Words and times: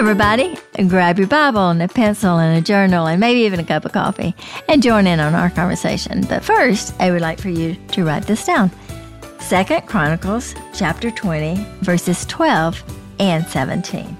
everybody. 0.00 0.56
Grab 0.88 1.18
your 1.18 1.28
Bible 1.28 1.68
and 1.68 1.82
a 1.82 1.86
pencil 1.86 2.38
and 2.38 2.56
a 2.56 2.62
journal 2.62 3.06
and 3.06 3.20
maybe 3.20 3.40
even 3.40 3.60
a 3.60 3.64
cup 3.64 3.84
of 3.84 3.92
coffee 3.92 4.34
and 4.66 4.82
join 4.82 5.06
in 5.06 5.20
on 5.20 5.34
our 5.34 5.50
conversation. 5.50 6.24
But 6.26 6.42
first, 6.42 6.94
I 6.98 7.10
would 7.10 7.20
like 7.20 7.38
for 7.38 7.50
you 7.50 7.76
to 7.92 8.06
write 8.06 8.22
this 8.22 8.46
down. 8.46 8.70
Second 9.40 9.82
Chronicles 9.86 10.54
chapter 10.72 11.10
20, 11.10 11.66
verses 11.82 12.24
12 12.24 12.82
and 13.18 13.46
17. 13.46 14.16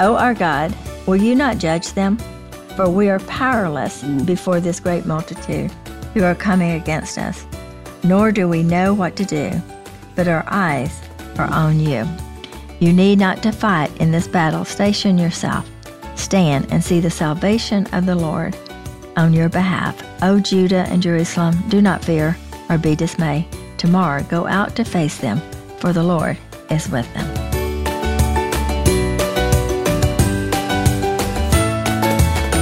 O 0.00 0.16
our 0.16 0.34
God, 0.34 0.74
will 1.06 1.14
you 1.14 1.36
not 1.36 1.58
judge 1.58 1.92
them? 1.92 2.18
For 2.74 2.90
we 2.90 3.08
are 3.08 3.20
powerless 3.20 4.02
before 4.02 4.58
this 4.58 4.80
great 4.80 5.06
multitude 5.06 5.70
who 6.12 6.24
are 6.24 6.34
coming 6.34 6.72
against 6.72 7.18
us, 7.18 7.46
nor 8.02 8.32
do 8.32 8.48
we 8.48 8.64
know 8.64 8.94
what 8.94 9.14
to 9.14 9.24
do, 9.24 9.52
but 10.16 10.26
our 10.26 10.44
eyes 10.48 11.00
are 11.38 11.48
on 11.52 11.78
you. 11.78 12.04
You 12.80 12.94
need 12.94 13.18
not 13.18 13.42
to 13.42 13.52
fight 13.52 13.94
in 13.98 14.10
this 14.10 14.26
battle. 14.26 14.64
Station 14.64 15.18
yourself. 15.18 15.68
Stand 16.16 16.66
and 16.72 16.82
see 16.82 16.98
the 16.98 17.10
salvation 17.10 17.86
of 17.92 18.06
the 18.06 18.14
Lord 18.14 18.56
on 19.16 19.32
your 19.32 19.48
behalf. 19.48 20.02
O 20.22 20.40
Judah 20.40 20.86
and 20.88 21.02
Jerusalem, 21.02 21.56
do 21.68 21.80
not 21.82 22.04
fear 22.04 22.36
or 22.68 22.78
be 22.78 22.96
dismayed. 22.96 23.46
Tomorrow 23.76 24.24
go 24.24 24.46
out 24.46 24.74
to 24.76 24.84
face 24.84 25.18
them, 25.18 25.40
for 25.78 25.92
the 25.92 26.02
Lord 26.02 26.38
is 26.70 26.88
with 26.88 27.12
them. 27.14 27.39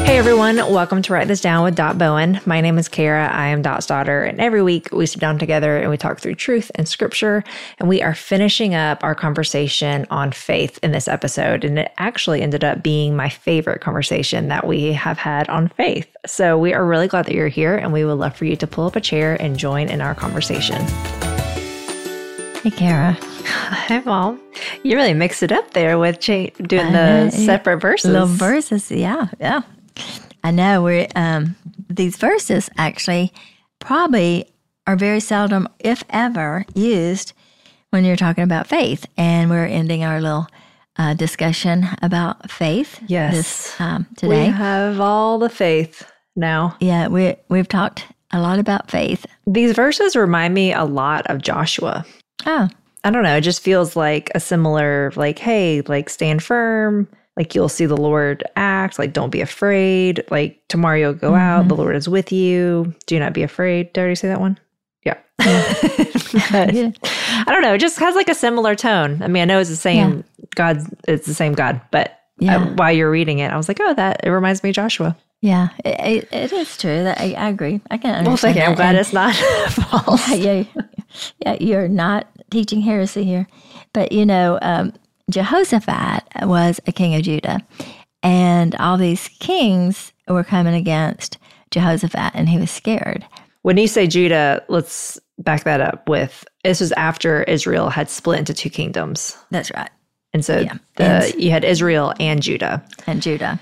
Hey 0.08 0.16
everyone, 0.16 0.56
welcome 0.56 1.02
to 1.02 1.12
Write 1.12 1.28
This 1.28 1.42
Down 1.42 1.64
with 1.64 1.74
Dot 1.74 1.98
Bowen. 1.98 2.40
My 2.46 2.62
name 2.62 2.78
is 2.78 2.88
Cara. 2.88 3.28
I 3.28 3.48
am 3.48 3.60
Dot's 3.60 3.84
daughter, 3.84 4.22
and 4.24 4.40
every 4.40 4.62
week 4.62 4.88
we 4.90 5.04
sit 5.04 5.20
down 5.20 5.38
together 5.38 5.76
and 5.76 5.90
we 5.90 5.98
talk 5.98 6.18
through 6.18 6.36
truth 6.36 6.70
and 6.76 6.88
scripture. 6.88 7.44
And 7.76 7.90
we 7.90 8.00
are 8.00 8.14
finishing 8.14 8.74
up 8.74 9.04
our 9.04 9.14
conversation 9.14 10.06
on 10.10 10.32
faith 10.32 10.78
in 10.82 10.92
this 10.92 11.08
episode. 11.08 11.62
And 11.62 11.78
it 11.80 11.92
actually 11.98 12.40
ended 12.40 12.64
up 12.64 12.82
being 12.82 13.16
my 13.16 13.28
favorite 13.28 13.82
conversation 13.82 14.48
that 14.48 14.66
we 14.66 14.94
have 14.94 15.18
had 15.18 15.46
on 15.50 15.68
faith. 15.68 16.08
So 16.24 16.56
we 16.56 16.72
are 16.72 16.86
really 16.86 17.06
glad 17.06 17.26
that 17.26 17.34
you're 17.34 17.48
here, 17.48 17.76
and 17.76 17.92
we 17.92 18.06
would 18.06 18.14
love 18.14 18.34
for 18.34 18.46
you 18.46 18.56
to 18.56 18.66
pull 18.66 18.86
up 18.86 18.96
a 18.96 19.02
chair 19.02 19.36
and 19.38 19.58
join 19.58 19.90
in 19.90 20.00
our 20.00 20.14
conversation. 20.14 20.80
Hey, 22.62 22.70
Cara. 22.70 23.18
Hi, 23.44 24.02
Mom. 24.06 24.40
You 24.82 24.96
really 24.96 25.12
mixed 25.12 25.42
it 25.42 25.52
up 25.52 25.74
there 25.74 25.98
with 25.98 26.18
cha- 26.18 26.48
doing 26.62 26.92
the 26.92 27.30
separate 27.30 27.80
verses. 27.80 28.10
Little 28.10 28.26
verses, 28.26 28.90
yeah, 28.90 29.28
yeah. 29.38 29.60
I 30.44 30.50
know 30.50 30.82
we're 30.82 31.08
um, 31.14 31.56
these 31.88 32.16
verses 32.16 32.70
actually 32.76 33.32
probably 33.80 34.46
are 34.86 34.96
very 34.96 35.20
seldom, 35.20 35.68
if 35.78 36.02
ever, 36.10 36.64
used 36.74 37.32
when 37.90 38.04
you're 38.04 38.16
talking 38.16 38.44
about 38.44 38.66
faith, 38.66 39.06
and 39.16 39.50
we're 39.50 39.66
ending 39.66 40.04
our 40.04 40.20
little 40.20 40.46
uh, 40.96 41.14
discussion 41.14 41.86
about 42.02 42.50
faith. 42.50 43.00
Yes. 43.06 43.34
this 43.34 43.80
um, 43.80 44.06
today. 44.16 44.46
We 44.46 44.52
have 44.52 45.00
all 45.00 45.38
the 45.38 45.48
faith 45.50 46.10
now. 46.36 46.76
yeah, 46.80 47.08
we 47.08 47.36
we've 47.48 47.68
talked 47.68 48.06
a 48.32 48.40
lot 48.40 48.58
about 48.58 48.90
faith. 48.90 49.26
These 49.46 49.72
verses 49.72 50.16
remind 50.16 50.54
me 50.54 50.72
a 50.72 50.84
lot 50.84 51.26
of 51.28 51.42
Joshua. 51.42 52.04
Oh, 52.46 52.68
I 53.04 53.10
don't 53.10 53.22
know. 53.22 53.36
It 53.36 53.42
just 53.42 53.62
feels 53.62 53.96
like 53.96 54.30
a 54.34 54.40
similar, 54.40 55.12
like, 55.16 55.38
hey, 55.38 55.82
like 55.82 56.08
stand 56.10 56.42
firm. 56.42 57.08
Like 57.38 57.54
you'll 57.54 57.68
see 57.68 57.86
the 57.86 57.96
Lord 57.96 58.42
act. 58.56 58.98
Like 58.98 59.12
don't 59.12 59.30
be 59.30 59.40
afraid. 59.40 60.24
Like 60.30 60.60
tomorrow 60.68 60.96
you'll 60.98 61.12
go 61.14 61.34
out. 61.36 61.68
The 61.68 61.76
Lord 61.76 61.94
is 61.96 62.08
with 62.08 62.32
you. 62.32 62.92
Do 63.06 63.18
not 63.20 63.32
be 63.32 63.42
afraid. 63.44 63.92
Did 63.92 64.00
I 64.00 64.02
already 64.02 64.14
say 64.16 64.28
that 64.28 64.40
one? 64.40 64.58
Yeah. 65.04 65.16
But 66.50 66.74
Yeah. 66.74 66.90
I 67.02 67.44
don't 67.48 67.62
know. 67.62 67.74
It 67.74 67.78
just 67.78 67.98
has 68.00 68.14
like 68.16 68.28
a 68.28 68.34
similar 68.34 68.74
tone. 68.74 69.22
I 69.22 69.28
mean, 69.28 69.42
I 69.42 69.44
know 69.46 69.60
it's 69.60 69.70
the 69.70 69.76
same 69.76 70.24
God. 70.56 70.78
It's 71.06 71.26
the 71.26 71.34
same 71.34 71.52
God. 71.54 71.80
But 71.90 72.18
Yeah. 72.38 72.56
uh, 72.56 72.74
while 72.74 72.92
you're 72.92 73.10
reading 73.10 73.38
it, 73.38 73.52
I 73.52 73.56
was 73.56 73.68
like, 73.68 73.78
oh, 73.80 73.94
that 73.94 74.20
it 74.24 74.30
reminds 74.30 74.62
me 74.62 74.70
of 74.70 74.74
Joshua. 74.76 75.16
yeah, 75.40 75.68
it, 75.84 76.00
it, 76.24 76.28
it 76.32 76.52
is 76.52 76.76
true. 76.76 77.04
That 77.04 77.20
I, 77.20 77.32
I 77.34 77.48
agree. 77.48 77.80
I 77.90 77.98
can 77.98 78.14
understand. 78.16 78.26
Well, 78.26 78.36
thank 78.36 78.56
you. 78.56 78.62
I'm 78.64 78.74
glad 78.74 78.90
And- 78.90 78.98
it's 78.98 79.12
not 79.12 79.34
false. 79.70 80.28
yeah, 80.36 80.64
yeah, 80.64 80.82
yeah, 81.40 81.56
you're 81.60 81.88
not 81.88 82.26
teaching 82.50 82.80
heresy 82.80 83.22
here. 83.24 83.46
But 83.92 84.10
you 84.12 84.26
know, 84.26 84.58
um, 84.60 84.92
Jehoshaphat 85.30 86.24
was 86.48 86.80
a 86.86 86.92
king 86.92 87.14
of 87.14 87.22
Judah, 87.22 87.60
and 88.22 88.74
all 88.76 88.96
these 88.96 89.28
kings 89.40 90.12
were 90.26 90.44
coming 90.44 90.74
against 90.74 91.38
Jehoshaphat, 91.70 92.32
and 92.34 92.48
he 92.48 92.58
was 92.58 92.70
scared. 92.70 93.24
When 93.62 93.76
you 93.76 93.88
say 93.88 94.06
Judah, 94.06 94.62
let's 94.68 95.18
back 95.38 95.64
that 95.64 95.80
up 95.80 96.08
with 96.08 96.44
this 96.64 96.80
was 96.80 96.92
after 96.92 97.42
Israel 97.44 97.90
had 97.90 98.08
split 98.10 98.38
into 98.38 98.54
two 98.54 98.70
kingdoms. 98.70 99.36
That's 99.50 99.70
right. 99.72 99.90
And 100.34 100.44
so 100.44 100.58
Yeah. 100.60 100.74
the, 100.96 101.04
And- 101.04 101.34
you 101.34 101.50
had 101.50 101.64
Israel 101.64 102.12
and 102.18 102.42
Judah. 102.42 102.82
And 103.06 103.22
Judah 103.22 103.58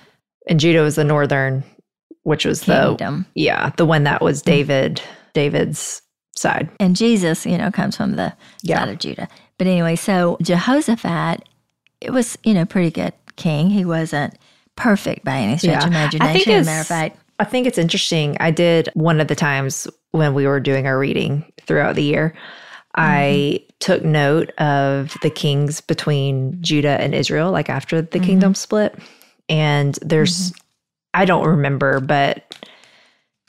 And 0.48 0.58
Judah 0.60 0.82
was 0.82 0.94
the 0.94 1.04
northern, 1.04 1.64
which 2.22 2.44
was 2.44 2.62
the 2.62 3.24
yeah, 3.34 3.70
the 3.76 3.84
one 3.86 4.04
that 4.04 4.22
was 4.22 4.40
mm-hmm. 4.40 4.50
David, 4.52 5.02
David's 5.34 6.02
side. 6.36 6.68
and 6.80 6.94
Jesus, 6.96 7.44
you 7.46 7.58
know, 7.58 7.70
comes 7.70 7.96
from 7.96 8.16
the 8.16 8.32
Yeah. 8.62 8.80
side 8.80 8.88
of 8.90 8.98
Judah. 8.98 9.28
But 9.58 9.66
anyway, 9.66 9.96
so 9.96 10.36
Jehoshaphat, 10.42 11.42
it 12.00 12.10
was 12.10 12.38
you 12.44 12.54
know 12.54 12.64
pretty 12.64 12.90
good 12.90 13.12
king. 13.36 13.70
He 13.70 13.84
wasn't 13.84 14.36
perfect 14.76 15.24
by 15.24 15.38
any 15.38 15.58
stretch 15.58 15.84
of 15.84 15.92
Yeah. 15.92 15.98
I 15.98 16.02
imagination. 16.02 16.34
think 16.34 16.48
As 16.48 16.66
a 16.66 16.70
matter 16.70 16.80
of 16.80 16.86
fact, 16.86 17.18
I 17.38 17.44
think 17.44 17.66
it's 17.66 17.78
interesting. 17.78 18.36
I 18.40 18.50
did 18.50 18.88
one 18.94 19.20
of 19.20 19.28
the 19.28 19.34
times 19.34 19.86
when 20.12 20.34
we 20.34 20.46
were 20.46 20.60
doing 20.60 20.86
our 20.86 20.98
reading 20.98 21.50
throughout 21.62 21.94
the 21.94 22.02
year. 22.02 22.34
I 22.94 23.60
mm-hmm. 23.60 23.66
took 23.80 24.04
note 24.04 24.50
of 24.58 25.16
the 25.22 25.28
kings 25.28 25.82
between 25.82 26.60
Judah 26.62 27.00
and 27.00 27.14
Israel, 27.14 27.50
like 27.50 27.68
after 27.68 28.00
the 28.00 28.18
mm-hmm. 28.18 28.26
kingdom 28.26 28.54
split. 28.54 28.98
And 29.48 29.98
there's, 30.00 30.52
mm-hmm. 30.52 30.60
I 31.14 31.24
don't 31.26 31.46
remember, 31.46 32.00
but 32.00 32.54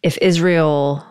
if 0.03 0.17
Israel, 0.21 1.05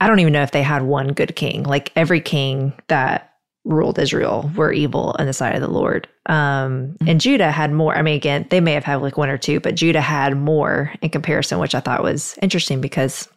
I 0.00 0.06
don't 0.06 0.20
even 0.20 0.32
know 0.32 0.42
if 0.42 0.52
they 0.52 0.62
had 0.62 0.82
one 0.82 1.08
good 1.08 1.34
king. 1.34 1.64
Like 1.64 1.90
every 1.96 2.20
king 2.20 2.72
that 2.86 3.29
ruled 3.64 3.98
Israel 3.98 4.50
were 4.56 4.72
evil 4.72 5.14
on 5.18 5.26
the 5.26 5.32
side 5.32 5.54
of 5.54 5.60
the 5.60 5.68
Lord. 5.68 6.08
Um, 6.26 6.96
and 7.06 7.20
Judah 7.20 7.50
had 7.50 7.72
more. 7.72 7.94
I 7.94 8.02
mean, 8.02 8.16
again, 8.16 8.46
they 8.50 8.60
may 8.60 8.72
have 8.72 8.84
had 8.84 8.96
like 8.96 9.16
one 9.16 9.28
or 9.28 9.38
two, 9.38 9.60
but 9.60 9.74
Judah 9.74 10.00
had 10.00 10.36
more 10.36 10.92
in 11.02 11.10
comparison, 11.10 11.58
which 11.58 11.74
I 11.74 11.80
thought 11.80 12.02
was 12.02 12.38
interesting 12.40 12.80
because 12.80 13.28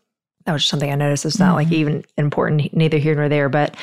that 0.45 0.53
was 0.53 0.61
just 0.61 0.71
something 0.71 0.91
I 0.91 0.95
noticed. 0.95 1.25
It's 1.25 1.39
not 1.39 1.55
like 1.55 1.67
mm-hmm. 1.67 1.75
even 1.75 2.05
important, 2.17 2.73
neither 2.73 2.97
here 2.97 3.15
nor 3.15 3.29
there, 3.29 3.49
but 3.49 3.75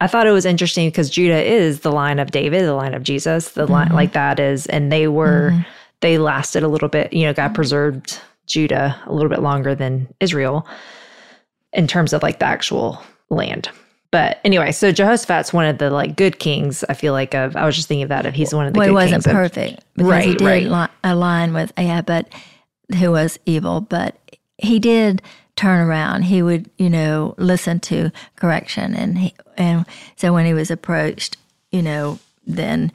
I 0.00 0.08
thought 0.08 0.26
it 0.26 0.32
was 0.32 0.44
interesting 0.44 0.88
because 0.88 1.10
Judah 1.10 1.42
is 1.42 1.80
the 1.80 1.92
line 1.92 2.18
of 2.18 2.32
David, 2.32 2.64
the 2.64 2.74
line 2.74 2.94
of 2.94 3.04
Jesus, 3.04 3.50
the 3.50 3.66
line 3.66 3.86
mm-hmm. 3.86 3.94
like 3.94 4.12
that 4.14 4.40
is, 4.40 4.66
and 4.66 4.90
they 4.90 5.06
were, 5.06 5.50
mm-hmm. 5.52 5.62
they 6.00 6.18
lasted 6.18 6.62
a 6.64 6.68
little 6.68 6.88
bit, 6.88 7.12
you 7.12 7.24
know, 7.24 7.32
God 7.32 7.54
preserved 7.54 8.20
Judah 8.46 9.00
a 9.06 9.12
little 9.12 9.30
bit 9.30 9.42
longer 9.42 9.74
than 9.74 10.12
Israel 10.18 10.66
in 11.72 11.86
terms 11.86 12.12
of 12.12 12.22
like 12.22 12.40
the 12.40 12.46
actual 12.46 13.00
land. 13.30 13.70
But 14.12 14.38
anyway, 14.44 14.70
so 14.72 14.92
Jehoshaphat's 14.92 15.52
one 15.52 15.64
of 15.66 15.78
the 15.78 15.90
like 15.90 16.14
good 16.16 16.38
kings. 16.38 16.84
I 16.88 16.94
feel 16.94 17.12
like 17.14 17.34
of 17.34 17.56
I 17.56 17.64
was 17.66 17.74
just 17.74 17.88
thinking 17.88 18.04
of 18.04 18.10
that 18.10 18.26
of 18.26 18.34
he's 18.34 18.54
one 18.54 18.66
of 18.66 18.74
the 18.74 18.78
well, 18.78 18.86
good 18.86 18.90
he 18.90 18.94
wasn't 18.94 19.24
kings 19.24 19.34
perfect 19.34 19.84
because 19.96 20.24
he 20.24 20.30
Right, 20.30 20.38
did 20.38 20.44
right. 20.46 20.66
li- 20.90 20.94
align 21.02 21.52
with 21.54 21.72
Ahab, 21.76 22.06
but 22.06 22.28
who 22.98 23.10
was 23.10 23.38
evil. 23.46 23.80
But 23.80 24.16
he 24.58 24.78
did 24.78 25.22
turn 25.56 25.80
around. 25.80 26.22
He 26.22 26.42
would, 26.42 26.70
you 26.78 26.90
know, 26.90 27.34
listen 27.38 27.80
to 27.80 28.12
correction, 28.36 28.94
and 28.94 29.18
he 29.18 29.34
and 29.56 29.86
so 30.16 30.32
when 30.32 30.44
he 30.46 30.54
was 30.54 30.70
approached, 30.70 31.36
you 31.72 31.82
know, 31.82 32.18
then 32.46 32.92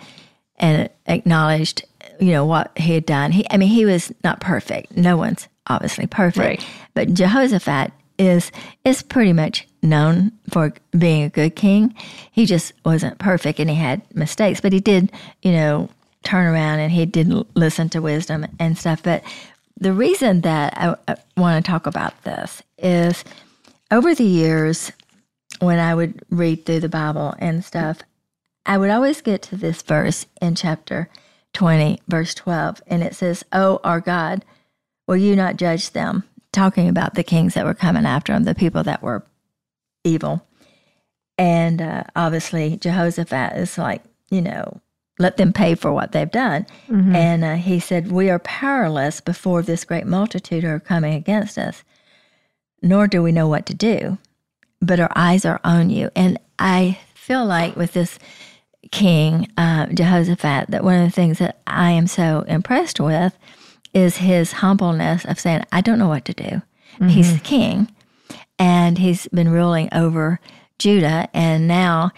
and 0.59 0.89
acknowledged, 1.07 1.83
you 2.19 2.31
know, 2.31 2.45
what 2.45 2.71
he 2.77 2.93
had 2.93 3.05
done. 3.05 3.31
He, 3.31 3.45
I 3.51 3.57
mean, 3.57 3.69
he 3.69 3.85
was 3.85 4.11
not 4.23 4.39
perfect. 4.39 4.95
No 4.95 5.17
one's 5.17 5.47
obviously 5.67 6.05
perfect, 6.07 6.61
Right. 6.61 6.65
but 6.93 7.13
Jehoshaphat 7.13 7.91
is 8.19 8.51
is 8.85 9.01
pretty 9.03 9.33
much 9.33 9.66
known 9.81 10.31
for 10.49 10.73
being 10.97 11.23
a 11.23 11.29
good 11.29 11.55
king. 11.55 11.95
He 12.31 12.45
just 12.45 12.73
wasn't 12.85 13.19
perfect 13.19 13.59
and 13.59 13.69
he 13.69 13.75
had 13.75 14.01
mistakes, 14.15 14.61
but 14.61 14.73
he 14.73 14.79
did, 14.79 15.11
you 15.41 15.51
know, 15.51 15.89
turn 16.23 16.47
around 16.47 16.79
and 16.79 16.91
he 16.91 17.05
did 17.05 17.31
listen 17.55 17.89
to 17.89 18.01
wisdom 18.01 18.45
and 18.59 18.77
stuff. 18.77 19.03
But 19.03 19.23
the 19.79 19.93
reason 19.93 20.41
that 20.41 20.73
I, 20.77 20.95
I 21.07 21.15
want 21.35 21.63
to 21.63 21.71
talk 21.71 21.85
about 21.85 22.23
this 22.23 22.61
is 22.77 23.23
over 23.91 24.13
the 24.13 24.23
years 24.23 24.91
when 25.59 25.79
I 25.79 25.95
would 25.95 26.21
read 26.29 26.65
through 26.65 26.81
the 26.81 26.89
Bible 26.89 27.35
and 27.39 27.63
stuff, 27.63 27.99
I 28.65 28.77
would 28.77 28.89
always 28.89 29.21
get 29.21 29.41
to 29.43 29.55
this 29.55 29.81
verse 29.81 30.25
in 30.41 30.55
chapter 30.55 31.09
20, 31.53 31.99
verse 32.07 32.35
12, 32.35 32.81
and 32.87 33.01
it 33.01 33.15
says, 33.15 33.43
Oh, 33.53 33.79
our 33.83 34.01
God, 34.01 34.43
will 35.07 35.15
you 35.15 35.35
not 35.35 35.55
judge 35.55 35.91
them? 35.91 36.23
Talking 36.51 36.89
about 36.89 37.15
the 37.15 37.23
kings 37.23 37.53
that 37.53 37.65
were 37.65 37.73
coming 37.73 38.05
after 38.05 38.33
him, 38.33 38.43
the 38.43 38.55
people 38.55 38.83
that 38.83 39.01
were 39.01 39.23
evil. 40.07 40.45
And 41.37 41.81
uh, 41.81 42.03
obviously, 42.15 42.77
Jehoshaphat 42.77 43.57
is 43.57 43.77
like, 43.77 44.03
you 44.29 44.41
know, 44.41 44.81
let 45.19 45.37
them 45.37 45.53
pay 45.53 45.75
for 45.75 45.91
what 45.93 46.11
they've 46.11 46.29
done. 46.29 46.65
And 47.15 47.43
uh, 47.43 47.55
he 47.55 47.79
said, 47.79 48.11
We 48.11 48.29
are 48.29 48.39
powerless 48.39 49.21
before 49.21 49.61
this 49.61 49.83
great 49.83 50.05
multitude 50.05 50.63
who 50.63 50.69
are 50.69 50.79
coming 50.79 51.13
against 51.13 51.57
us, 51.57 51.83
nor 52.81 53.07
do 53.07 53.21
we 53.21 53.31
know 53.31 53.47
what 53.47 53.65
to 53.67 53.73
do, 53.73 54.17
but 54.81 54.99
our 54.99 55.11
eyes 55.15 55.45
are 55.45 55.59
on 55.63 55.89
you. 55.89 56.09
And 56.15 56.39
I 56.59 56.99
feel 57.13 57.45
like 57.45 57.75
with 57.75 57.93
this 57.93 58.19
king, 58.91 59.51
uh, 59.57 59.87
Jehoshaphat, 59.87 60.71
that 60.71 60.83
one 60.83 60.99
of 60.99 61.05
the 61.05 61.15
things 61.15 61.39
that 61.39 61.61
I 61.67 61.91
am 61.91 62.07
so 62.07 62.41
impressed 62.47 62.99
with 62.99 63.37
is 63.93 64.17
his 64.17 64.53
humbleness 64.53 65.25
of 65.25 65.39
saying, 65.39 65.63
I 65.71 65.81
don't 65.81 65.99
know 65.99 66.07
what 66.07 66.25
to 66.25 66.33
do. 66.33 66.43
Mm-hmm. 66.43 67.09
He's 67.09 67.33
the 67.33 67.39
king 67.39 67.89
and 68.59 68.97
he's 68.97 69.27
been 69.27 69.49
ruling 69.49 69.89
over 69.91 70.39
Judah. 70.79 71.29
And 71.33 71.67
now 71.67 72.11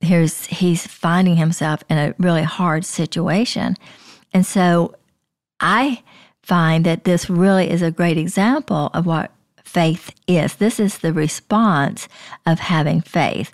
here's, 0.00 0.46
he's 0.46 0.86
finding 0.86 1.36
himself 1.36 1.82
in 1.88 1.98
a 1.98 2.14
really 2.18 2.42
hard 2.42 2.84
situation. 2.84 3.76
And 4.32 4.44
so 4.44 4.94
I 5.60 6.02
find 6.42 6.84
that 6.86 7.04
this 7.04 7.28
really 7.28 7.70
is 7.70 7.82
a 7.82 7.90
great 7.90 8.18
example 8.18 8.90
of 8.94 9.06
what 9.06 9.32
faith 9.64 10.14
is. 10.26 10.54
This 10.54 10.78
is 10.78 10.98
the 10.98 11.12
response 11.12 12.08
of 12.46 12.60
having 12.60 13.00
faith. 13.00 13.52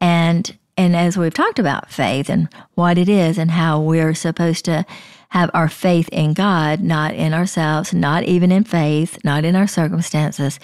And 0.00 0.56
and 0.78 0.94
as 0.94 1.18
we've 1.18 1.34
talked 1.34 1.58
about 1.58 1.90
faith 1.90 2.30
and 2.30 2.48
what 2.76 2.98
it 2.98 3.08
is 3.08 3.36
and 3.36 3.50
how 3.50 3.80
we're 3.80 4.14
supposed 4.14 4.64
to 4.66 4.86
have 5.30 5.50
our 5.52 5.68
faith 5.68 6.08
in 6.10 6.34
God, 6.34 6.80
not 6.80 7.14
in 7.14 7.34
ourselves, 7.34 7.92
not 7.92 8.22
even 8.22 8.52
in 8.52 8.62
faith, 8.62 9.18
not 9.24 9.44
in 9.44 9.56
our 9.56 9.66
circumstances. 9.66 10.60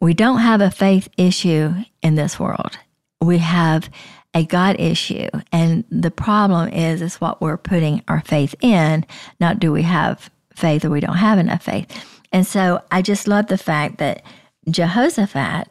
We 0.00 0.14
don't 0.14 0.38
have 0.38 0.60
a 0.60 0.70
faith 0.70 1.08
issue 1.16 1.72
in 2.02 2.14
this 2.14 2.38
world. 2.38 2.78
We 3.20 3.38
have 3.38 3.90
a 4.34 4.44
God 4.44 4.76
issue. 4.78 5.28
And 5.52 5.84
the 5.90 6.10
problem 6.10 6.68
is 6.68 7.02
is 7.02 7.20
what 7.20 7.40
we're 7.40 7.56
putting 7.56 8.02
our 8.08 8.20
faith 8.20 8.54
in, 8.60 9.04
not 9.40 9.58
do 9.58 9.72
we 9.72 9.82
have 9.82 10.30
faith 10.54 10.84
or 10.84 10.90
we 10.90 11.00
don't 11.00 11.16
have 11.16 11.38
enough 11.38 11.64
faith. 11.64 12.04
And 12.32 12.46
so 12.46 12.82
I 12.90 13.02
just 13.02 13.26
love 13.26 13.46
the 13.46 13.58
fact 13.58 13.98
that 13.98 14.22
Jehoshaphat 14.68 15.68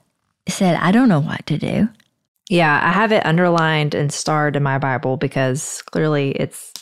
said, 0.47 0.75
I 0.75 0.91
don't 0.91 1.09
know 1.09 1.19
what 1.19 1.45
to 1.47 1.57
do. 1.57 1.89
Yeah, 2.49 2.79
I 2.81 2.91
have 2.91 3.11
it 3.11 3.25
underlined 3.25 3.93
and 3.93 4.11
starred 4.11 4.55
in 4.55 4.63
my 4.63 4.77
Bible 4.77 5.17
because 5.17 5.81
clearly 5.83 6.31
it's 6.31 6.73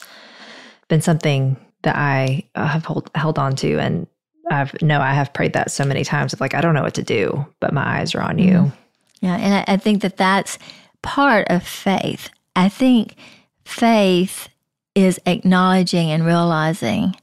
been 0.87 1.01
something 1.01 1.57
that 1.81 1.95
I 1.95 2.47
uh, 2.53 2.67
have 2.67 2.85
hold, 2.85 3.09
held 3.15 3.39
on 3.39 3.55
to. 3.57 3.79
And 3.79 4.07
I've 4.49 4.79
no, 4.81 5.01
I 5.01 5.13
have 5.13 5.33
prayed 5.33 5.53
that 5.53 5.71
so 5.71 5.85
many 5.85 6.03
times 6.03 6.33
of 6.33 6.41
like, 6.41 6.53
I 6.53 6.61
don't 6.61 6.75
know 6.75 6.83
what 6.83 6.93
to 6.95 7.03
do, 7.03 7.45
but 7.59 7.73
my 7.73 7.99
eyes 7.99 8.15
are 8.15 8.21
on 8.21 8.37
you. 8.37 8.53
Mm-hmm. 8.53 9.25
Yeah. 9.25 9.35
And 9.37 9.53
I, 9.53 9.73
I 9.73 9.77
think 9.77 10.01
that 10.01 10.17
that's 10.17 10.59
part 11.01 11.47
of 11.49 11.63
faith. 11.63 12.29
I 12.55 12.69
think 12.69 13.15
faith 13.63 14.49
is 14.93 15.19
acknowledging 15.25 16.11
and 16.11 16.25
realizing 16.25 17.15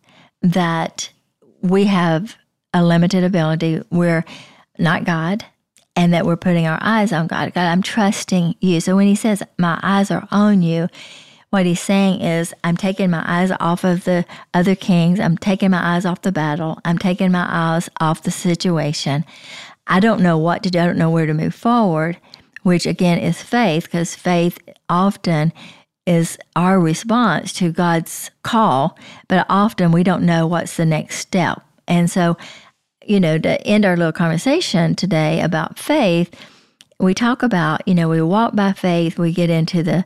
that 0.42 1.10
we 1.60 1.84
have 1.84 2.36
a 2.74 2.84
limited 2.84 3.24
ability. 3.24 3.82
We're 3.90 4.24
not 4.78 5.04
God 5.04 5.44
and 5.94 6.12
that 6.12 6.26
we're 6.26 6.36
putting 6.36 6.66
our 6.66 6.78
eyes 6.80 7.12
on 7.12 7.26
God. 7.26 7.52
God, 7.54 7.66
I'm 7.66 7.82
trusting 7.82 8.56
you. 8.60 8.80
So 8.80 8.96
when 8.96 9.06
he 9.06 9.14
says, 9.14 9.42
My 9.58 9.78
eyes 9.82 10.10
are 10.10 10.26
on 10.30 10.62
you, 10.62 10.88
what 11.52 11.66
he's 11.66 11.80
saying 11.80 12.22
is, 12.22 12.54
I'm 12.64 12.78
taking 12.78 13.10
my 13.10 13.22
eyes 13.26 13.52
off 13.60 13.84
of 13.84 14.04
the 14.04 14.24
other 14.54 14.74
kings. 14.74 15.20
I'm 15.20 15.36
taking 15.36 15.70
my 15.70 15.94
eyes 15.94 16.06
off 16.06 16.22
the 16.22 16.32
battle. 16.32 16.80
I'm 16.86 16.96
taking 16.96 17.30
my 17.30 17.46
eyes 17.46 17.90
off 18.00 18.22
the 18.22 18.30
situation. 18.30 19.26
I 19.86 20.00
don't 20.00 20.22
know 20.22 20.38
what 20.38 20.62
to 20.62 20.70
do. 20.70 20.78
I 20.78 20.86
don't 20.86 20.96
know 20.96 21.10
where 21.10 21.26
to 21.26 21.34
move 21.34 21.54
forward, 21.54 22.16
which 22.62 22.86
again 22.86 23.18
is 23.18 23.42
faith, 23.42 23.84
because 23.84 24.14
faith 24.14 24.58
often 24.88 25.52
is 26.06 26.38
our 26.56 26.80
response 26.80 27.52
to 27.54 27.70
God's 27.70 28.30
call, 28.42 28.98
but 29.28 29.44
often 29.50 29.92
we 29.92 30.02
don't 30.02 30.24
know 30.24 30.46
what's 30.46 30.78
the 30.78 30.86
next 30.86 31.18
step. 31.18 31.62
And 31.86 32.10
so 32.10 32.38
you 33.04 33.20
know, 33.20 33.36
to 33.36 33.60
end 33.66 33.84
our 33.84 33.96
little 33.96 34.12
conversation 34.12 34.94
today 34.94 35.40
about 35.40 35.78
faith, 35.78 36.34
we 37.00 37.14
talk 37.14 37.42
about, 37.42 37.86
you 37.86 37.94
know, 37.94 38.08
we 38.08 38.22
walk 38.22 38.54
by 38.54 38.72
faith, 38.72 39.18
we 39.18 39.32
get 39.32 39.50
into 39.50 39.82
the 39.82 40.04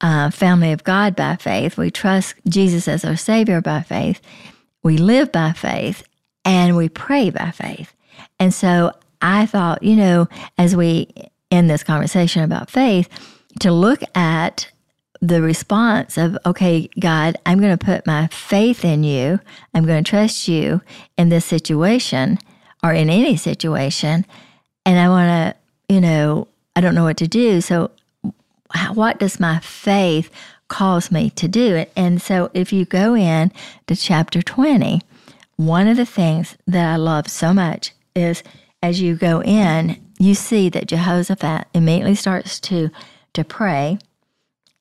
uh, 0.00 0.30
family 0.30 0.72
of 0.72 0.84
God 0.84 1.16
by 1.16 1.36
faith, 1.36 1.76
we 1.76 1.90
trust 1.90 2.34
Jesus 2.48 2.88
as 2.88 3.04
our 3.04 3.16
Savior 3.16 3.60
by 3.60 3.82
faith, 3.82 4.20
we 4.82 4.96
live 4.96 5.32
by 5.32 5.52
faith, 5.52 6.04
and 6.44 6.76
we 6.76 6.88
pray 6.88 7.30
by 7.30 7.50
faith. 7.50 7.94
And 8.38 8.54
so 8.54 8.92
I 9.20 9.46
thought, 9.46 9.82
you 9.82 9.96
know, 9.96 10.28
as 10.56 10.76
we 10.76 11.08
end 11.50 11.68
this 11.68 11.82
conversation 11.82 12.42
about 12.42 12.70
faith, 12.70 13.08
to 13.60 13.72
look 13.72 14.00
at 14.14 14.70
the 15.20 15.42
response 15.42 16.16
of, 16.16 16.38
okay, 16.46 16.88
God, 16.98 17.36
I'm 17.44 17.58
going 17.58 17.76
to 17.76 17.84
put 17.84 18.06
my 18.06 18.28
faith 18.28 18.84
in 18.84 19.02
you. 19.02 19.40
I'm 19.74 19.84
going 19.84 20.02
to 20.02 20.08
trust 20.08 20.46
you 20.46 20.80
in 21.16 21.28
this 21.28 21.44
situation 21.44 22.38
or 22.82 22.92
in 22.92 23.10
any 23.10 23.36
situation. 23.36 24.24
And 24.86 24.98
I 24.98 25.08
want 25.08 25.28
to, 25.28 25.92
you 25.92 26.00
know, 26.00 26.46
I 26.76 26.80
don't 26.80 26.94
know 26.94 27.04
what 27.04 27.16
to 27.16 27.26
do. 27.26 27.60
So, 27.60 27.90
what 28.92 29.18
does 29.18 29.40
my 29.40 29.58
faith 29.60 30.30
cause 30.68 31.10
me 31.10 31.30
to 31.30 31.48
do? 31.48 31.84
And 31.96 32.20
so, 32.20 32.50
if 32.54 32.72
you 32.72 32.84
go 32.84 33.14
in 33.14 33.52
to 33.86 33.96
chapter 33.96 34.42
20, 34.42 35.00
one 35.56 35.88
of 35.88 35.96
the 35.96 36.06
things 36.06 36.56
that 36.66 36.92
I 36.92 36.96
love 36.96 37.28
so 37.28 37.52
much 37.52 37.92
is 38.14 38.42
as 38.82 39.00
you 39.00 39.16
go 39.16 39.42
in, 39.42 40.00
you 40.18 40.34
see 40.34 40.68
that 40.68 40.86
Jehoshaphat 40.86 41.68
immediately 41.74 42.14
starts 42.14 42.60
to, 42.60 42.90
to 43.32 43.44
pray 43.44 43.98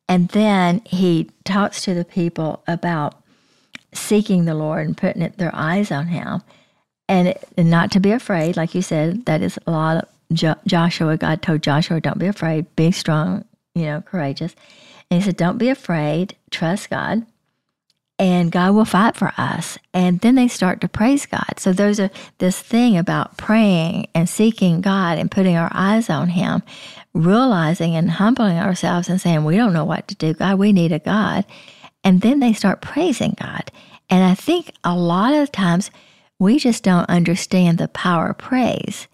and 0.08 0.30
then 0.30 0.82
he 0.86 1.30
talks 1.44 1.82
to 1.84 1.94
the 1.94 2.06
people 2.06 2.64
about 2.68 3.16
seeking 3.94 4.46
the 4.46 4.56
Lord 4.56 4.88
and 4.88 4.98
putting 4.98 5.22
it, 5.22 5.38
their 5.38 5.54
eyes 5.54 5.92
on 5.92 6.08
him. 6.08 6.42
And, 7.10 7.30
it, 7.30 7.48
and, 7.58 7.70
not 7.70 7.92
to 7.92 8.00
be 8.00 8.12
afraid, 8.12 8.58
like 8.58 8.76
you 8.76 8.82
said, 8.82 9.26
that 9.26 9.42
is 9.42 9.58
a 9.66 9.72
lot 9.72 9.98
of 9.98 10.10
jo- 10.34 10.56
Joshua. 10.66 11.18
God 11.18 11.42
told 11.42 11.64
Joshua, 11.64 12.02
don't 12.02 12.20
be 12.20 12.28
afraid, 12.28 12.74
be 12.76 12.92
strong, 12.92 13.46
you 13.78 13.86
know, 13.86 14.02
courageous. 14.02 14.56
And 15.10 15.22
he 15.22 15.26
said, 15.26 15.38
don't 15.38 15.58
be 15.58 15.70
afraid, 15.70 16.36
trust 16.52 16.90
God, 16.90 17.26
and 18.20 18.52
God 18.52 18.74
will 18.74 18.86
fight 18.86 19.16
for 19.16 19.32
us. 19.38 19.78
And 19.94 20.20
then 20.22 20.36
they 20.36 20.48
start 20.48 20.82
to 20.82 20.88
praise 20.88 21.26
God. 21.26 21.60
So 21.60 21.72
there's 21.72 22.00
a 22.00 22.10
this 22.40 22.60
thing 22.60 22.98
about 22.98 23.38
praying 23.38 24.08
and 24.16 24.28
seeking 24.28 24.82
God 24.82 25.18
and 25.18 25.30
putting 25.30 25.56
our 25.56 25.70
eyes 25.72 26.10
on 26.10 26.30
Him 26.30 26.64
realizing 27.18 27.96
and 27.96 28.12
humbling 28.12 28.58
ourselves 28.58 29.10
and 29.10 29.20
saying, 29.20 29.44
We 29.44 29.58
don't 29.58 29.74
know 29.74 29.86
what 29.86 30.08
to 30.08 30.16
do, 30.16 30.34
God, 30.34 30.60
we 30.60 30.72
need 30.72 30.92
a 30.92 31.00
God. 31.00 31.46
And 32.04 32.22
then 32.22 32.40
they 32.40 32.54
start 32.54 32.82
praising 32.82 33.36
God. 33.40 33.72
And 34.10 34.24
I 34.24 34.36
think 34.36 34.72
a 34.84 34.96
lot 34.96 35.34
of 35.34 35.52
times 35.52 35.92
we 36.40 36.60
just 36.60 36.84
don't 36.84 37.10
understand 37.10 37.78
the 37.78 37.88
power 37.90 38.30
of 38.30 38.38
praise 38.38 39.08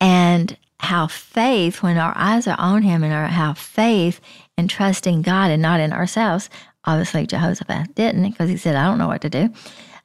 and 0.00 0.56
how 0.80 1.06
faith, 1.06 1.82
when 1.82 1.98
our 1.98 2.12
eyes 2.16 2.46
are 2.46 2.58
on 2.58 2.82
Him 2.82 3.02
and 3.02 3.12
our, 3.12 3.26
how 3.26 3.54
faith 3.54 4.20
and 4.56 4.70
trusting 4.70 5.22
God 5.22 5.50
and 5.50 5.62
not 5.62 5.80
in 5.80 5.92
ourselves, 5.92 6.48
obviously 6.84 7.26
Jehoshaphat 7.26 7.94
didn't 7.94 8.30
because 8.30 8.48
he 8.48 8.56
said, 8.56 8.76
I 8.76 8.86
don't 8.86 8.98
know 8.98 9.08
what 9.08 9.20
to 9.22 9.30
do. 9.30 9.50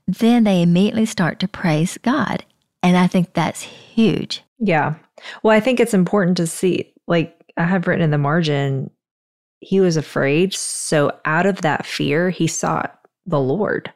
Then 0.08 0.44
they 0.44 0.62
immediately 0.62 1.06
start 1.06 1.40
to 1.40 1.48
praise 1.48 1.98
God. 2.00 2.44
And 2.82 2.98
I 2.98 3.08
think 3.08 3.34
that's 3.34 3.62
huge. 3.62 4.44
Yeah. 4.60 4.96
Well, 5.42 5.56
I 5.56 5.60
think 5.60 5.80
it's 5.80 5.94
important 5.94 6.38
to 6.38 6.48
see 6.48 6.94
like 7.08 7.44
I 7.58 7.64
have 7.64 7.88
written 7.88 8.04
in 8.04 8.12
the 8.12 8.18
margin, 8.18 8.90
he 9.60 9.80
was 9.80 9.96
afraid. 9.96 10.54
So 10.54 11.18
out 11.26 11.46
of 11.46 11.62
that 11.62 11.86
fear, 11.86 12.30
he 12.30 12.48
sought 12.48 13.00
the 13.26 13.40
Lord. 13.40 13.92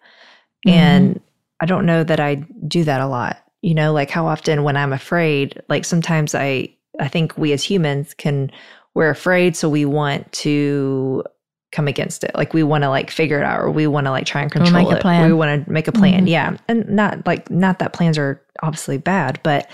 Mm-hmm. 0.66 0.78
And 0.78 1.22
I 1.60 1.66
don't 1.66 1.86
know 1.86 2.04
that 2.04 2.20
I 2.20 2.36
do 2.68 2.84
that 2.86 3.02
a 3.02 3.08
lot. 3.08 3.38
You 3.62 3.74
know, 3.74 3.92
like 3.92 4.10
how 4.10 4.28
often 4.28 4.64
when 4.64 4.78
I'm 4.78 4.94
afraid, 4.94 5.62
like 5.68 5.84
sometimes 5.84 6.36
I 6.36 6.70
I 7.00 7.08
think 7.08 7.38
we 7.38 7.54
as 7.54 7.64
humans 7.64 8.14
can 8.14 8.52
we're 8.94 9.10
afraid 9.10 9.56
so 9.56 9.70
we 9.70 9.86
want 9.86 10.32
to 10.32 11.24
come 11.72 11.88
against 11.88 12.24
it. 12.24 12.32
Like 12.34 12.54
we 12.54 12.64
want 12.64 12.84
to 12.84 12.90
like 12.90 13.12
figure 13.12 13.38
it 13.38 13.44
out 13.44 13.60
or 13.60 13.70
we 13.70 13.86
want 13.88 14.06
to 14.06 14.12
like 14.12 14.26
try 14.26 14.42
and 14.42 14.52
control 14.52 14.90
it. 14.92 15.04
We 15.04 15.34
want 15.34 15.66
to 15.66 15.72
make 15.72 15.88
a 15.88 15.92
plan. 15.92 16.22
Mm-hmm. 16.22 16.28
Yeah. 16.28 16.58
And 16.68 16.90
not 16.90 17.26
like 17.28 17.50
not 17.52 17.80
that 17.80 17.94
plans 17.94 18.18
are 18.18 18.42
obviously 18.64 18.98
bad, 18.98 19.40
but 19.44 19.70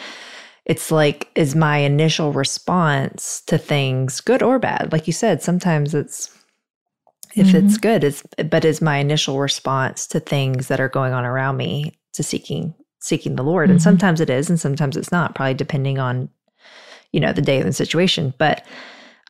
it's 0.65 0.91
like 0.91 1.29
is 1.35 1.55
my 1.55 1.77
initial 1.77 2.31
response 2.31 3.41
to 3.47 3.57
things 3.57 4.21
good 4.21 4.41
or 4.41 4.59
bad 4.59 4.89
like 4.91 5.07
you 5.07 5.13
said 5.13 5.41
sometimes 5.41 5.93
it's 5.93 6.29
if 7.35 7.47
mm-hmm. 7.47 7.65
it's 7.65 7.77
good 7.77 8.03
it's 8.03 8.23
but 8.49 8.63
is 8.63 8.81
my 8.81 8.97
initial 8.97 9.39
response 9.39 10.07
to 10.07 10.19
things 10.19 10.67
that 10.67 10.79
are 10.79 10.89
going 10.89 11.13
on 11.13 11.25
around 11.25 11.57
me 11.57 11.93
to 12.13 12.23
seeking 12.23 12.73
seeking 12.99 13.35
the 13.35 13.43
lord 13.43 13.65
mm-hmm. 13.65 13.73
and 13.73 13.81
sometimes 13.81 14.21
it 14.21 14.29
is 14.29 14.49
and 14.49 14.59
sometimes 14.59 14.95
it's 14.95 15.11
not 15.11 15.35
probably 15.35 15.53
depending 15.53 15.99
on 15.99 16.29
you 17.13 17.19
know 17.19 17.31
the 17.31 17.41
day 17.41 17.59
and 17.59 17.67
the 17.67 17.73
situation 17.73 18.33
but 18.37 18.65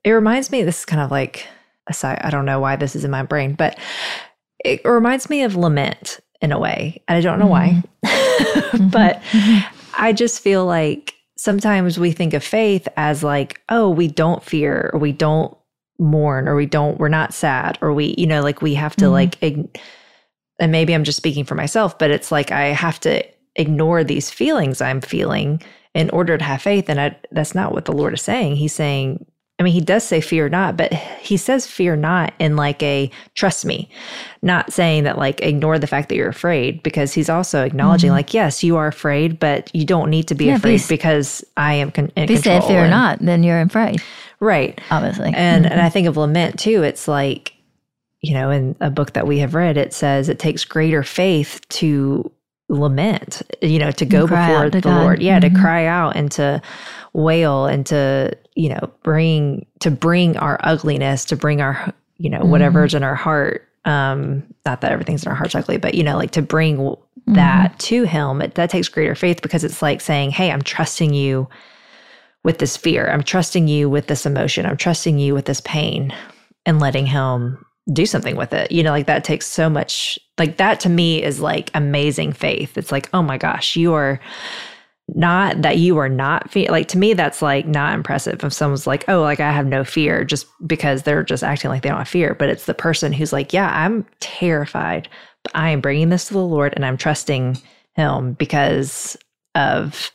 it 0.04 0.12
reminds 0.12 0.52
me 0.52 0.64
this 0.64 0.80
is 0.80 0.86
kind 0.86 1.02
of 1.02 1.12
like 1.12 1.48
aside 1.88 2.20
i 2.24 2.30
don't 2.30 2.46
know 2.46 2.60
why 2.60 2.76
this 2.76 2.96
is 2.96 3.04
in 3.04 3.12
my 3.12 3.24
brain 3.24 3.54
but 3.54 3.78
it 4.66 4.84
reminds 4.84 5.30
me 5.30 5.44
of 5.44 5.56
lament 5.56 6.20
in 6.42 6.52
a 6.52 6.60
way 6.60 7.02
and 7.08 7.18
i 7.18 7.22
don't 7.22 7.40
know 7.40 7.48
mm-hmm. 7.48 7.80
why 8.82 8.88
but 8.90 9.22
mm-hmm. 9.32 9.76
i 10.02 10.12
just 10.12 10.42
feel 10.42 10.66
like 10.66 11.14
sometimes 11.44 12.00
we 12.00 12.14
think 12.14 12.34
of 12.34 12.42
faith 12.42 12.88
as 12.96 13.22
like, 13.22 13.62
oh, 13.68 13.90
we 13.90 14.08
don't 14.08 14.42
fear 14.42 14.90
or 14.94 15.00
we 15.00 15.12
don't 15.12 15.56
mourn 16.00 16.48
or 16.48 16.56
we 16.56 16.66
don't, 16.66 16.98
we're 17.00 17.10
not 17.10 17.34
sad 17.34 17.78
or 17.82 17.92
we, 17.92 18.16
you 18.18 18.26
know, 18.26 18.42
like 18.42 18.62
we 18.62 18.74
have 18.74 18.96
to 18.96 19.06
mm-hmm. 19.06 19.14
like, 19.14 19.42
and 19.42 20.72
maybe 20.72 20.94
I'm 20.94 21.04
just 21.04 21.18
speaking 21.18 21.44
for 21.44 21.56
myself, 21.56 22.00
but 22.00 22.12
it's 22.12 22.32
like 22.32 22.54
I 22.54 22.68
have 22.68 22.98
to 23.02 23.24
ignore 23.58 24.06
these 24.06 24.32
feelings 24.32 24.80
I'm 24.80 25.02
feeling 25.02 25.62
in 25.94 26.10
order 26.10 26.38
to 26.38 26.44
have 26.44 26.62
faith. 26.62 26.90
And 26.90 27.00
I, 27.00 27.16
that's 27.32 27.56
not 27.56 27.72
what 27.72 27.86
the 27.86 27.92
Lord 27.92 28.14
is 28.14 28.22
saying. 28.22 28.56
He's 28.56 28.74
saying, 28.74 29.26
I 29.60 29.64
mean, 29.64 29.74
he 29.74 29.82
does 29.82 30.04
say 30.04 30.20
fear 30.20 30.50
not, 30.50 30.76
but 30.76 30.92
he 30.94 31.38
says 31.38 31.68
fear 31.68 31.96
not 31.96 32.34
in 32.40 32.56
like 32.56 32.82
a 32.82 33.12
trust 33.36 33.66
me, 33.66 33.88
not 34.42 34.74
saying 34.74 35.04
that 35.04 35.20
like 35.20 35.42
ignore 35.42 35.78
the 35.78 35.86
fact 35.86 36.10
that 36.10 36.16
you're 36.16 36.28
afraid 36.28 36.82
because 36.82 37.14
he's 37.14 37.30
also 37.30 37.64
acknowledging 37.64 38.08
mm-hmm. 38.08 38.16
like, 38.16 38.34
yes, 38.34 38.64
you 38.64 38.76
are 38.78 38.88
afraid, 38.88 39.40
but 39.40 39.74
you 39.76 39.86
don't 39.86 40.10
need 40.10 40.28
to 40.30 40.36
be 40.36 40.46
yeah, 40.46 40.56
afraid 40.56 40.82
because 40.90 41.46
I 41.56 41.76
am 41.76 41.92
con- 41.92 42.12
in 42.16 42.24
if 42.24 42.30
control. 42.30 42.58
If 42.58 42.64
you 42.64 42.68
say 42.68 42.74
fear 42.74 42.82
and, 42.82 42.92
not, 42.92 43.20
then 43.20 43.44
you're 43.44 43.62
afraid. 43.62 44.02
Right. 44.40 44.82
Obviously. 44.90 45.32
And, 45.36 45.66
mm-hmm. 45.66 45.72
and 45.72 45.82
I 45.82 45.90
think 45.90 46.08
of 46.08 46.18
lament 46.18 46.58
too. 46.58 46.82
It's 46.82 47.08
like, 47.08 47.54
you 48.22 48.34
know, 48.34 48.50
in 48.50 48.76
a 48.80 48.90
book 48.90 49.14
that 49.14 49.28
we 49.28 49.38
have 49.40 49.54
read, 49.54 49.78
it 49.78 49.94
says 49.94 50.30
it 50.30 50.40
takes 50.40 50.66
greater 50.66 51.04
faith 51.04 51.62
to 51.70 52.32
lament, 52.70 53.42
you 53.62 53.80
know, 53.80 53.92
to 53.92 54.06
go 54.06 54.28
before 54.28 54.70
the 54.70 54.82
God. 54.82 55.02
Lord. 55.02 55.22
Yeah, 55.22 55.40
mm-hmm. 55.40 55.54
to 55.54 55.62
cry 55.62 55.86
out 55.86 56.16
and 56.16 56.32
to 56.34 56.62
wail 57.14 57.66
and 57.66 57.86
to 57.86 58.36
you 58.56 58.70
know 58.70 58.92
bring 59.04 59.66
to 59.80 59.92
bring 59.92 60.36
our 60.38 60.60
ugliness 60.64 61.26
to 61.26 61.36
bring 61.36 61.62
our 61.62 61.94
you 62.18 62.30
know 62.30 62.40
mm-hmm. 62.40 62.50
whatever's 62.50 62.94
in 62.94 63.04
our 63.04 63.16
heart 63.16 63.68
um 63.86 64.44
not 64.66 64.82
that 64.82 64.92
everything's 64.92 65.24
in 65.24 65.30
our 65.30 65.36
heart's 65.36 65.56
ugly 65.56 65.78
but 65.78 65.94
you 65.94 66.04
know 66.04 66.18
like 66.18 66.32
to 66.32 66.42
bring 66.42 66.78
mm-hmm. 66.78 67.34
that 67.34 67.78
to 67.80 68.04
him 68.04 68.42
it, 68.42 68.56
that 68.56 68.70
takes 68.70 68.90
greater 68.90 69.16
faith 69.16 69.42
because 69.42 69.64
it's 69.64 69.82
like 69.82 70.02
saying 70.02 70.32
hey 70.32 70.52
i'm 70.52 70.62
trusting 70.62 71.14
you 71.14 71.48
with 72.44 72.58
this 72.58 72.76
fear 72.76 73.08
i'm 73.10 73.24
trusting 73.24 73.68
you 73.68 73.90
with 73.90 74.08
this 74.08 74.26
emotion 74.26 74.66
i'm 74.66 74.78
trusting 74.78 75.20
you 75.20 75.36
with 75.36 75.46
this 75.46 75.62
pain 75.62 76.14
and 76.66 76.80
letting 76.80 77.06
him 77.06 77.64
do 77.92 78.06
something 78.06 78.36
with 78.36 78.54
it 78.54 78.72
you 78.72 78.82
know 78.82 78.92
like 78.92 79.06
that 79.06 79.24
takes 79.24 79.46
so 79.46 79.70
much 79.70 80.18
like 80.38 80.58
that 80.58 80.80
to 80.82 80.90
me 80.90 81.24
is 81.24 81.40
like 81.40 81.70
amazing 81.74 82.34
faith. 82.34 82.78
It's 82.78 82.92
like 82.92 83.10
oh 83.14 83.22
my 83.22 83.38
gosh 83.38 83.76
you 83.76 83.94
are 83.94 84.20
not 85.10 85.62
that 85.62 85.78
you 85.78 85.98
are 85.98 86.10
not 86.10 86.50
fe- 86.50 86.70
like 86.70 86.88
to 86.88 86.98
me 86.98 87.14
that's 87.14 87.42
like 87.42 87.68
not 87.68 87.94
impressive. 87.94 88.44
If 88.44 88.54
someone's 88.54 88.88
like 88.88 89.06
oh 89.08 89.22
like 89.22 89.40
i 89.40 89.52
have 89.52 89.68
no 89.68 89.84
fear 89.84 90.24
just 90.24 90.48
because 90.66 91.04
they're 91.04 91.24
just 91.24 91.44
acting 91.44 91.70
like 91.70 91.84
they 91.84 91.90
don't 91.90 91.98
have 92.00 92.08
fear. 92.08 92.36
But 92.36 92.50
it's 92.50 92.66
the 92.66 92.74
person 92.74 93.14
who's 93.14 93.34
like 93.34 93.54
yeah 93.54 93.72
i'm 93.74 94.06
terrified 94.20 95.10
but 95.44 95.56
i 95.56 95.70
am 95.70 95.82
bringing 95.82 96.10
this 96.10 96.28
to 96.28 96.34
the 96.34 96.40
lord 96.40 96.74
and 96.76 96.86
i'm 96.86 96.98
trusting 96.98 97.58
him 97.96 98.34
because 98.34 99.18
of 99.56 100.12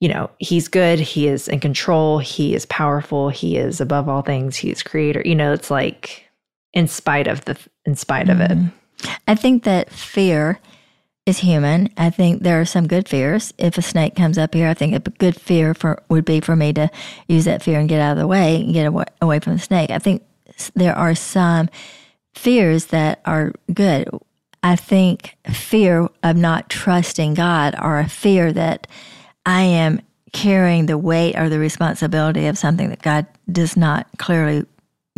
you 0.00 0.08
know 0.08 0.28
he's 0.38 0.66
good. 0.66 0.98
He 0.98 1.28
is 1.28 1.46
in 1.46 1.60
control. 1.60 2.18
He 2.18 2.56
is 2.56 2.66
powerful. 2.66 3.28
He 3.28 3.56
is 3.56 3.80
above 3.80 4.08
all 4.08 4.22
things. 4.22 4.56
He 4.56 4.68
is 4.68 4.82
creator. 4.82 5.22
You 5.24 5.36
know 5.36 5.52
it's 5.52 5.70
like 5.70 6.26
in 6.72 6.88
spite 6.88 7.28
of 7.28 7.44
the 7.44 7.56
in 7.84 7.94
spite 7.94 8.26
mm-hmm. 8.26 8.40
of 8.42 8.50
it. 8.50 8.58
Mm-hmm. 8.58 8.76
I 9.26 9.34
think 9.34 9.64
that 9.64 9.90
fear 9.90 10.60
is 11.24 11.38
human. 11.38 11.88
I 11.96 12.10
think 12.10 12.42
there 12.42 12.60
are 12.60 12.64
some 12.64 12.88
good 12.88 13.08
fears. 13.08 13.54
If 13.56 13.78
a 13.78 13.82
snake 13.82 14.16
comes 14.16 14.38
up 14.38 14.54
here, 14.54 14.68
I 14.68 14.74
think 14.74 14.94
a 14.94 15.10
good 15.10 15.40
fear 15.40 15.74
for 15.74 16.02
would 16.08 16.24
be 16.24 16.40
for 16.40 16.56
me 16.56 16.72
to 16.72 16.90
use 17.28 17.44
that 17.44 17.62
fear 17.62 17.78
and 17.78 17.88
get 17.88 18.00
out 18.00 18.12
of 18.12 18.18
the 18.18 18.26
way 18.26 18.56
and 18.56 18.72
get 18.72 18.86
away, 18.86 19.04
away 19.20 19.38
from 19.38 19.54
the 19.54 19.58
snake. 19.60 19.90
I 19.90 19.98
think 19.98 20.22
there 20.74 20.96
are 20.96 21.14
some 21.14 21.68
fears 22.34 22.86
that 22.86 23.20
are 23.24 23.52
good. 23.72 24.08
I 24.64 24.76
think 24.76 25.36
fear 25.52 26.08
of 26.22 26.36
not 26.36 26.68
trusting 26.68 27.34
God 27.34 27.74
or 27.80 27.98
a 27.98 28.08
fear 28.08 28.52
that 28.52 28.86
I 29.46 29.62
am 29.62 30.00
carrying 30.32 30.86
the 30.86 30.98
weight 30.98 31.36
or 31.36 31.48
the 31.48 31.58
responsibility 31.58 32.46
of 32.46 32.58
something 32.58 32.88
that 32.88 33.02
God 33.02 33.26
does 33.50 33.76
not 33.76 34.06
clearly 34.18 34.64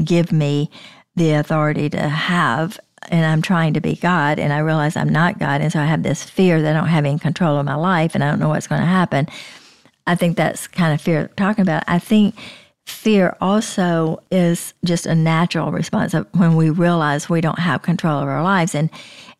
give 0.02 0.32
me 0.32 0.70
the 1.16 1.32
authority 1.32 1.88
to 1.90 2.08
have 2.08 2.80
and 3.10 3.24
I'm 3.24 3.42
trying 3.42 3.74
to 3.74 3.80
be 3.80 3.96
God 3.96 4.38
and 4.38 4.52
I 4.52 4.58
realize 4.58 4.96
I'm 4.96 5.08
not 5.08 5.38
God. 5.38 5.60
And 5.60 5.72
so 5.72 5.80
I 5.80 5.84
have 5.84 6.02
this 6.02 6.22
fear 6.22 6.60
that 6.62 6.74
I 6.74 6.78
don't 6.78 6.88
have 6.88 7.04
any 7.04 7.18
control 7.18 7.58
of 7.58 7.66
my 7.66 7.74
life 7.74 8.14
and 8.14 8.22
I 8.22 8.30
don't 8.30 8.40
know 8.40 8.48
what's 8.48 8.66
going 8.66 8.80
to 8.80 8.86
happen. 8.86 9.28
I 10.06 10.14
think 10.14 10.36
that's 10.36 10.66
kind 10.66 10.92
of 10.92 11.00
fear 11.00 11.28
talking 11.36 11.62
about. 11.62 11.84
I 11.86 11.98
think 11.98 12.34
fear 12.86 13.36
also 13.40 14.22
is 14.30 14.74
just 14.84 15.06
a 15.06 15.14
natural 15.14 15.72
response 15.72 16.14
of 16.14 16.26
when 16.32 16.56
we 16.56 16.70
realize 16.70 17.28
we 17.28 17.40
don't 17.40 17.58
have 17.58 17.82
control 17.82 18.20
of 18.20 18.28
our 18.28 18.42
lives. 18.42 18.74
And 18.74 18.90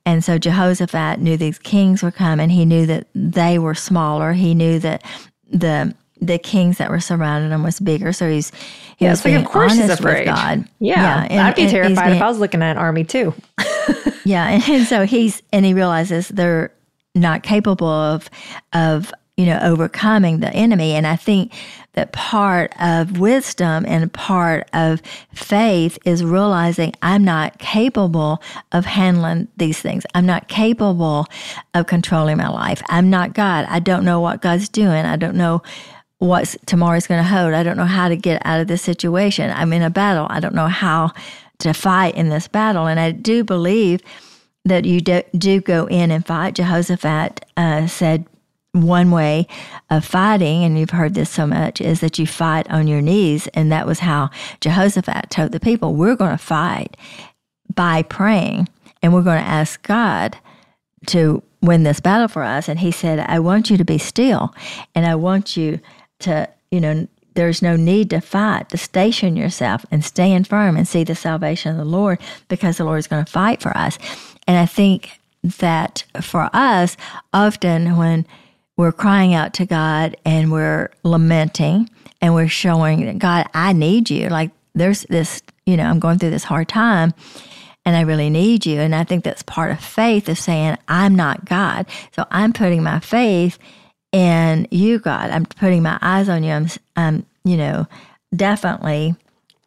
and 0.07 0.23
so 0.23 0.37
Jehoshaphat 0.37 1.19
knew 1.21 1.39
these 1.39 1.59
kings 1.59 2.03
were 2.03 2.11
coming. 2.11 2.51
He 2.51 2.67
knew 2.67 2.85
that 2.87 3.07
they 3.15 3.59
were 3.59 3.75
smaller. 3.75 4.35
He 4.35 4.55
knew 4.55 4.79
that 4.81 5.03
the 5.49 5.95
the 6.21 6.39
kings 6.39 6.79
that 6.79 6.91
were 6.91 7.01
surrounding 7.01 7.51
him 7.51 7.63
was 7.63 7.81
bigger. 7.81 8.13
So 8.13 8.31
he's 8.31 8.51
he 8.97 9.05
yeah, 9.05 9.11
was 9.11 9.25
like, 9.25 9.35
of 9.35 9.45
course 9.45 9.75
he's 9.75 9.91
afraid. 9.91 10.25
God. 10.25 10.67
Yeah, 10.79 11.01
yeah 11.01 11.27
and, 11.31 11.41
I'd 11.41 11.55
be 11.55 11.67
terrified 11.67 12.05
being, 12.05 12.17
if 12.17 12.23
I 12.23 12.29
was 12.29 12.39
looking 12.39 12.63
at 12.63 12.73
an 12.73 12.79
army 12.79 13.05
too. 13.05 13.35
yeah, 14.25 14.49
and, 14.49 14.63
and 14.69 14.87
so 14.87 15.05
he's 15.05 15.43
and 15.53 15.65
he 15.65 15.75
realizes 15.75 16.29
they're 16.29 16.73
not 17.15 17.43
capable 17.43 17.89
of 17.89 18.31
of 18.73 19.13
you 19.37 19.47
know 19.47 19.59
overcoming 19.63 20.41
the 20.41 20.53
enemy. 20.53 20.93
And 20.93 21.07
I 21.07 21.17
think 21.17 21.53
that 21.95 22.13
part 22.13 22.73
of 22.81 23.19
wisdom 23.19 23.85
and 23.87 24.13
part 24.13 24.69
of 24.73 25.01
faith 25.33 25.99
is 26.05 26.25
realizing 26.25 26.93
I'm 27.03 27.25
not 27.25 27.59
capable 27.59 28.43
of 28.73 28.85
handling 28.85 29.49
these 29.57 29.81
things. 29.81 30.05
I'm 30.15 30.27
not 30.27 30.49
capable 30.49 31.27
of 31.73 31.87
controlling 31.87 32.37
my 32.37 32.49
life. 32.49 32.83
I'm 32.89 33.11
not 33.11 33.33
God. 33.33 33.67
I 33.69 33.79
don't 33.79 34.05
know 34.05 34.21
what 34.21 34.43
God's 34.43 34.69
doing. 34.69 35.05
I 35.05 35.17
don't 35.17 35.37
know 35.37 35.63
what 36.25 36.57
tomorrow's 36.67 37.07
going 37.07 37.23
to 37.23 37.29
hold. 37.29 37.55
I 37.55 37.63
don't 37.63 37.77
know 37.77 37.85
how 37.85 38.09
to 38.09 38.17
get 38.17 38.41
out 38.45 38.61
of 38.61 38.67
this 38.67 38.83
situation. 38.83 39.51
I'm 39.51 39.73
in 39.73 39.83
a 39.83 39.91
battle. 39.91 40.27
I 40.31 40.41
don't 40.41 40.55
know 40.55 40.69
how 40.69 41.13
to 41.59 41.73
fight 41.73 42.15
in 42.15 42.31
this 42.31 42.49
battle. 42.49 42.87
And 42.87 42.99
I 42.99 43.13
do 43.13 43.45
believe 43.45 44.01
that 44.65 44.85
you 44.85 45.01
do, 45.01 45.23
do 45.37 45.61
go 45.61 45.87
in 45.87 46.11
and 46.11 46.27
fight. 46.27 46.55
Jehoshaphat 46.55 47.45
uh, 47.57 47.87
said 47.87 48.27
one 48.73 49.11
way 49.11 49.47
of 49.91 50.05
fighting, 50.05 50.65
and 50.65 50.79
you've 50.79 50.91
heard 50.91 51.15
this 51.15 51.31
so 51.31 51.47
much, 51.47 51.81
is 51.81 52.01
that 52.01 52.19
you 52.19 52.27
fight 52.27 52.69
on 52.71 52.89
your 52.89 53.03
knees. 53.03 53.47
And 53.49 53.71
that 53.71 53.87
was 53.87 54.01
how 54.01 54.31
Jehoshaphat 54.61 55.31
told 55.31 55.53
the 55.53 55.61
people, 55.61 55.95
we're 55.95 56.17
going 56.17 56.37
to 56.37 56.39
fight 56.39 56.97
by 57.75 58.03
praying 58.03 58.69
and 59.03 59.13
we're 59.13 59.23
going 59.23 59.43
to 59.43 59.49
ask 59.49 59.83
God 59.83 60.39
to 61.07 61.43
win 61.61 61.83
this 61.83 62.01
battle 62.01 62.29
for 62.29 62.43
us. 62.43 62.69
And 62.69 62.79
he 62.79 62.91
said, 62.91 63.21
I 63.21 63.39
want 63.39 63.71
you 63.71 63.77
to 63.77 63.85
be 63.85 63.99
still 63.99 64.55
and 64.95 65.07
I 65.07 65.15
want 65.15 65.57
you 65.57 65.81
to, 66.21 66.49
you 66.71 66.81
know, 66.81 67.07
there's 67.35 67.63
no 67.63 67.77
need 67.77 68.11
to 68.11 68.21
fight, 68.21 68.69
to 68.71 68.79
station 68.79 69.37
yourself 69.37 69.85
and 69.91 70.05
stand 70.05 70.47
firm 70.47 70.77
and 70.77 70.87
see 70.87 71.05
the 71.05 71.15
salvation 71.15 71.73
of 71.73 71.77
the 71.77 71.85
Lord 71.85 72.21
because 72.49 72.77
the 72.77 72.85
Lord 72.85 73.01
is 73.01 73.07
going 73.07 73.25
to 73.25 73.31
fight 73.31 73.61
for 73.61 73.77
us. 73.77 73.99
And 74.47 74.57
I 74.57 74.67
think 74.67 75.21
that 75.43 76.05
for 76.21 76.49
us, 76.53 76.97
often 77.33 77.97
when 77.97 78.27
we're 78.77 78.93
crying 78.93 79.35
out 79.35 79.55
to 79.55 79.67
God 79.67 80.17
and 80.25 80.51
we're 80.51 80.91
lamenting 81.03 81.91
and 82.21 82.35
we're 82.35 82.49
showing 82.49 83.19
God, 83.19 83.47
I 83.53 83.73
need 83.73 84.11
you. 84.11 84.29
Like 84.29 84.51
there's 84.75 85.03
this, 85.05 85.43
you 85.67 85.77
know, 85.77 85.85
I'm 85.85 86.01
going 86.01 86.19
through 86.19 86.31
this 86.31 86.45
hard 86.45 86.69
time 86.69 87.15
and 87.85 87.97
I 87.97 88.03
really 88.03 88.31
need 88.31 88.65
you. 88.65 88.81
And 88.81 88.95
I 88.95 89.05
think 89.05 89.25
that's 89.25 89.43
part 89.43 89.71
of 89.71 89.81
faith 89.81 90.29
is 90.29 90.39
saying, 90.39 90.77
I'm 90.89 91.15
not 91.15 91.45
God. 91.45 91.87
So 92.13 92.25
I'm 92.31 92.53
putting 92.53 92.83
my 92.83 93.01
faith 93.01 93.59
and 94.15 94.69
you, 94.71 95.01
God, 95.01 95.31
I'm 95.31 95.45
putting 95.45 95.83
my 95.83 95.99
eyes 96.01 96.29
on 96.29 96.45
you. 96.45 96.53
I'm, 96.53 96.69
I'm 96.95 97.27
you 97.45 97.57
know, 97.57 97.89
definitely 98.35 99.17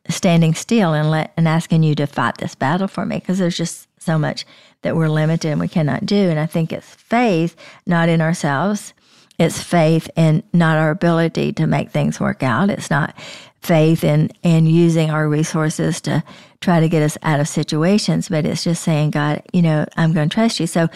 standing 0.08 0.54
still 0.54 0.94
and 0.94 1.12
let 1.12 1.34
and 1.36 1.50
asking 1.50 1.84
you 1.84 1.94
to 1.96 2.08
fight 2.08 2.38
this 2.38 2.56
battle 2.56 2.88
for 2.88 3.06
me 3.06 3.18
because 3.20 3.40
there's 3.40 3.58
just 3.58 3.90
so 4.00 4.18
much 4.18 4.46
that 4.84 4.96
we're 4.96 5.10
limited 5.10 5.50
and 5.50 5.60
we 5.60 5.68
cannot 5.68 6.06
do. 6.06 6.16
And 6.16 6.40
I 6.40 6.46
think 6.46 6.72
it's 6.72 6.96
faith, 6.96 7.58
not 7.86 8.08
in 8.08 8.22
ourselves. 8.22 8.94
It's 9.38 9.62
faith 9.62 10.10
in 10.16 10.44
not 10.54 10.78
our 10.78 10.92
ability 10.92 11.52
to 11.54 11.68
make 11.68 11.92
things 11.92 12.20
work 12.20 12.42
out. 12.42 12.70
It's 12.70 12.90
not 12.90 13.20
faith 13.62 14.06
in 14.06 14.32
in 14.44 14.66
using 14.66 15.10
our 15.10 15.28
resources 15.28 16.00
to 16.02 16.24
try 16.62 16.80
to 16.80 16.88
get 16.88 17.04
us 17.04 17.18
out 17.22 17.42
of 17.42 17.50
situations, 17.50 18.30
but 18.30 18.46
it's 18.46 18.64
just 18.64 18.82
saying, 18.82 19.12
God, 19.12 19.44
you 19.52 19.62
know, 19.62 19.86
I'm 19.98 20.14
going 20.14 20.30
to 20.30 20.34
trust 20.34 20.62
you. 20.62 20.68
So 20.68 20.88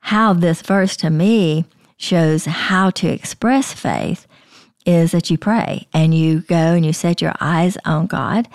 how 0.00 0.32
this 0.32 0.62
verse 0.62 0.96
to 0.98 1.10
me 1.10 1.66
shows 1.96 2.44
how 2.44 2.90
to 2.90 3.08
express 3.08 3.72
faith 3.72 4.26
is 4.84 5.12
that 5.12 5.30
you 5.30 5.38
pray 5.38 5.86
and 5.92 6.14
you 6.14 6.40
go 6.40 6.74
and 6.74 6.84
you 6.84 6.92
set 6.92 7.22
your 7.22 7.34
eyes 7.40 7.76
on 7.84 8.06
God 8.06 8.48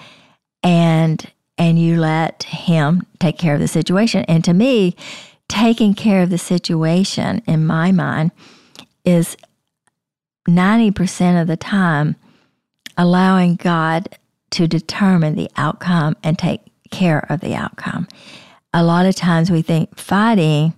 and 0.63 1.31
and 1.58 1.77
you 1.77 2.00
let 2.00 2.43
him 2.43 3.05
take 3.19 3.38
care 3.38 3.53
of 3.53 3.60
the 3.60 3.67
situation. 3.67 4.24
And 4.29 4.46
to 4.46 4.53
me, 4.53 4.96
taking 5.50 5.93
care 5.93 6.24
of 6.24 6.29
the 6.29 6.38
situation 6.38 7.41
in 7.46 7.65
my 7.65 7.91
mind 7.91 8.31
is 9.03 9.36
90% 10.48 11.41
of 11.41 11.48
the 11.48 11.58
time 11.58 12.15
allowing 12.98 13.55
God 13.55 14.17
to 14.51 14.67
determine 14.67 15.36
the 15.36 15.50
outcome 15.58 16.15
and 16.24 16.39
take 16.39 16.62
care 16.91 17.25
of 17.29 17.41
the 17.41 17.55
outcome. 17.55 18.08
A 18.74 18.84
lot 18.84 19.05
of 19.05 19.15
times 19.15 19.51
we 19.51 19.62
think 19.62 19.98
fighting 19.98 20.74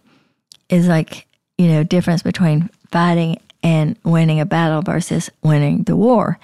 is 0.69 0.87
like 0.87 1.27
you 1.61 1.67
know, 1.67 1.83
difference 1.83 2.23
between 2.23 2.71
fighting 2.89 3.39
and 3.61 3.95
winning 4.03 4.39
a 4.39 4.45
battle 4.47 4.81
versus 4.81 5.29
winning 5.43 5.83
the 5.83 5.95
war. 5.95 6.39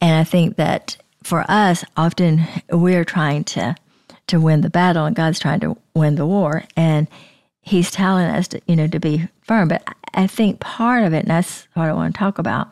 And 0.00 0.18
I 0.18 0.24
think 0.24 0.56
that 0.56 0.96
for 1.22 1.44
us, 1.48 1.84
often 1.96 2.44
we're 2.68 3.04
trying 3.04 3.44
to 3.44 3.76
to 4.26 4.40
win 4.40 4.62
the 4.62 4.68
battle, 4.68 5.04
and 5.04 5.14
God's 5.14 5.38
trying 5.38 5.60
to 5.60 5.76
win 5.94 6.16
the 6.16 6.26
war, 6.26 6.64
and 6.76 7.06
He's 7.62 7.92
telling 7.92 8.26
us 8.26 8.48
to 8.48 8.60
you 8.66 8.74
know 8.74 8.88
to 8.88 8.98
be 8.98 9.28
firm. 9.42 9.68
But 9.68 9.84
I 10.12 10.26
think 10.26 10.58
part 10.58 11.04
of 11.04 11.14
it, 11.14 11.20
and 11.20 11.30
that's 11.30 11.68
what 11.74 11.88
I 11.88 11.92
want 11.92 12.14
to 12.14 12.18
talk 12.18 12.40
about 12.40 12.68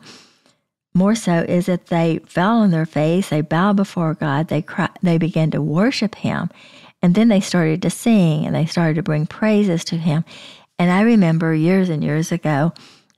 more 0.93 1.15
so 1.15 1.45
is 1.47 1.67
that 1.67 1.85
they 1.85 2.19
fell 2.25 2.57
on 2.57 2.71
their 2.71 2.85
face, 2.85 3.29
they 3.29 3.41
bowed 3.41 3.77
before 3.77 4.13
God, 4.15 4.49
they 4.49 4.61
cry, 4.61 4.89
they 5.01 5.17
began 5.17 5.51
to 5.51 5.61
worship 5.61 6.15
Him, 6.15 6.49
and 7.01 7.15
then 7.15 7.29
they 7.29 7.39
started 7.39 7.81
to 7.83 7.89
sing 7.89 8.45
and 8.45 8.55
they 8.55 8.65
started 8.65 8.95
to 8.95 9.03
bring 9.03 9.25
praises 9.25 9.85
to 9.85 9.97
Him. 9.97 10.25
And 10.79 10.91
I 10.91 11.01
remember 11.01 11.53
years 11.53 11.89
and 11.89 12.03
years 12.03 12.31
ago, 12.31 12.73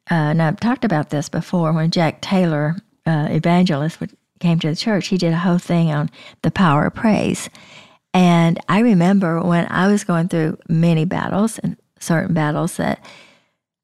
uh, 0.10 0.14
and 0.14 0.42
I've 0.42 0.60
talked 0.60 0.86
about 0.86 1.10
this 1.10 1.30
before, 1.30 1.72
when 1.74 1.92
Jack 1.92 2.22
Taylor, 2.22 2.78
uh, 3.06 3.28
evangelist, 3.30 4.00
would, 4.00 4.12
came 4.40 4.60
to 4.60 4.70
the 4.70 4.76
church, 4.76 5.08
he 5.08 5.18
did 5.18 5.34
a 5.34 5.38
whole 5.38 5.58
thing 5.58 5.92
on 5.92 6.10
the 6.42 6.52
power 6.52 6.86
of 6.86 6.96
praise. 6.96 7.50
And 8.14 8.60
I 8.68 8.80
remember 8.80 9.42
when 9.42 9.68
I 9.70 9.88
was 9.88 10.04
going 10.04 10.30
through 10.30 10.58
many 10.68 11.06
battles 11.06 11.60
and 11.60 11.78
certain 12.00 12.34
battles 12.34 12.78
that 12.78 13.04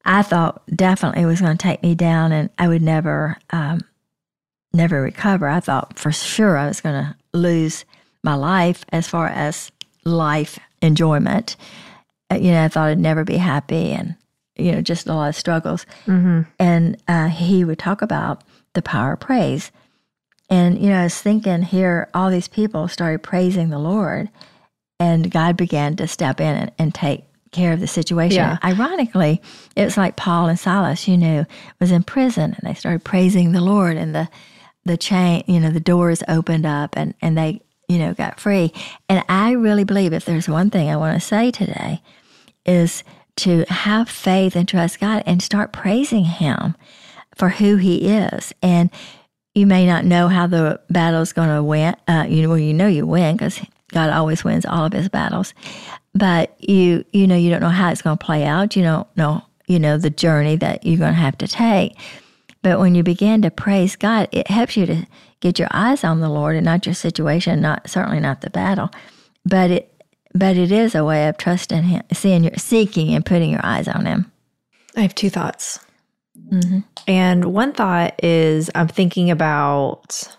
I 0.04 0.22
thought 0.22 0.62
definitely 0.74 1.26
was 1.26 1.40
going 1.40 1.56
to 1.56 1.62
take 1.62 1.82
me 1.82 1.94
down 1.94 2.32
and 2.32 2.50
I 2.58 2.68
would 2.68 2.82
never, 2.82 3.36
um, 3.50 3.82
never 4.72 5.02
recover. 5.02 5.48
I 5.48 5.60
thought 5.60 5.98
for 5.98 6.10
sure 6.12 6.56
I 6.56 6.66
was 6.66 6.80
going 6.80 7.04
to 7.04 7.16
lose 7.32 7.84
my 8.22 8.34
life 8.34 8.84
as 8.90 9.06
far 9.06 9.28
as 9.28 9.70
life 10.04 10.58
enjoyment. 10.80 11.56
Uh, 12.30 12.36
you 12.36 12.50
know, 12.50 12.64
I 12.64 12.68
thought 12.68 12.88
I'd 12.88 12.98
never 12.98 13.24
be 13.24 13.36
happy 13.36 13.92
and, 13.92 14.16
you 14.56 14.72
know, 14.72 14.80
just 14.80 15.06
a 15.06 15.14
lot 15.14 15.28
of 15.28 15.36
struggles. 15.36 15.86
Mm-hmm. 16.06 16.42
And 16.58 16.96
uh, 17.06 17.28
he 17.28 17.64
would 17.64 17.78
talk 17.78 18.02
about 18.02 18.42
the 18.74 18.82
power 18.82 19.12
of 19.12 19.20
praise. 19.20 19.70
And, 20.48 20.78
you 20.80 20.90
know, 20.90 21.00
I 21.00 21.04
was 21.04 21.20
thinking 21.20 21.62
here, 21.62 22.08
all 22.14 22.30
these 22.30 22.48
people 22.48 22.88
started 22.88 23.22
praising 23.22 23.70
the 23.70 23.78
Lord, 23.78 24.28
and 25.00 25.30
God 25.30 25.56
began 25.56 25.96
to 25.96 26.06
step 26.06 26.40
in 26.40 26.54
and, 26.54 26.72
and 26.78 26.94
take 26.94 27.24
care 27.50 27.72
of 27.72 27.80
the 27.80 27.86
situation. 27.86 28.38
Yeah. 28.38 28.58
Ironically, 28.62 29.42
it 29.74 29.84
was 29.84 29.96
like 29.96 30.16
Paul 30.16 30.46
and 30.46 30.58
Silas, 30.58 31.08
you 31.08 31.16
know, 31.16 31.46
was 31.80 31.90
in 31.90 32.02
prison, 32.04 32.54
and 32.54 32.60
they 32.62 32.74
started 32.74 33.02
praising 33.02 33.52
the 33.52 33.60
Lord, 33.60 33.96
and 33.96 34.14
the 34.14 34.28
the 34.84 34.96
chain, 34.96 35.42
you 35.48 35.58
know, 35.58 35.70
the 35.70 35.80
doors 35.80 36.22
opened 36.28 36.64
up, 36.64 36.96
and 36.96 37.14
and 37.20 37.36
they, 37.36 37.60
you 37.88 37.98
know, 37.98 38.14
got 38.14 38.40
free. 38.40 38.72
And 39.08 39.24
I 39.28 39.52
really 39.52 39.84
believe 39.84 40.12
if 40.12 40.24
there's 40.24 40.48
one 40.48 40.70
thing 40.70 40.88
I 40.88 40.96
want 40.96 41.20
to 41.20 41.26
say 41.26 41.50
today, 41.50 42.02
is 42.64 43.04
to 43.36 43.64
have 43.68 44.08
faith 44.08 44.56
and 44.56 44.66
trust 44.66 45.00
God 45.00 45.22
and 45.26 45.42
start 45.42 45.72
praising 45.72 46.24
Him 46.24 46.74
for 47.34 47.50
who 47.50 47.76
He 47.76 48.08
is. 48.08 48.52
And 48.62 48.90
you 49.54 49.66
may 49.66 49.86
not 49.86 50.04
know 50.04 50.28
how 50.28 50.46
the 50.46 50.80
battle 50.90 51.22
is 51.22 51.32
going 51.32 51.54
to 51.54 51.62
win. 51.62 51.96
Uh, 52.08 52.26
you 52.28 52.48
well, 52.48 52.58
you 52.58 52.74
know 52.74 52.86
you 52.86 53.06
win 53.06 53.36
because 53.36 53.60
God 53.92 54.10
always 54.10 54.44
wins 54.44 54.66
all 54.66 54.84
of 54.84 54.92
His 54.92 55.08
battles. 55.08 55.54
But 56.14 56.54
you 56.60 57.04
you 57.12 57.26
know 57.26 57.36
you 57.36 57.50
don't 57.50 57.60
know 57.60 57.68
how 57.68 57.90
it's 57.90 58.02
going 58.02 58.18
to 58.18 58.24
play 58.24 58.44
out. 58.44 58.76
You 58.76 58.82
don't 58.82 59.16
know 59.16 59.42
you 59.66 59.78
know 59.78 59.98
the 59.98 60.10
journey 60.10 60.56
that 60.56 60.84
you're 60.84 60.98
going 60.98 61.14
to 61.14 61.20
have 61.20 61.38
to 61.38 61.48
take. 61.48 61.96
But 62.62 62.80
when 62.80 62.94
you 62.94 63.02
begin 63.02 63.42
to 63.42 63.50
praise 63.50 63.96
God, 63.96 64.28
it 64.32 64.48
helps 64.50 64.76
you 64.76 64.86
to 64.86 65.06
get 65.46 65.58
your 65.60 65.68
eyes 65.70 66.02
on 66.02 66.20
the 66.20 66.28
Lord 66.28 66.56
and 66.56 66.64
not 66.64 66.86
your 66.86 66.94
situation, 66.94 67.60
not 67.60 67.88
certainly 67.88 68.18
not 68.18 68.40
the 68.40 68.50
battle. 68.50 68.90
But 69.44 69.70
it 69.70 69.92
but 70.34 70.56
it 70.58 70.70
is 70.70 70.94
a 70.94 71.04
way 71.04 71.28
of 71.28 71.38
trusting 71.38 71.84
Him, 71.84 72.02
seeing 72.12 72.44
your 72.44 72.56
seeking 72.56 73.14
and 73.14 73.24
putting 73.24 73.50
your 73.50 73.64
eyes 73.64 73.88
on 73.88 74.04
Him. 74.04 74.30
I 74.96 75.02
have 75.02 75.14
two 75.14 75.30
thoughts. 75.30 75.78
Mm-hmm. 76.52 76.80
And 77.06 77.44
one 77.46 77.72
thought 77.72 78.22
is 78.22 78.70
I'm 78.74 78.88
thinking 78.88 79.30
about 79.30 80.36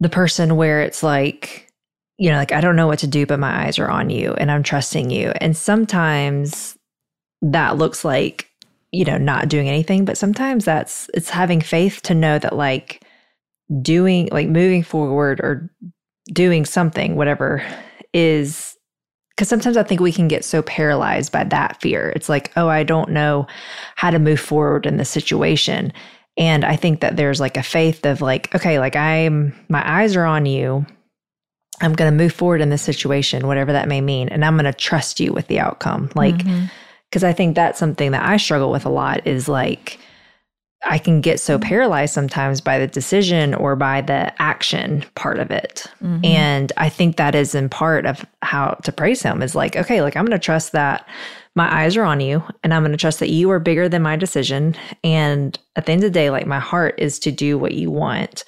the 0.00 0.08
person 0.08 0.56
where 0.56 0.82
it's 0.82 1.02
like, 1.02 1.70
you 2.18 2.30
know, 2.30 2.36
like 2.36 2.52
I 2.52 2.60
don't 2.60 2.76
know 2.76 2.86
what 2.86 2.98
to 3.00 3.06
do, 3.06 3.26
but 3.26 3.38
my 3.38 3.66
eyes 3.66 3.78
are 3.78 3.88
on 3.88 4.10
you 4.10 4.32
and 4.34 4.50
I'm 4.50 4.62
trusting 4.62 5.10
you. 5.10 5.32
And 5.40 5.56
sometimes 5.56 6.76
that 7.42 7.76
looks 7.76 8.04
like, 8.04 8.50
you 8.90 9.04
know, 9.04 9.18
not 9.18 9.48
doing 9.48 9.68
anything, 9.68 10.04
but 10.04 10.18
sometimes 10.18 10.64
that's 10.64 11.08
it's 11.14 11.30
having 11.30 11.60
faith 11.60 12.02
to 12.02 12.14
know 12.14 12.38
that 12.38 12.56
like 12.56 13.04
doing 13.82 14.28
like 14.32 14.48
moving 14.48 14.82
forward 14.82 15.40
or 15.40 15.70
doing 16.32 16.64
something, 16.64 17.16
whatever, 17.16 17.64
is 18.12 18.76
because 19.30 19.48
sometimes 19.48 19.76
I 19.76 19.82
think 19.82 20.00
we 20.00 20.12
can 20.12 20.28
get 20.28 20.44
so 20.44 20.60
paralyzed 20.62 21.32
by 21.32 21.44
that 21.44 21.80
fear. 21.80 22.12
It's 22.14 22.28
like, 22.28 22.52
oh, 22.56 22.68
I 22.68 22.82
don't 22.82 23.10
know 23.10 23.46
how 23.96 24.10
to 24.10 24.18
move 24.18 24.40
forward 24.40 24.84
in 24.84 24.98
this 24.98 25.08
situation. 25.08 25.92
And 26.36 26.64
I 26.64 26.76
think 26.76 27.00
that 27.00 27.16
there's 27.16 27.40
like 27.40 27.56
a 27.56 27.62
faith 27.62 28.04
of 28.04 28.20
like, 28.20 28.54
okay, 28.54 28.78
like 28.78 28.96
I'm, 28.96 29.54
my 29.68 29.82
eyes 29.88 30.14
are 30.14 30.26
on 30.26 30.46
you. 30.46 30.84
I'm 31.80 31.94
going 31.94 32.10
to 32.10 32.16
move 32.16 32.34
forward 32.34 32.60
in 32.60 32.68
this 32.68 32.82
situation, 32.82 33.46
whatever 33.46 33.72
that 33.72 33.88
may 33.88 34.02
mean. 34.02 34.28
And 34.28 34.44
I'm 34.44 34.56
going 34.56 34.70
to 34.70 34.74
trust 34.74 35.20
you 35.20 35.32
with 35.32 35.46
the 35.46 35.58
outcome. 35.58 36.10
Like, 36.14 36.36
mm-hmm. 36.36 36.66
because 37.08 37.24
I 37.24 37.32
think 37.32 37.54
that's 37.54 37.78
something 37.78 38.10
that 38.10 38.22
I 38.22 38.36
struggle 38.36 38.70
with 38.70 38.84
a 38.84 38.90
lot 38.90 39.26
is 39.26 39.48
like, 39.48 39.98
I 40.82 40.98
can 40.98 41.20
get 41.20 41.40
so 41.40 41.58
mm-hmm. 41.58 41.68
paralyzed 41.68 42.14
sometimes 42.14 42.60
by 42.60 42.78
the 42.78 42.86
decision 42.86 43.54
or 43.54 43.76
by 43.76 44.00
the 44.00 44.32
action 44.40 45.04
part 45.14 45.38
of 45.38 45.50
it. 45.50 45.86
Mm-hmm. 46.02 46.24
And 46.24 46.72
I 46.76 46.88
think 46.88 47.16
that 47.16 47.34
is 47.34 47.54
in 47.54 47.68
part 47.68 48.06
of 48.06 48.24
how 48.42 48.78
to 48.84 48.92
praise 48.92 49.22
him 49.22 49.42
is 49.42 49.54
like, 49.54 49.76
okay, 49.76 50.00
like 50.02 50.16
I'm 50.16 50.24
going 50.24 50.38
to 50.38 50.44
trust 50.44 50.72
that 50.72 51.06
my 51.54 51.82
eyes 51.82 51.96
are 51.96 52.04
on 52.04 52.20
you 52.20 52.42
and 52.62 52.72
I'm 52.72 52.82
going 52.82 52.92
to 52.92 52.98
trust 52.98 53.18
that 53.20 53.30
you 53.30 53.50
are 53.50 53.58
bigger 53.58 53.88
than 53.88 54.02
my 54.02 54.16
decision. 54.16 54.74
And 55.04 55.58
at 55.76 55.86
the 55.86 55.92
end 55.92 56.02
of 56.02 56.12
the 56.12 56.18
day, 56.18 56.30
like 56.30 56.46
my 56.46 56.60
heart 56.60 56.94
is 56.98 57.18
to 57.20 57.30
do 57.30 57.58
what 57.58 57.74
you 57.74 57.90
want. 57.90 58.44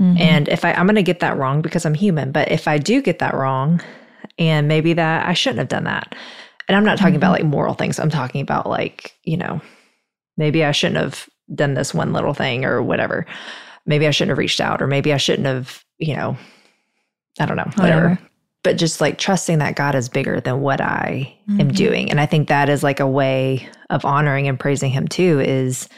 Mm-hmm. 0.00 0.18
And 0.18 0.48
if 0.48 0.64
I, 0.64 0.72
I'm 0.72 0.86
going 0.86 0.94
to 0.94 1.02
get 1.02 1.20
that 1.20 1.36
wrong 1.36 1.60
because 1.60 1.84
I'm 1.84 1.94
human, 1.94 2.32
but 2.32 2.50
if 2.50 2.68
I 2.68 2.78
do 2.78 3.02
get 3.02 3.18
that 3.18 3.34
wrong 3.34 3.82
and 4.38 4.68
maybe 4.68 4.92
that 4.94 5.26
I 5.26 5.34
shouldn't 5.34 5.58
have 5.58 5.68
done 5.68 5.84
that. 5.84 6.14
And 6.68 6.76
I'm 6.76 6.84
not 6.84 6.98
talking 6.98 7.16
about 7.16 7.32
like 7.32 7.44
moral 7.44 7.74
things. 7.74 7.98
I'm 7.98 8.10
talking 8.10 8.40
about 8.40 8.68
like, 8.68 9.16
you 9.24 9.36
know, 9.36 9.60
maybe 10.36 10.64
I 10.64 10.72
shouldn't 10.72 11.00
have 11.02 11.28
done 11.54 11.74
this 11.74 11.94
one 11.94 12.12
little 12.12 12.34
thing 12.34 12.64
or 12.64 12.82
whatever. 12.82 13.26
Maybe 13.86 14.06
I 14.06 14.10
shouldn't 14.10 14.30
have 14.30 14.38
reached 14.38 14.60
out 14.60 14.82
or 14.82 14.86
maybe 14.86 15.12
I 15.12 15.16
shouldn't 15.16 15.46
have, 15.46 15.84
you 15.98 16.14
know, 16.14 16.36
I 17.40 17.46
don't 17.46 17.56
know, 17.56 17.70
whatever. 17.74 18.08
Whatever. 18.08 18.18
But 18.64 18.76
just 18.76 19.00
like 19.00 19.18
trusting 19.18 19.58
that 19.58 19.76
God 19.76 19.94
is 19.94 20.08
bigger 20.08 20.40
than 20.40 20.60
what 20.60 20.80
I 20.80 21.34
am 21.58 21.72
doing. 21.72 22.10
And 22.10 22.20
I 22.20 22.26
think 22.26 22.48
that 22.48 22.68
is 22.68 22.82
like 22.82 23.00
a 23.00 23.06
way 23.06 23.68
of 23.88 24.04
honoring 24.04 24.48
and 24.48 24.58
praising 24.58 24.90
him 24.90 25.06
too 25.06 25.40
is 25.40 25.88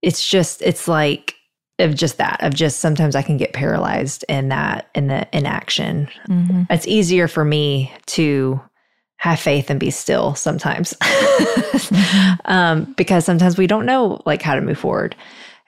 it's 0.00 0.26
just 0.26 0.62
it's 0.62 0.86
like 0.86 1.34
of 1.80 1.94
just 1.94 2.18
that 2.18 2.42
of 2.42 2.54
just 2.54 2.80
sometimes 2.80 3.14
I 3.14 3.22
can 3.22 3.36
get 3.36 3.52
paralyzed 3.52 4.24
in 4.28 4.48
that 4.48 4.88
in 4.94 5.08
the 5.08 5.28
inaction. 5.36 6.08
Mm-hmm. 6.28 6.62
It's 6.70 6.86
easier 6.86 7.28
for 7.28 7.44
me 7.44 7.92
to 8.06 8.60
have 9.18 9.38
faith 9.38 9.68
and 9.68 9.78
be 9.78 9.90
still 9.90 10.34
sometimes. 10.34 10.94
Mm-hmm. 11.78 12.40
Um, 12.46 12.92
because 12.96 13.24
sometimes 13.24 13.56
we 13.56 13.66
don't 13.66 13.86
know 13.86 14.20
like 14.26 14.42
how 14.42 14.54
to 14.54 14.60
move 14.60 14.78
forward. 14.78 15.14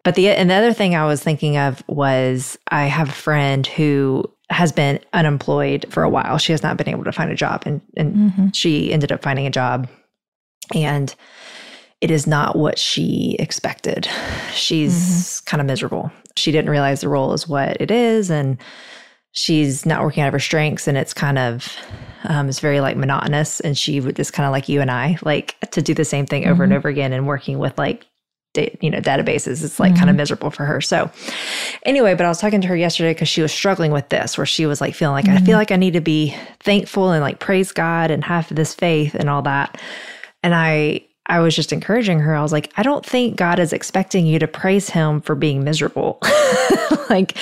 But 0.02 0.16
the 0.16 0.28
and 0.28 0.50
the 0.50 0.54
other 0.54 0.72
thing 0.72 0.96
i 0.96 1.06
was 1.06 1.22
thinking 1.22 1.56
of 1.56 1.84
was 1.86 2.58
i 2.68 2.86
have 2.86 3.10
a 3.10 3.12
friend 3.12 3.66
who 3.66 4.24
has 4.50 4.72
been 4.72 4.98
unemployed 5.12 5.86
for 5.90 6.02
a 6.02 6.10
while. 6.10 6.36
She 6.38 6.52
has 6.52 6.62
not 6.62 6.76
been 6.76 6.88
able 6.88 7.04
to 7.04 7.12
find 7.12 7.30
a 7.30 7.36
job 7.36 7.62
and, 7.66 7.80
and 7.96 8.14
mm-hmm. 8.14 8.48
she 8.52 8.92
ended 8.92 9.12
up 9.12 9.22
finding 9.22 9.46
a 9.46 9.50
job. 9.50 9.88
And 10.74 11.14
it 12.00 12.10
is 12.10 12.26
not 12.26 12.56
what 12.56 12.78
she 12.78 13.36
expected. 13.38 14.08
She's 14.52 14.94
mm-hmm. 14.94 15.44
kind 15.44 15.60
of 15.60 15.66
miserable. 15.66 16.10
She 16.36 16.50
didn't 16.50 16.70
realize 16.70 17.00
the 17.00 17.08
role 17.08 17.32
is 17.32 17.46
what 17.46 17.80
it 17.80 17.90
is. 17.90 18.30
And 18.30 18.58
she's 19.32 19.86
not 19.86 20.02
working 20.02 20.22
out 20.22 20.28
of 20.28 20.32
her 20.32 20.40
strengths 20.40 20.88
and 20.88 20.98
it's 20.98 21.14
kind 21.14 21.38
of 21.38 21.76
um, 22.24 22.48
it's 22.48 22.60
very 22.60 22.80
like 22.80 22.96
monotonous 22.96 23.60
and 23.60 23.78
she 23.78 24.00
would 24.00 24.16
just 24.16 24.32
kind 24.32 24.46
of 24.46 24.52
like 24.52 24.68
you 24.68 24.80
and 24.80 24.90
i 24.90 25.16
like 25.22 25.58
to 25.70 25.80
do 25.80 25.94
the 25.94 26.04
same 26.04 26.26
thing 26.26 26.46
over 26.46 26.64
and 26.64 26.72
mm-hmm. 26.72 26.78
over 26.78 26.88
again 26.88 27.12
and 27.12 27.26
working 27.26 27.58
with 27.58 27.76
like 27.78 28.06
da- 28.54 28.76
you 28.80 28.90
know 28.90 28.98
databases 28.98 29.64
it's 29.64 29.78
like 29.78 29.94
kind 29.94 30.10
of 30.10 30.14
mm-hmm. 30.14 30.18
miserable 30.18 30.50
for 30.50 30.64
her. 30.64 30.80
So 30.80 31.10
anyway 31.84 32.14
but 32.14 32.26
i 32.26 32.28
was 32.28 32.40
talking 32.40 32.60
to 32.60 32.68
her 32.68 32.76
yesterday 32.76 33.14
because 33.14 33.28
she 33.28 33.42
was 33.42 33.52
struggling 33.52 33.92
with 33.92 34.08
this 34.08 34.36
where 34.36 34.46
she 34.46 34.66
was 34.66 34.80
like 34.80 34.94
feeling 34.94 35.14
like 35.14 35.28
i 35.28 35.36
feel 35.38 35.46
mm-hmm. 35.46 35.52
like 35.54 35.70
i 35.70 35.76
need 35.76 35.92
to 35.92 36.00
be 36.00 36.36
thankful 36.60 37.10
and 37.10 37.22
like 37.22 37.38
praise 37.38 37.72
god 37.72 38.10
and 38.10 38.24
have 38.24 38.52
this 38.54 38.74
faith 38.74 39.14
and 39.14 39.30
all 39.30 39.42
that. 39.42 39.80
And 40.42 40.54
i 40.54 41.06
I 41.30 41.38
was 41.38 41.54
just 41.54 41.72
encouraging 41.72 42.18
her. 42.18 42.34
I 42.34 42.42
was 42.42 42.50
like, 42.50 42.72
I 42.76 42.82
don't 42.82 43.06
think 43.06 43.36
God 43.36 43.60
is 43.60 43.72
expecting 43.72 44.26
you 44.26 44.40
to 44.40 44.48
praise 44.48 44.90
him 44.90 45.20
for 45.20 45.36
being 45.36 45.62
miserable. 45.62 46.18
like 47.08 47.36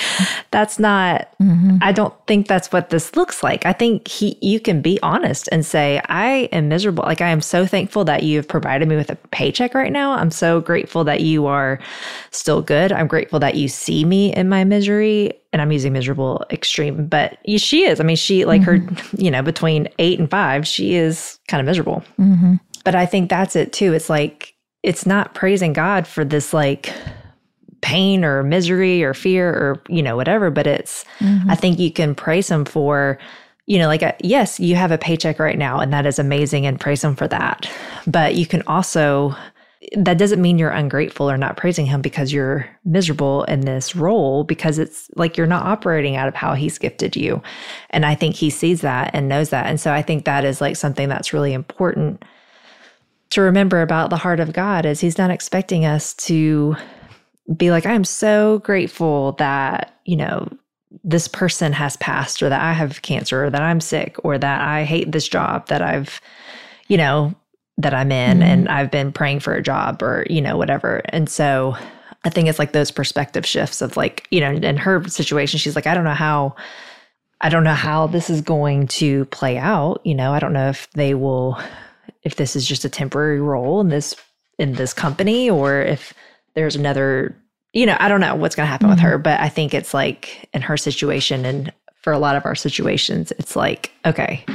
that's 0.51 0.77
not 0.77 1.27
mm-hmm. 1.41 1.77
I 1.81 1.91
don't 1.91 2.13
think 2.27 2.47
that's 2.47 2.71
what 2.71 2.91
this 2.91 3.15
looks 3.15 3.41
like. 3.41 3.65
I 3.65 3.73
think 3.73 4.07
he 4.07 4.37
you 4.41 4.59
can 4.59 4.81
be 4.81 4.99
honest 5.01 5.49
and 5.51 5.65
say, 5.65 6.01
I 6.07 6.49
am 6.51 6.69
miserable. 6.69 7.03
Like 7.03 7.21
I 7.21 7.29
am 7.29 7.41
so 7.41 7.65
thankful 7.65 8.05
that 8.05 8.21
you 8.21 8.37
have 8.37 8.47
provided 8.47 8.87
me 8.87 8.95
with 8.95 9.09
a 9.09 9.15
paycheck 9.31 9.73
right 9.73 9.91
now. 9.91 10.11
I'm 10.11 10.31
so 10.31 10.61
grateful 10.61 11.03
that 11.05 11.21
you 11.21 11.47
are 11.47 11.79
still 12.29 12.61
good. 12.61 12.91
I'm 12.91 13.07
grateful 13.07 13.39
that 13.39 13.55
you 13.55 13.67
see 13.67 14.05
me 14.05 14.33
in 14.35 14.49
my 14.49 14.63
misery. 14.63 15.33
And 15.51 15.63
I'm 15.63 15.71
using 15.71 15.93
miserable 15.93 16.45
extreme, 16.51 17.07
but 17.07 17.39
she 17.57 17.83
is. 17.83 17.99
I 17.99 18.03
mean, 18.03 18.17
she 18.17 18.45
like 18.45 18.61
her, 18.61 18.77
mm-hmm. 18.77 19.15
you 19.19 19.31
know, 19.31 19.41
between 19.41 19.89
eight 19.97 20.19
and 20.19 20.29
five, 20.29 20.67
she 20.67 20.93
is 20.93 21.39
kind 21.47 21.59
of 21.59 21.65
miserable. 21.65 22.03
Mm-hmm. 22.19 22.57
But 22.89 22.95
I 22.95 23.05
think 23.05 23.29
that's 23.29 23.55
it 23.55 23.71
too. 23.71 23.93
It's 23.93 24.09
like, 24.09 24.55
it's 24.81 25.05
not 25.05 25.35
praising 25.35 25.73
God 25.73 26.07
for 26.07 26.25
this 26.25 26.55
like 26.55 26.91
pain 27.81 28.25
or 28.25 28.41
misery 28.41 29.03
or 29.03 29.13
fear 29.13 29.47
or, 29.47 29.83
you 29.87 30.01
know, 30.01 30.15
whatever, 30.15 30.49
but 30.49 30.65
it's, 30.65 31.05
I 31.19 31.23
mm-hmm. 31.23 31.53
think 31.53 31.77
you 31.77 31.91
can 31.91 32.15
praise 32.15 32.49
Him 32.49 32.65
for, 32.65 33.19
you 33.67 33.77
know, 33.77 33.85
like, 33.85 34.01
a, 34.01 34.15
yes, 34.23 34.59
you 34.59 34.75
have 34.75 34.89
a 34.89 34.97
paycheck 34.97 35.37
right 35.37 35.59
now 35.59 35.79
and 35.79 35.93
that 35.93 36.07
is 36.07 36.17
amazing 36.17 36.65
and 36.65 36.79
praise 36.79 37.03
Him 37.03 37.15
for 37.15 37.27
that. 37.27 37.69
But 38.07 38.33
you 38.33 38.47
can 38.47 38.63
also 38.65 39.35
that 39.95 40.17
doesn't 40.17 40.41
mean 40.41 40.57
you're 40.57 40.71
ungrateful 40.71 41.29
or 41.29 41.37
not 41.37 41.57
praising 41.57 41.85
him 41.85 42.01
because 42.01 42.33
you're 42.33 42.67
miserable 42.85 43.43
in 43.43 43.61
this 43.61 43.95
role 43.95 44.43
because 44.43 44.77
it's 44.77 45.09
like 45.15 45.37
you're 45.37 45.47
not 45.47 45.65
operating 45.65 46.15
out 46.17 46.27
of 46.27 46.35
how 46.35 46.53
he's 46.53 46.77
gifted 46.77 47.15
you. 47.15 47.41
And 47.91 48.05
I 48.05 48.13
think 48.13 48.35
he 48.35 48.49
sees 48.49 48.81
that 48.81 49.11
and 49.13 49.29
knows 49.29 49.51
that. 49.51 49.67
And 49.67 49.79
so 49.79 49.93
I 49.93 50.01
think 50.01 50.25
that 50.25 50.43
is 50.43 50.59
like 50.59 50.75
something 50.75 51.07
that's 51.07 51.31
really 51.31 51.53
important 51.53 52.25
to 53.31 53.41
remember 53.41 53.81
about 53.81 54.09
the 54.09 54.17
heart 54.17 54.39
of 54.39 54.53
God 54.53 54.85
is 54.85 54.99
he's 54.99 55.17
not 55.17 55.31
expecting 55.31 55.85
us 55.85 56.13
to 56.15 56.75
be 57.55 57.71
like 57.71 57.85
I'm 57.85 58.03
so 58.03 58.59
grateful 58.59 59.33
that, 59.33 59.99
you 60.05 60.15
know, 60.15 60.49
this 61.03 61.27
person 61.27 61.71
has 61.73 61.97
passed 61.97 62.41
or 62.41 62.49
that 62.49 62.61
I 62.61 62.73
have 62.73 63.01
cancer 63.01 63.45
or 63.45 63.49
that 63.49 63.61
I'm 63.61 63.79
sick 63.79 64.15
or 64.23 64.37
that 64.37 64.61
I 64.61 64.83
hate 64.83 65.11
this 65.11 65.27
job 65.27 65.67
that 65.67 65.81
I've 65.81 66.19
you 66.87 66.97
know 66.97 67.35
that 67.79 67.93
I'm 67.93 68.11
in 68.11 68.39
mm-hmm. 68.39 68.47
and 68.47 68.69
I've 68.69 68.91
been 68.91 69.11
praying 69.11 69.39
for 69.39 69.53
a 69.53 69.63
job 69.63 70.03
or, 70.03 70.25
you 70.29 70.41
know, 70.41 70.57
whatever. 70.57 71.01
And 71.05 71.29
so 71.29 71.75
I 72.25 72.29
think 72.29 72.49
it's 72.49 72.59
like 72.59 72.73
those 72.73 72.91
perspective 72.91 73.45
shifts 73.45 73.81
of 73.81 73.95
like, 73.95 74.27
you 74.31 74.41
know, 74.41 74.51
in 74.51 74.75
her 74.77 75.07
situation, 75.07 75.59
she's 75.59 75.75
like, 75.75 75.87
I 75.87 75.93
don't 75.93 76.03
know 76.03 76.13
how, 76.13 76.55
I 77.39 77.47
don't 77.47 77.63
know 77.63 77.73
how 77.73 78.07
this 78.07 78.29
is 78.29 78.41
going 78.41 78.87
to 78.87 79.25
play 79.25 79.57
out. 79.57 80.01
You 80.03 80.13
know, 80.13 80.33
I 80.33 80.39
don't 80.39 80.51
know 80.51 80.67
if 80.69 80.91
they 80.91 81.13
will, 81.13 81.57
if 82.23 82.35
this 82.35 82.55
is 82.55 82.67
just 82.67 82.85
a 82.85 82.89
temporary 82.89 83.41
role 83.41 83.81
in 83.81 83.89
this, 83.89 84.15
in 84.57 84.73
this 84.73 84.93
company 84.93 85.49
or 85.49 85.81
if 85.81 86.13
there's 86.55 86.75
another, 86.75 87.35
you 87.73 87.85
know, 87.85 87.97
I 87.99 88.07
don't 88.07 88.21
know 88.21 88.35
what's 88.35 88.55
going 88.55 88.65
to 88.65 88.71
happen 88.71 88.87
mm-hmm. 88.87 88.95
with 88.95 88.99
her, 88.99 89.17
but 89.17 89.39
I 89.39 89.49
think 89.49 89.73
it's 89.73 89.93
like 89.93 90.49
in 90.53 90.61
her 90.61 90.77
situation 90.77 91.45
and 91.45 91.71
for 92.01 92.13
a 92.13 92.19
lot 92.19 92.35
of 92.35 92.45
our 92.45 92.55
situations, 92.55 93.31
it's 93.37 93.55
like, 93.55 93.91
okay, 94.05 94.45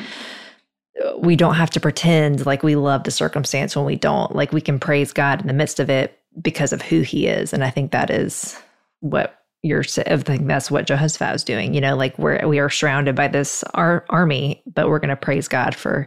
we 1.19 1.37
don't 1.37 1.55
have 1.55 1.71
to 1.71 1.81
pretend 1.81 2.47
like 2.47 2.63
we 2.63 2.77
love 2.77 3.05
the 3.05 3.11
circumstance 3.11 3.77
when 3.77 3.85
we 3.85 3.97
don't. 3.97 4.35
Like 4.35 4.53
we 4.53 4.61
can 4.61 4.79
praise 4.79 5.13
God 5.13 5.41
in 5.41 5.47
the 5.47 5.53
midst 5.53 5.81
of 5.81 5.91
it 5.91 6.19
because 6.41 6.73
of 6.73 6.83
who 6.83 7.03
he 7.03 7.27
is. 7.27 7.53
And 7.53 7.65
I 7.65 7.71
think 7.71 7.93
that 7.93 8.11
is 8.11 8.61
what 9.01 9.41
you're 9.63 9.85
I 10.07 10.17
think 10.19 10.47
that's 10.47 10.71
what 10.71 10.87
Jehoshaphat 10.87 11.35
is 11.35 11.45
doing. 11.45 11.75
You 11.75 11.81
know, 11.81 11.97
like 11.97 12.19
we're 12.19 12.47
we 12.47 12.59
are 12.59 12.71
surrounded 12.71 13.15
by 13.15 13.29
this 13.29 13.63
our 13.75 14.05
army, 14.11 14.63
but 14.67 14.89
we're 14.89 14.99
gonna 14.99 15.17
praise 15.17 15.49
God 15.49 15.75
for 15.75 16.07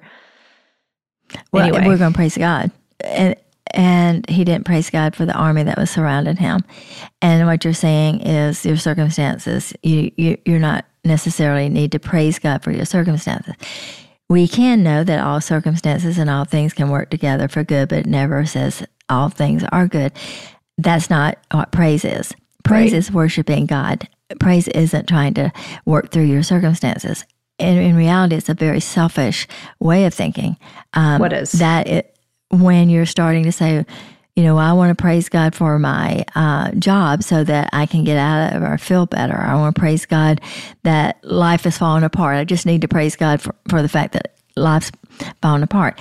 well, 1.52 1.68
anyway. 1.68 1.88
we're 1.88 1.98
gonna 1.98 2.14
praise 2.14 2.38
God. 2.38 2.72
And 3.02 3.36
and 3.72 4.28
he 4.30 4.46
didn't 4.46 4.66
praise 4.66 4.90
God 4.90 5.16
for 5.16 5.26
the 5.26 5.34
army 5.34 5.64
that 5.64 5.78
was 5.78 5.92
surrounding 5.92 6.38
him. 6.38 6.62
And 7.22 7.46
what 7.48 7.66
you're 7.66 7.74
saying 7.74 8.22
is 8.22 8.66
your 8.66 8.78
circumstances, 8.78 9.74
you, 9.84 10.12
you 10.16 10.38
you're 10.46 10.60
not 10.60 10.86
necessarily 11.04 11.70
need 11.70 11.92
to 11.92 12.00
praise 12.00 12.40
God 12.40 12.64
for 12.64 12.72
your 12.72 12.86
circumstances 12.86 13.56
we 14.30 14.48
can 14.48 14.84
know 14.84 15.04
that 15.04 15.24
all 15.24 15.40
circumstances 15.40 16.18
and 16.18 16.30
all 16.30 16.46
things 16.46 16.74
can 16.74 16.90
work 16.90 17.10
together 17.10 17.48
for 17.48 17.64
good, 17.64 17.90
but 17.90 18.00
it 18.00 18.06
never 18.06 18.46
says 18.46 18.86
all 19.10 19.30
things 19.30 19.64
are 19.72 19.88
good. 19.88 20.12
That's 20.78 21.10
not 21.10 21.38
what 21.52 21.72
praise 21.72 22.04
is. 22.04 22.34
Praise 22.64 22.92
right. 22.92 22.98
is 22.98 23.12
worshiping 23.12 23.66
God. 23.66 24.08
Praise 24.40 24.68
isn't 24.70 25.08
trying 25.08 25.34
to 25.36 25.52
work 25.86 26.12
through 26.12 26.26
your 26.26 26.44
circumstances. 26.44 27.26
And 27.60 27.80
in 27.80 27.96
reality, 27.96 28.36
it's 28.36 28.50
a 28.50 28.54
very 28.54 28.80
selfish 28.80 29.48
way 29.80 30.06
of 30.06 30.14
thinking. 30.14 30.58
Um, 30.94 31.20
what 31.20 31.34
is 31.34 31.54
that? 31.54 31.88
It, 31.88 32.16
when 32.50 32.90
you're 32.90 33.06
starting 33.06 33.44
to 33.44 33.52
say, 33.52 33.86
you 34.36 34.44
know, 34.44 34.58
I 34.58 34.74
want 34.74 34.96
to 34.96 35.02
praise 35.02 35.30
God 35.30 35.56
for 35.56 35.80
my 35.80 36.24
uh, 36.36 36.72
job 36.74 37.24
so 37.24 37.44
that 37.44 37.70
I 37.74 37.88
can 37.88 38.04
get 38.04 38.18
out 38.18 38.54
of 38.54 38.62
or 38.62 38.78
feel 38.78 39.08
better. 39.08 39.36
I 39.36 39.56
want 39.56 39.76
to 39.76 39.80
praise 39.80 40.06
God 40.06 40.42
that 40.84 41.18
life 41.24 41.66
is 41.66 41.78
falling 41.80 42.04
apart. 42.04 42.38
I 42.38 42.44
just 42.44 42.66
need 42.66 42.82
to 42.82 42.88
praise 42.88 43.16
God 43.16 43.42
for, 43.42 43.56
for 43.68 43.82
the 43.82 43.90
fact 43.90 44.14
that 44.14 44.38
life's 44.56 44.92
falling 45.42 45.64
apart. 45.64 46.00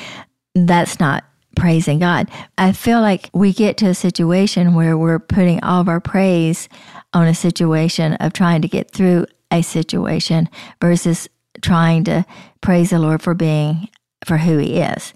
That's 0.55 1.01
not 1.01 1.25
praising 1.57 1.99
God. 1.99 2.31
I 2.59 2.73
feel 2.73 3.01
like 3.01 3.31
we 3.33 3.55
get 3.55 3.79
to 3.79 3.87
a 3.87 3.95
situation 3.95 4.75
where 4.75 4.99
we're 4.99 5.19
putting 5.19 5.63
all 5.65 5.81
of 5.81 5.89
our 5.89 6.01
praise 6.01 6.69
on 7.15 7.27
a 7.27 7.35
situation 7.35 8.15
of 8.15 8.35
trying 8.35 8.61
to 8.61 8.69
get 8.69 8.91
through 8.91 9.27
a 9.51 9.63
situation 9.63 10.51
versus 10.83 11.27
trying 11.63 12.05
to 12.05 12.25
praise 12.61 12.91
the 12.91 12.99
Lord 12.99 13.23
for 13.23 13.35
being 13.35 13.89
for 14.25 14.39
who 14.39 14.59
he 14.59 14.79
is 14.79 15.13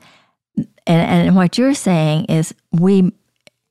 and, 0.90 1.28
and 1.28 1.36
what 1.36 1.58
you're 1.58 1.74
saying 1.74 2.26
is 2.26 2.54
we, 2.72 3.12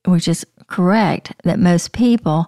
which 0.06 0.28
is 0.28 0.46
correct, 0.68 1.32
that 1.44 1.58
most 1.58 1.92
people 1.92 2.46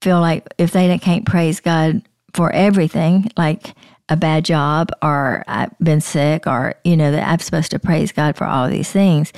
feel 0.00 0.20
like 0.20 0.46
if 0.58 0.72
they 0.72 0.96
can't 0.98 1.26
praise 1.26 1.60
God 1.60 2.02
for 2.34 2.52
everything, 2.52 3.30
like 3.36 3.74
a 4.08 4.16
bad 4.16 4.44
job 4.44 4.90
or 5.02 5.44
I've 5.48 5.76
been 5.78 6.00
sick 6.00 6.46
or, 6.46 6.74
you 6.84 6.96
know, 6.96 7.10
that 7.12 7.26
I'm 7.26 7.38
supposed 7.38 7.70
to 7.72 7.78
praise 7.78 8.12
God 8.12 8.36
for 8.36 8.44
all 8.44 8.68
these 8.68 8.90
things. 8.90 9.32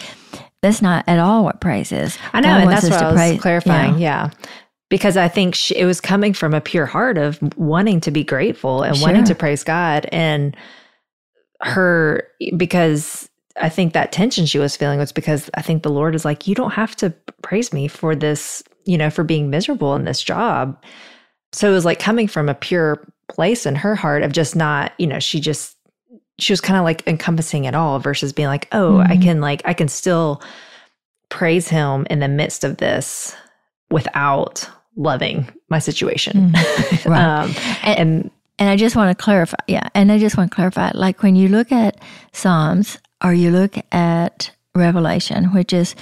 That's 0.63 0.81
not 0.81 1.05
at 1.07 1.19
all 1.19 1.45
what 1.45 1.61
praise 1.61 1.93
is. 1.93 2.19
I 2.33 2.41
know, 2.41 2.49
God 2.49 2.63
and 2.63 2.71
that's 2.71 2.85
what 2.85 2.93
I 2.95 3.13
was 3.13 3.15
praise, 3.17 3.41
clarifying. 3.41 3.99
Yeah. 3.99 4.31
Because 4.91 5.17
I 5.17 5.29
think 5.29 5.55
she, 5.55 5.77
it 5.77 5.87
was 5.87 6.01
coming 6.01 6.33
from 6.33 6.55
a 6.55 6.61
pure 6.61 6.87
heart 6.87 7.19
of 7.19 7.41
wanting 7.57 8.01
to 8.01 8.11
be 8.11 8.23
grateful 8.23 8.83
and 8.83 8.97
sure. 8.97 9.07
wanting 9.07 9.25
to 9.25 9.35
praise 9.35 9.65
God. 9.65 10.07
And 10.13 10.57
her, 11.63 12.29
because 12.57 13.29
I 13.61 13.69
think 13.69 13.93
that 13.93 14.13
tension 14.13 14.47
she 14.47 14.59
was 14.59 14.77
feeling 14.77 14.99
was 14.99 15.13
because 15.13 15.51
I 15.55 15.63
think 15.63 15.83
the 15.83 15.91
Lord 15.91 16.15
is 16.15 16.25
like, 16.25 16.47
you 16.47 16.55
don't 16.55 16.73
have 16.73 16.95
to 16.97 17.11
praise 17.43 17.73
me 17.73 17.89
for 17.89 18.15
this, 18.15 18.63
you 18.85 18.99
know, 18.99 19.11
for 19.11 19.25
being 19.25 19.51
miserable 19.51 19.95
in 19.95 20.05
this 20.05 20.23
job. 20.23 20.81
So 21.53 21.71
it 21.71 21.75
was 21.75 21.85
like 21.85 21.99
coming 21.99 22.29
from 22.29 22.49
a 22.49 22.55
pure 22.55 23.07
place 23.29 23.65
in 23.65 23.75
her 23.77 23.95
heart 23.95 24.23
of 24.23 24.33
just 24.33 24.55
not, 24.55 24.93
you 24.99 25.07
know, 25.07 25.19
she 25.19 25.41
just, 25.41 25.77
she 26.39 26.53
was 26.53 26.61
kind 26.61 26.77
of 26.77 26.85
like 26.85 27.07
encompassing 27.07 27.65
it 27.65 27.75
all 27.75 27.99
versus 28.01 28.33
being 28.33 28.49
like, 28.49 28.69
oh, 28.73 28.95
mm-hmm. 28.95 29.13
I 29.13 29.17
can 29.17 29.41
like, 29.41 29.63
I 29.65 29.73
can 29.73 29.89
still 29.89 30.43
praise 31.31 31.69
him 31.69 32.07
in 32.11 32.19
the 32.19 32.29
midst 32.29 32.65
of 32.65 32.77
this 32.77 33.35
without 33.95 34.69
loving 34.97 35.49
my 35.69 35.79
situation. 35.79 36.51
Mm-hmm. 36.51 37.09
Right. 37.11 37.23
um, 37.23 37.55
and, 37.83 37.99
and 37.99 38.31
and 38.59 38.69
I 38.69 38.77
just 38.77 38.97
want 38.97 39.17
to 39.17 39.23
clarify, 39.23 39.57
yeah, 39.67 39.89
and 39.95 40.13
I 40.13 40.19
just 40.19 40.37
want 40.37 40.51
to 40.51 40.55
clarify, 40.55 40.93
like 40.95 41.23
when 41.23 41.37
you 41.37 41.49
look 41.49 41.73
at 41.73 42.01
Psalms, 42.33 42.99
or 43.23 43.35
you 43.35 43.51
look 43.51 43.77
at 43.93 44.51
Revelation, 44.75 45.53
which 45.53 45.73
is 45.73 45.95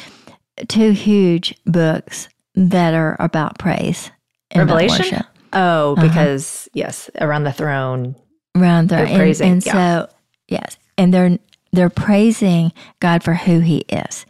two 0.68 0.90
huge 0.90 1.54
books 1.66 2.28
that 2.54 2.94
are 2.94 3.16
about 3.18 3.58
praise. 3.58 4.10
Revelation? 4.54 5.24
Oh, 5.52 5.92
uh-huh. 5.92 6.02
because 6.06 6.66
uh-huh. 6.66 6.70
yes, 6.74 7.10
around 7.20 7.44
the 7.44 7.52
throne. 7.52 8.16
Around 8.54 8.90
the 8.90 8.98
throne. 8.98 9.16
Praising, 9.16 9.46
and, 9.46 9.54
and 9.54 9.66
yeah. 9.66 9.72
so 9.72 10.10
yes. 10.48 10.78
And 10.98 11.12
they're 11.12 11.38
they're 11.72 11.90
praising 11.90 12.72
God 13.00 13.24
for 13.24 13.34
who 13.34 13.60
he 13.60 13.78
is. 13.88 14.26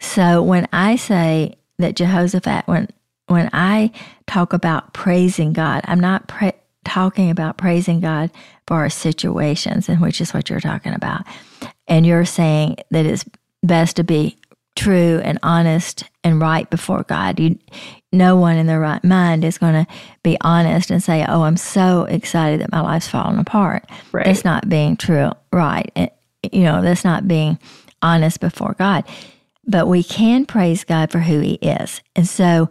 So 0.00 0.42
when 0.42 0.66
I 0.72 0.96
say 0.96 1.58
that 1.78 1.96
Jehoshaphat, 1.96 2.66
when 2.66 2.88
when 3.28 3.50
I 3.52 3.92
talk 4.26 4.52
about 4.52 4.92
praising 4.92 5.52
God, 5.52 5.82
I'm 5.84 6.00
not 6.00 6.28
pra- 6.28 6.54
talking 6.84 7.30
about 7.30 7.58
praising 7.58 8.00
God 8.00 8.30
for 8.66 8.76
our 8.76 8.90
situations, 8.90 9.88
and 9.88 10.00
which 10.00 10.20
is 10.20 10.34
what 10.34 10.50
you're 10.50 10.60
talking 10.60 10.94
about 10.94 11.22
and 11.88 12.06
you're 12.06 12.24
saying 12.24 12.76
that 12.90 13.06
it's 13.06 13.24
best 13.62 13.96
to 13.96 14.04
be 14.04 14.36
true 14.76 15.20
and 15.24 15.38
honest 15.42 16.04
and 16.22 16.40
right 16.40 16.68
before 16.70 17.02
God. 17.02 17.40
You, 17.40 17.58
no 18.12 18.36
one 18.36 18.56
in 18.56 18.66
their 18.66 18.78
right 18.78 19.02
mind 19.02 19.44
is 19.44 19.58
going 19.58 19.84
to 19.84 19.92
be 20.22 20.36
honest 20.42 20.90
and 20.90 21.02
say, 21.02 21.24
"Oh, 21.26 21.42
I'm 21.42 21.56
so 21.56 22.04
excited 22.04 22.60
that 22.60 22.70
my 22.70 22.80
life's 22.80 23.08
falling 23.08 23.38
apart." 23.38 23.86
Right. 24.12 24.26
That's 24.26 24.44
not 24.44 24.68
being 24.68 24.96
true, 24.96 25.32
right? 25.52 25.90
It, 25.96 26.14
you 26.52 26.62
know, 26.62 26.82
that's 26.82 27.04
not 27.04 27.26
being 27.26 27.58
honest 28.02 28.40
before 28.40 28.76
God. 28.78 29.04
But 29.66 29.88
we 29.88 30.02
can 30.02 30.46
praise 30.46 30.84
God 30.84 31.10
for 31.10 31.18
who 31.18 31.40
He 31.40 31.54
is, 31.54 32.00
and 32.14 32.28
so. 32.28 32.68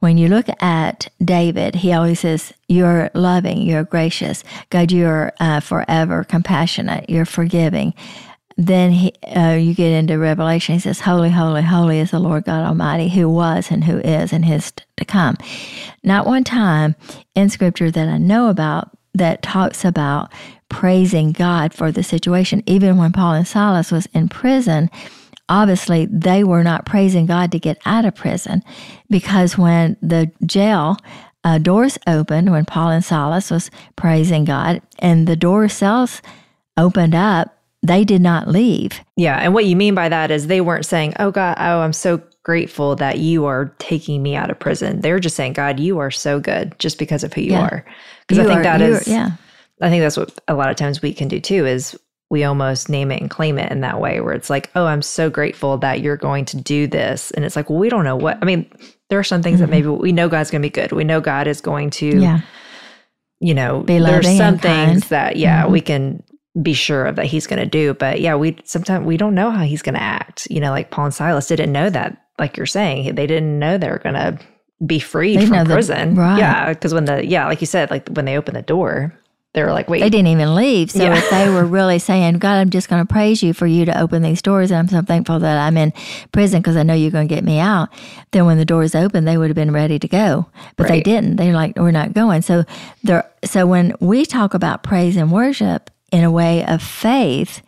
When 0.00 0.18
you 0.18 0.28
look 0.28 0.46
at 0.60 1.08
David, 1.22 1.76
he 1.76 1.92
always 1.92 2.20
says, 2.20 2.52
You're 2.68 3.10
loving, 3.14 3.62
you're 3.62 3.84
gracious. 3.84 4.44
God, 4.70 4.90
you're 4.90 5.32
uh, 5.40 5.60
forever 5.60 6.24
compassionate, 6.24 7.08
you're 7.08 7.24
forgiving 7.24 7.94
then 8.66 8.90
he, 8.90 9.14
uh, 9.34 9.52
you 9.52 9.74
get 9.74 9.92
into 9.92 10.18
Revelation. 10.18 10.74
He 10.74 10.80
says, 10.80 11.00
Holy, 11.00 11.30
holy, 11.30 11.62
holy 11.62 11.98
is 11.98 12.10
the 12.10 12.18
Lord 12.18 12.44
God 12.44 12.66
Almighty, 12.66 13.08
who 13.08 13.28
was 13.28 13.70
and 13.70 13.84
who 13.84 13.98
is 13.98 14.32
and 14.34 14.44
is 14.44 14.72
to 14.98 15.04
come. 15.04 15.36
Not 16.04 16.26
one 16.26 16.44
time 16.44 16.94
in 17.34 17.48
Scripture 17.48 17.90
that 17.90 18.08
I 18.08 18.18
know 18.18 18.48
about 18.48 18.90
that 19.14 19.42
talks 19.42 19.84
about 19.84 20.30
praising 20.68 21.32
God 21.32 21.72
for 21.72 21.90
the 21.90 22.02
situation. 22.02 22.62
Even 22.66 22.98
when 22.98 23.12
Paul 23.12 23.32
and 23.32 23.48
Silas 23.48 23.90
was 23.90 24.06
in 24.12 24.28
prison, 24.28 24.90
obviously 25.50 26.06
they 26.06 26.42
were 26.44 26.62
not 26.62 26.86
praising 26.86 27.26
God 27.26 27.52
to 27.52 27.58
get 27.58 27.78
out 27.84 28.06
of 28.06 28.14
prison 28.14 28.62
because 29.10 29.58
when 29.58 29.96
the 30.00 30.30
jail 30.46 30.96
uh, 31.44 31.58
doors 31.58 31.98
opened, 32.06 32.50
when 32.50 32.64
Paul 32.64 32.90
and 32.90 33.04
Silas 33.04 33.50
was 33.50 33.70
praising 33.96 34.44
God, 34.44 34.80
and 34.98 35.26
the 35.26 35.36
door 35.36 35.68
cells 35.68 36.22
opened 36.76 37.14
up, 37.14 37.58
they 37.82 38.04
did 38.04 38.20
not 38.20 38.46
leave. 38.46 39.00
Yeah. 39.16 39.38
And 39.38 39.54
what 39.54 39.64
you 39.64 39.74
mean 39.74 39.94
by 39.94 40.08
that 40.08 40.30
is 40.30 40.46
they 40.46 40.60
weren't 40.60 40.86
saying, 40.86 41.14
oh, 41.18 41.30
God, 41.30 41.56
oh, 41.58 41.80
I'm 41.80 41.94
so 41.94 42.22
grateful 42.42 42.94
that 42.96 43.18
you 43.18 43.46
are 43.46 43.74
taking 43.78 44.22
me 44.22 44.36
out 44.36 44.50
of 44.50 44.58
prison. 44.58 45.00
They're 45.00 45.18
just 45.18 45.36
saying, 45.36 45.54
God, 45.54 45.80
you 45.80 45.98
are 45.98 46.10
so 46.10 46.40
good 46.40 46.78
just 46.78 46.98
because 46.98 47.24
of 47.24 47.32
who 47.32 47.40
you 47.40 47.52
yeah. 47.52 47.62
are. 47.62 47.86
Because 48.26 48.38
I 48.38 48.46
think 48.46 48.60
are, 48.60 48.62
that 48.64 48.82
is, 48.82 49.08
yeah. 49.08 49.30
I 49.80 49.88
think 49.88 50.02
that's 50.02 50.16
what 50.16 50.38
a 50.46 50.54
lot 50.54 50.68
of 50.68 50.76
times 50.76 51.00
we 51.00 51.14
can 51.14 51.28
do 51.28 51.40
too 51.40 51.64
is 51.64 51.98
we 52.30 52.44
almost 52.44 52.88
name 52.88 53.10
it 53.10 53.20
and 53.20 53.28
claim 53.28 53.58
it 53.58 53.70
in 53.72 53.80
that 53.80 54.00
way 54.00 54.20
where 54.20 54.32
it's 54.32 54.48
like, 54.48 54.70
oh, 54.76 54.86
I'm 54.86 55.02
so 55.02 55.28
grateful 55.28 55.76
that 55.78 56.00
you're 56.00 56.16
going 56.16 56.44
to 56.46 56.56
do 56.56 56.86
this. 56.86 57.32
And 57.32 57.44
it's 57.44 57.56
like, 57.56 57.68
well, 57.68 57.78
we 57.78 57.88
don't 57.88 58.04
know 58.04 58.16
what, 58.16 58.38
I 58.40 58.44
mean, 58.44 58.70
there 59.08 59.18
are 59.18 59.24
some 59.24 59.42
things 59.42 59.56
mm-hmm. 59.56 59.66
that 59.66 59.70
maybe 59.70 59.88
we 59.88 60.12
know 60.12 60.28
God's 60.28 60.50
going 60.50 60.62
to 60.62 60.66
be 60.66 60.70
good. 60.70 60.92
We 60.92 61.02
know 61.02 61.20
God 61.20 61.48
is 61.48 61.60
going 61.60 61.90
to, 61.90 62.06
yeah. 62.06 62.40
you 63.40 63.52
know, 63.52 63.80
be 63.80 63.98
there's 63.98 64.36
some 64.36 64.58
things 64.58 65.08
that, 65.08 65.36
yeah, 65.36 65.64
mm-hmm. 65.64 65.72
we 65.72 65.80
can 65.80 66.22
be 66.62 66.72
sure 66.72 67.06
of 67.06 67.16
that 67.16 67.26
he's 67.26 67.48
going 67.48 67.58
to 67.58 67.66
do. 67.66 67.94
But 67.94 68.20
yeah, 68.20 68.36
we 68.36 68.56
sometimes 68.64 69.04
we 69.06 69.16
don't 69.16 69.34
know 69.34 69.50
how 69.50 69.64
he's 69.64 69.82
going 69.82 69.96
to 69.96 70.02
act. 70.02 70.46
You 70.50 70.60
know, 70.60 70.70
like 70.70 70.90
Paul 70.90 71.06
and 71.06 71.14
Silas 71.14 71.48
didn't 71.48 71.72
know 71.72 71.90
that, 71.90 72.16
like 72.38 72.56
you're 72.56 72.66
saying, 72.66 73.14
they 73.16 73.26
didn't 73.26 73.58
know 73.58 73.76
they 73.76 73.90
were 73.90 73.98
going 73.98 74.14
to 74.14 74.38
be 74.86 75.00
freed 75.00 75.48
from 75.48 75.66
prison. 75.66 76.14
right. 76.14 76.38
Yeah. 76.38 76.72
Cause 76.74 76.94
when 76.94 77.04
the, 77.04 77.26
yeah, 77.26 77.46
like 77.46 77.60
you 77.60 77.66
said, 77.66 77.90
like 77.90 78.08
when 78.10 78.24
they 78.24 78.36
opened 78.36 78.56
the 78.56 78.62
door, 78.62 79.12
they 79.52 79.64
were 79.64 79.72
like, 79.72 79.88
wait. 79.88 80.00
They 80.00 80.10
didn't 80.10 80.28
even 80.28 80.54
leave. 80.54 80.92
So 80.92 81.02
yeah. 81.02 81.18
if 81.18 81.28
they 81.28 81.48
were 81.48 81.64
really 81.64 81.98
saying, 81.98 82.38
God, 82.38 82.54
I'm 82.54 82.70
just 82.70 82.88
going 82.88 83.04
to 83.04 83.12
praise 83.12 83.42
you 83.42 83.52
for 83.52 83.66
you 83.66 83.84
to 83.84 84.00
open 84.00 84.22
these 84.22 84.42
doors, 84.42 84.70
and 84.70 84.78
I'm 84.78 84.88
so 84.88 85.02
thankful 85.02 85.40
that 85.40 85.58
I'm 85.58 85.76
in 85.76 85.92
prison 86.30 86.60
because 86.60 86.76
I 86.76 86.84
know 86.84 86.94
you're 86.94 87.10
going 87.10 87.26
to 87.26 87.34
get 87.34 87.42
me 87.42 87.58
out, 87.58 87.88
then 88.30 88.46
when 88.46 88.58
the 88.58 88.64
doors 88.64 88.94
opened, 88.94 89.26
they 89.26 89.36
would 89.36 89.48
have 89.48 89.56
been 89.56 89.72
ready 89.72 89.98
to 89.98 90.08
go. 90.08 90.46
But 90.76 90.84
right. 90.84 90.96
they 90.96 91.00
didn't. 91.02 91.36
They're 91.36 91.52
like, 91.52 91.76
we're 91.76 91.90
not 91.90 92.12
going. 92.12 92.42
So 92.42 92.64
there. 93.02 93.28
So 93.44 93.66
when 93.66 93.94
we 94.00 94.24
talk 94.24 94.54
about 94.54 94.84
praise 94.84 95.16
and 95.16 95.32
worship 95.32 95.90
in 96.12 96.22
a 96.22 96.30
way 96.30 96.64
of 96.64 96.82
faith, 96.82 97.62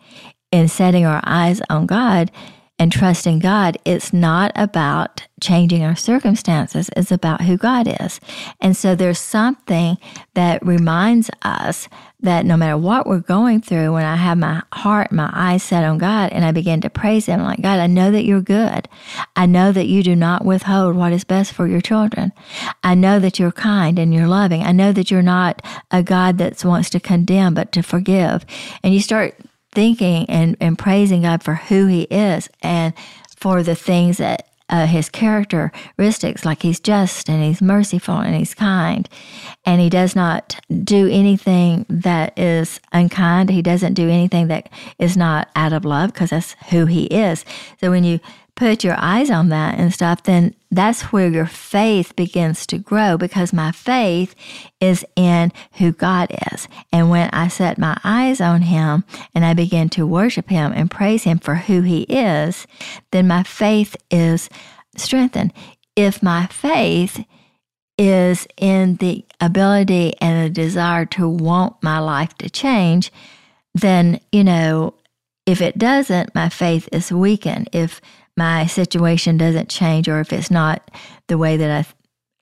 in 0.51 0.67
setting 0.67 1.03
our 1.03 1.19
eyes 1.23 1.61
on 1.69 1.87
God, 1.87 2.31
and 2.79 2.91
trust 2.91 3.27
in 3.27 3.39
God, 3.39 3.77
it's 3.85 4.11
not 4.11 4.51
about 4.55 5.27
changing 5.39 5.83
our 5.83 5.95
circumstances, 5.95 6.89
it's 6.95 7.11
about 7.11 7.41
who 7.41 7.57
God 7.57 7.87
is. 8.01 8.19
And 8.59 8.75
so 8.75 8.95
there's 8.95 9.19
something 9.19 9.97
that 10.33 10.65
reminds 10.65 11.29
us 11.43 11.87
that 12.21 12.45
no 12.45 12.57
matter 12.57 12.77
what 12.77 13.05
we're 13.05 13.19
going 13.19 13.61
through, 13.61 13.93
when 13.93 14.05
I 14.05 14.15
have 14.15 14.37
my 14.37 14.63
heart, 14.73 15.11
my 15.11 15.29
eyes 15.33 15.61
set 15.61 15.83
on 15.83 15.97
God, 15.97 16.31
and 16.31 16.45
I 16.45 16.51
begin 16.51 16.81
to 16.81 16.89
praise 16.89 17.25
Him, 17.25 17.43
like, 17.43 17.61
God, 17.61 17.79
I 17.79 17.87
know 17.87 18.11
that 18.11 18.23
you're 18.23 18.41
good. 18.41 18.87
I 19.35 19.45
know 19.45 19.71
that 19.71 19.87
you 19.87 20.01
do 20.03 20.15
not 20.15 20.45
withhold 20.45 20.95
what 20.95 21.11
is 21.11 21.25
best 21.25 21.51
for 21.51 21.67
your 21.67 21.81
children. 21.81 22.31
I 22.83 22.95
know 22.95 23.19
that 23.19 23.39
you're 23.39 23.51
kind 23.51 23.99
and 23.99 24.13
you're 24.13 24.27
loving. 24.27 24.63
I 24.63 24.71
know 24.71 24.93
that 24.93 25.11
you're 25.11 25.21
not 25.21 25.61
a 25.91 26.01
God 26.01 26.37
that 26.37 26.63
wants 26.63 26.89
to 26.91 26.99
condemn, 26.99 27.53
but 27.53 27.73
to 27.73 27.83
forgive. 27.83 28.45
And 28.83 28.93
you 28.93 29.01
start 29.01 29.35
thinking 29.73 30.29
and, 30.29 30.55
and 30.59 30.77
praising 30.77 31.23
God 31.23 31.43
for 31.43 31.55
who 31.55 31.87
He 31.87 32.03
is 32.03 32.49
and 32.61 32.93
for 33.35 33.63
the 33.63 33.75
things 33.75 34.17
that 34.17 34.47
uh, 34.69 34.87
his 34.87 35.09
characteristics, 35.09 36.45
like 36.45 36.63
he's 36.63 36.79
just 36.79 37.29
and 37.29 37.43
he's 37.43 37.61
merciful 37.61 38.15
and 38.15 38.35
he's 38.35 38.55
kind, 38.55 39.07
and 39.65 39.79
he 39.79 39.89
does 39.89 40.15
not 40.15 40.59
do 40.83 41.07
anything 41.09 41.85
that 41.89 42.37
is 42.39 42.79
unkind. 42.91 43.49
He 43.49 43.61
doesn't 43.61 43.93
do 43.93 44.09
anything 44.09 44.47
that 44.47 44.69
is 44.97 45.15
not 45.15 45.49
out 45.55 45.73
of 45.73 45.85
love 45.85 46.11
because 46.13 46.31
that's 46.31 46.55
who 46.69 46.87
he 46.87 47.05
is. 47.05 47.45
So 47.79 47.91
when 47.91 48.03
you 48.03 48.19
put 48.55 48.83
your 48.83 48.95
eyes 48.97 49.31
on 49.31 49.49
that 49.49 49.79
and 49.79 49.93
stuff, 49.93 50.23
then 50.23 50.53
that's 50.69 51.11
where 51.11 51.27
your 51.27 51.45
faith 51.45 52.15
begins 52.15 52.67
to 52.67 52.77
grow 52.77 53.17
because 53.17 53.51
my 53.51 53.71
faith 53.71 54.35
is 54.79 55.05
in 55.15 55.51
who 55.73 55.91
God 55.91 56.35
is. 56.51 56.67
And 56.91 57.09
when 57.09 57.29
I 57.31 57.47
set 57.47 57.77
my 57.77 57.97
eyes 58.03 58.41
on 58.41 58.63
Him 58.63 59.03
and 59.33 59.43
I 59.45 59.53
begin 59.53 59.89
to 59.89 60.05
worship 60.05 60.49
Him 60.49 60.71
and 60.71 60.91
praise 60.91 61.23
Him 61.23 61.39
for 61.39 61.55
who 61.55 61.81
He 61.81 62.03
is, 62.03 62.67
then 63.11 63.27
my 63.27 63.43
faith 63.43 63.95
is 64.11 64.49
strengthened. 64.95 65.53
If 65.95 66.21
my 66.21 66.47
faith 66.47 67.25
is 67.97 68.47
in 68.57 68.95
the 68.97 69.25
ability 69.39 70.13
and 70.19 70.45
the 70.45 70.49
desire 70.49 71.05
to 71.05 71.27
want 71.27 71.81
my 71.81 71.99
life 71.99 72.35
to 72.39 72.49
change, 72.49 73.11
then, 73.73 74.19
you 74.31 74.43
know, 74.43 74.93
if 75.45 75.61
it 75.61 75.77
doesn't, 75.77 76.33
my 76.33 76.49
faith 76.49 76.87
is 76.91 77.11
weakened. 77.11 77.69
If 77.73 78.01
my 78.35 78.65
situation 78.65 79.37
doesn't 79.37 79.69
change 79.69 80.07
or 80.07 80.19
if 80.19 80.33
it's 80.33 80.51
not 80.51 80.89
the 81.27 81.37
way 81.37 81.57
that 81.57 81.85
I 81.85 81.85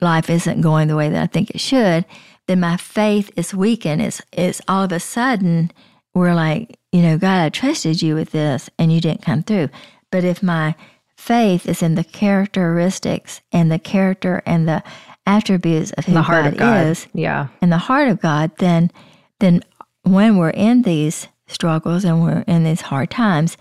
life 0.04 0.30
isn't 0.30 0.62
going 0.62 0.88
the 0.88 0.96
way 0.96 1.10
that 1.10 1.22
I 1.22 1.28
think 1.28 1.52
it 1.52 1.60
should, 1.60 2.06
then 2.48 2.60
my 2.60 2.76
faith 2.76 3.32
is 3.36 3.54
weakened. 3.54 4.02
It's 4.02 4.22
it's 4.32 4.62
all 4.68 4.84
of 4.84 4.92
a 4.92 5.00
sudden 5.00 5.72
we're 6.14 6.34
like, 6.34 6.78
you 6.92 7.02
know, 7.02 7.18
God, 7.18 7.42
I 7.42 7.50
trusted 7.50 8.02
you 8.02 8.16
with 8.16 8.32
this 8.32 8.70
and 8.78 8.92
you 8.92 9.00
didn't 9.00 9.22
come 9.22 9.44
through. 9.44 9.70
But 10.12 10.24
if 10.24 10.44
my 10.44 10.76
faith 11.16 11.68
is 11.68 11.82
in 11.82 11.96
the 11.96 12.04
characteristics 12.04 13.42
and 13.52 13.72
the 13.72 13.80
character 13.80 14.42
and 14.46 14.68
the 14.68 14.84
attributes 15.26 15.92
of 15.92 16.06
who 16.06 16.14
the 16.14 16.22
heart 16.22 16.46
God, 16.46 16.54
of 16.54 16.60
God 16.60 16.88
is, 16.88 17.08
yeah, 17.14 17.48
and 17.62 17.72
the 17.72 17.78
heart 17.78 18.10
of 18.10 18.20
God, 18.20 18.52
then 18.58 18.92
then 19.40 19.64
when 20.04 20.38
we're 20.38 20.50
in 20.50 20.82
these 20.82 21.28
struggles 21.48 22.04
and 22.04 22.24
we're 22.24 22.44
in 22.48 22.64
these 22.64 22.82
hard 22.82 23.12
times, 23.12 23.56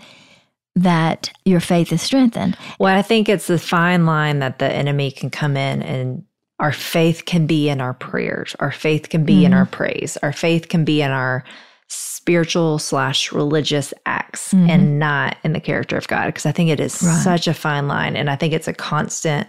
that 0.75 1.31
your 1.45 1.59
faith 1.59 1.91
is 1.91 2.01
strengthened. 2.01 2.57
Well, 2.79 2.95
I 2.95 3.01
think 3.01 3.27
it's 3.27 3.47
the 3.47 3.59
fine 3.59 4.05
line 4.05 4.39
that 4.39 4.59
the 4.59 4.71
enemy 4.71 5.11
can 5.11 5.29
come 5.29 5.57
in 5.57 5.81
and 5.81 6.23
our 6.59 6.71
faith 6.71 7.25
can 7.25 7.47
be 7.47 7.69
in 7.69 7.81
our 7.81 7.93
prayers. 7.93 8.55
Our 8.59 8.71
faith 8.71 9.09
can 9.09 9.25
be 9.25 9.37
mm-hmm. 9.37 9.47
in 9.47 9.53
our 9.53 9.65
praise. 9.65 10.17
Our 10.17 10.31
faith 10.31 10.69
can 10.69 10.85
be 10.85 11.01
in 11.01 11.11
our 11.11 11.43
spiritual 11.87 12.79
slash 12.79 13.31
religious 13.31 13.93
acts 14.05 14.53
mm-hmm. 14.53 14.69
and 14.69 14.99
not 14.99 15.35
in 15.43 15.53
the 15.53 15.59
character 15.59 15.97
of 15.97 16.07
God. 16.07 16.27
Because 16.27 16.45
I 16.45 16.51
think 16.51 16.69
it 16.69 16.79
is 16.79 17.01
right. 17.01 17.21
such 17.23 17.47
a 17.47 17.53
fine 17.53 17.87
line. 17.87 18.15
And 18.15 18.29
I 18.29 18.35
think 18.35 18.53
it's 18.53 18.67
a 18.67 18.73
constant 18.73 19.47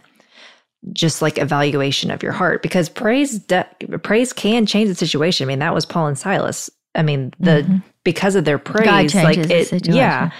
just 0.92 1.22
like 1.22 1.38
evaluation 1.38 2.10
of 2.10 2.24
your 2.24 2.32
heart 2.32 2.60
because 2.60 2.88
praise 2.88 3.38
de- 3.38 3.68
praise 4.02 4.32
can 4.32 4.66
change 4.66 4.88
the 4.88 4.96
situation. 4.96 5.46
I 5.46 5.48
mean, 5.48 5.60
that 5.60 5.74
was 5.74 5.86
Paul 5.86 6.08
and 6.08 6.18
Silas. 6.18 6.68
I 6.96 7.02
mean, 7.02 7.32
the 7.38 7.62
mm-hmm. 7.62 7.76
because 8.02 8.34
of 8.34 8.44
their 8.44 8.58
praise, 8.58 9.14
like 9.14 9.38
it, 9.38 9.86
yeah 9.86 10.32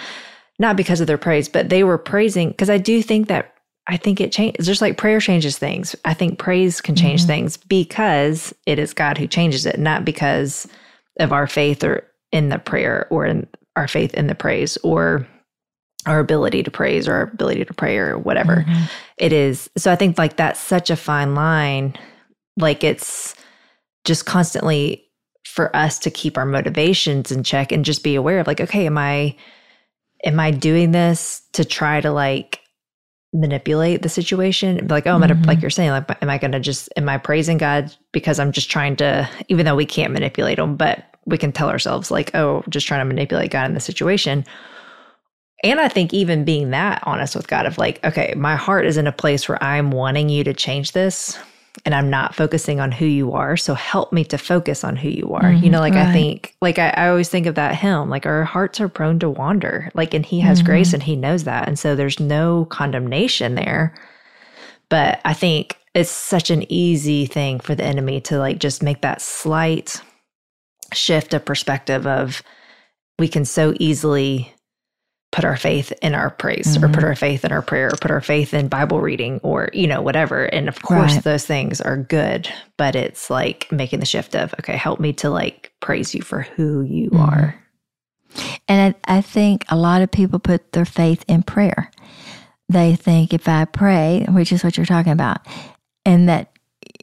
not 0.59 0.77
because 0.77 1.01
of 1.01 1.07
their 1.07 1.17
praise, 1.17 1.49
but 1.49 1.69
they 1.69 1.83
were 1.83 1.97
praising 1.97 2.49
because 2.49 2.69
I 2.69 2.77
do 2.77 3.01
think 3.01 3.27
that 3.27 3.53
I 3.87 3.97
think 3.97 4.21
it 4.21 4.31
changes 4.31 4.65
just 4.65 4.81
like 4.81 4.97
prayer 4.97 5.19
changes 5.19 5.57
things. 5.57 5.95
I 6.05 6.13
think 6.13 6.39
praise 6.39 6.79
can 6.79 6.95
change 6.95 7.21
mm-hmm. 7.21 7.27
things 7.27 7.57
because 7.57 8.53
it 8.65 8.79
is 8.79 8.93
God 8.93 9.17
who 9.17 9.27
changes 9.27 9.65
it, 9.65 9.77
not 9.77 10.05
because 10.05 10.67
of 11.19 11.33
our 11.33 11.47
faith 11.47 11.83
or 11.83 12.07
in 12.31 12.49
the 12.49 12.59
prayer 12.59 13.07
or 13.09 13.25
in 13.25 13.47
our 13.75 13.87
faith 13.87 14.13
in 14.13 14.27
the 14.27 14.35
praise 14.35 14.77
or 14.77 15.27
our 16.05 16.19
ability 16.19 16.63
to 16.63 16.71
praise 16.71 17.07
or 17.07 17.13
our 17.13 17.23
ability 17.23 17.65
to 17.65 17.73
pray 17.73 17.97
or 17.97 18.17
whatever 18.17 18.57
mm-hmm. 18.57 18.83
it 19.17 19.33
is. 19.33 19.69
So 19.77 19.91
I 19.91 19.95
think 19.95 20.17
like 20.17 20.37
that's 20.37 20.59
such 20.59 20.89
a 20.89 20.95
fine 20.95 21.35
line. 21.35 21.95
Like 22.57 22.83
it's 22.83 23.35
just 24.05 24.25
constantly 24.25 25.05
for 25.45 25.75
us 25.75 25.99
to 25.99 26.11
keep 26.11 26.37
our 26.37 26.45
motivations 26.45 27.31
in 27.31 27.43
check 27.43 27.71
and 27.71 27.85
just 27.85 28.03
be 28.03 28.15
aware 28.15 28.39
of 28.39 28.47
like, 28.47 28.61
okay, 28.61 28.85
am 28.85 28.97
I 28.97 29.35
am 30.23 30.39
I 30.39 30.51
doing 30.51 30.91
this 30.91 31.41
to 31.53 31.65
try 31.65 32.01
to 32.01 32.11
like 32.11 32.59
manipulate 33.33 34.01
the 34.01 34.09
situation? 34.09 34.87
Like, 34.87 35.07
oh, 35.07 35.13
I'm 35.13 35.21
gonna, 35.21 35.33
like 35.33 35.57
mm-hmm. 35.57 35.61
you're 35.61 35.69
saying, 35.69 35.89
like, 35.91 36.21
am 36.21 36.29
I 36.29 36.37
going 36.37 36.51
to 36.51 36.59
just, 36.59 36.89
am 36.95 37.09
I 37.09 37.17
praising 37.17 37.57
God 37.57 37.93
because 38.11 38.39
I'm 38.39 38.51
just 38.51 38.69
trying 38.69 38.95
to, 38.97 39.29
even 39.49 39.65
though 39.65 39.75
we 39.75 39.85
can't 39.85 40.13
manipulate 40.13 40.59
him, 40.59 40.75
but 40.75 41.03
we 41.25 41.37
can 41.37 41.51
tell 41.51 41.69
ourselves, 41.69 42.11
like, 42.11 42.33
oh, 42.35 42.63
just 42.69 42.87
trying 42.87 43.01
to 43.01 43.05
manipulate 43.05 43.51
God 43.51 43.65
in 43.65 43.73
the 43.73 43.79
situation. 43.79 44.45
And 45.63 45.79
I 45.79 45.87
think 45.87 46.13
even 46.13 46.43
being 46.43 46.71
that 46.71 47.01
honest 47.05 47.35
with 47.35 47.47
God 47.47 47.65
of 47.65 47.77
like, 47.77 48.03
okay, 48.03 48.33
my 48.35 48.57
heart 48.57 48.85
is 48.85 48.97
in 48.97 49.07
a 49.07 49.13
place 49.13 49.47
where 49.47 49.63
I'm 49.63 49.91
wanting 49.91 50.27
you 50.27 50.43
to 50.43 50.53
change 50.53 50.91
this 50.91 51.37
and 51.85 51.95
I'm 51.95 52.09
not 52.09 52.35
focusing 52.35 52.79
on 52.79 52.91
who 52.91 53.05
you 53.05 53.33
are. 53.33 53.57
So 53.57 53.73
help 53.73 54.13
me 54.13 54.23
to 54.25 54.37
focus 54.37 54.83
on 54.83 54.95
who 54.95 55.09
you 55.09 55.33
are. 55.33 55.43
Mm-hmm, 55.43 55.63
you 55.63 55.69
know, 55.69 55.79
like 55.79 55.95
right. 55.95 56.07
I 56.07 56.13
think, 56.13 56.55
like 56.61 56.77
I, 56.77 56.89
I, 56.89 57.09
always 57.09 57.29
think 57.29 57.47
of 57.47 57.55
that 57.55 57.75
hymn, 57.75 58.09
like 58.09 58.25
our 58.25 58.43
hearts 58.43 58.79
are 58.79 58.87
prone 58.87 59.19
to 59.19 59.29
wander, 59.29 59.91
like, 59.93 60.13
and 60.13 60.25
He 60.25 60.39
has 60.41 60.59
mm-hmm. 60.59 60.67
grace 60.67 60.93
and 60.93 61.01
He 61.01 61.15
knows 61.15 61.45
that. 61.45 61.67
And 61.67 61.77
so 61.77 61.95
there's 61.95 62.19
no 62.19 62.65
condemnation 62.65 63.55
there. 63.55 63.95
But 64.89 65.19
I 65.25 65.33
think 65.33 65.77
it's 65.95 66.11
such 66.11 66.51
an 66.51 66.71
easy 66.71 67.25
thing 67.25 67.59
for 67.59 67.75
the 67.75 67.83
enemy 67.83 68.21
to 68.21 68.37
like 68.37 68.59
just 68.59 68.83
make 68.83 69.01
that 69.01 69.21
slight 69.21 70.01
shift 70.93 71.33
of 71.33 71.45
perspective 71.45 72.05
of 72.05 72.43
we 73.17 73.27
can 73.27 73.45
so 73.45 73.73
easily 73.79 74.53
put 75.33 75.43
our 75.43 75.57
faith 75.57 75.91
in 76.03 76.13
our 76.13 76.29
praise 76.29 76.77
mm-hmm. 76.77 76.85
or 76.85 76.87
put 76.89 76.97
mm-hmm. 76.97 77.05
our 77.07 77.15
faith 77.15 77.43
in 77.43 77.51
our 77.51 77.63
prayer 77.63 77.87
or 77.87 77.97
put 77.99 78.11
our 78.11 78.21
faith 78.21 78.53
in 78.53 78.67
Bible 78.67 79.01
reading 79.01 79.39
or, 79.41 79.67
you 79.73 79.87
know, 79.87 79.99
whatever. 79.99 80.45
And 80.45 80.69
of 80.69 80.83
course, 80.83 81.15
right. 81.15 81.23
those 81.23 81.43
things 81.43 81.81
are 81.81 81.97
good, 81.97 82.47
but 82.77 82.95
it's 82.95 83.31
like 83.31 83.69
making 83.71 83.99
the 83.99 84.05
shift 84.05 84.35
of, 84.35 84.53
okay, 84.59 84.77
help 84.77 84.99
me 84.99 85.11
to 85.13 85.31
like 85.31 85.73
praise 85.79 86.13
you 86.13 86.21
for 86.21 86.41
who 86.41 86.81
you 86.81 87.09
mm-hmm. 87.09 87.21
are. 87.21 87.59
And 88.67 88.95
I, 89.07 89.17
I 89.17 89.21
think 89.21 89.65
a 89.69 89.75
lot 89.75 90.03
of 90.03 90.11
people 90.11 90.37
put 90.37 90.71
their 90.71 90.85
faith 90.85 91.25
in 91.27 91.41
prayer. 91.41 91.89
They 92.69 92.95
think 92.95 93.33
if 93.33 93.47
I 93.47 93.65
pray, 93.65 94.27
which 94.29 94.51
is 94.51 94.63
what 94.63 94.77
you're 94.77 94.85
talking 94.85 95.11
about, 95.11 95.39
and 96.05 96.29
that, 96.29 96.51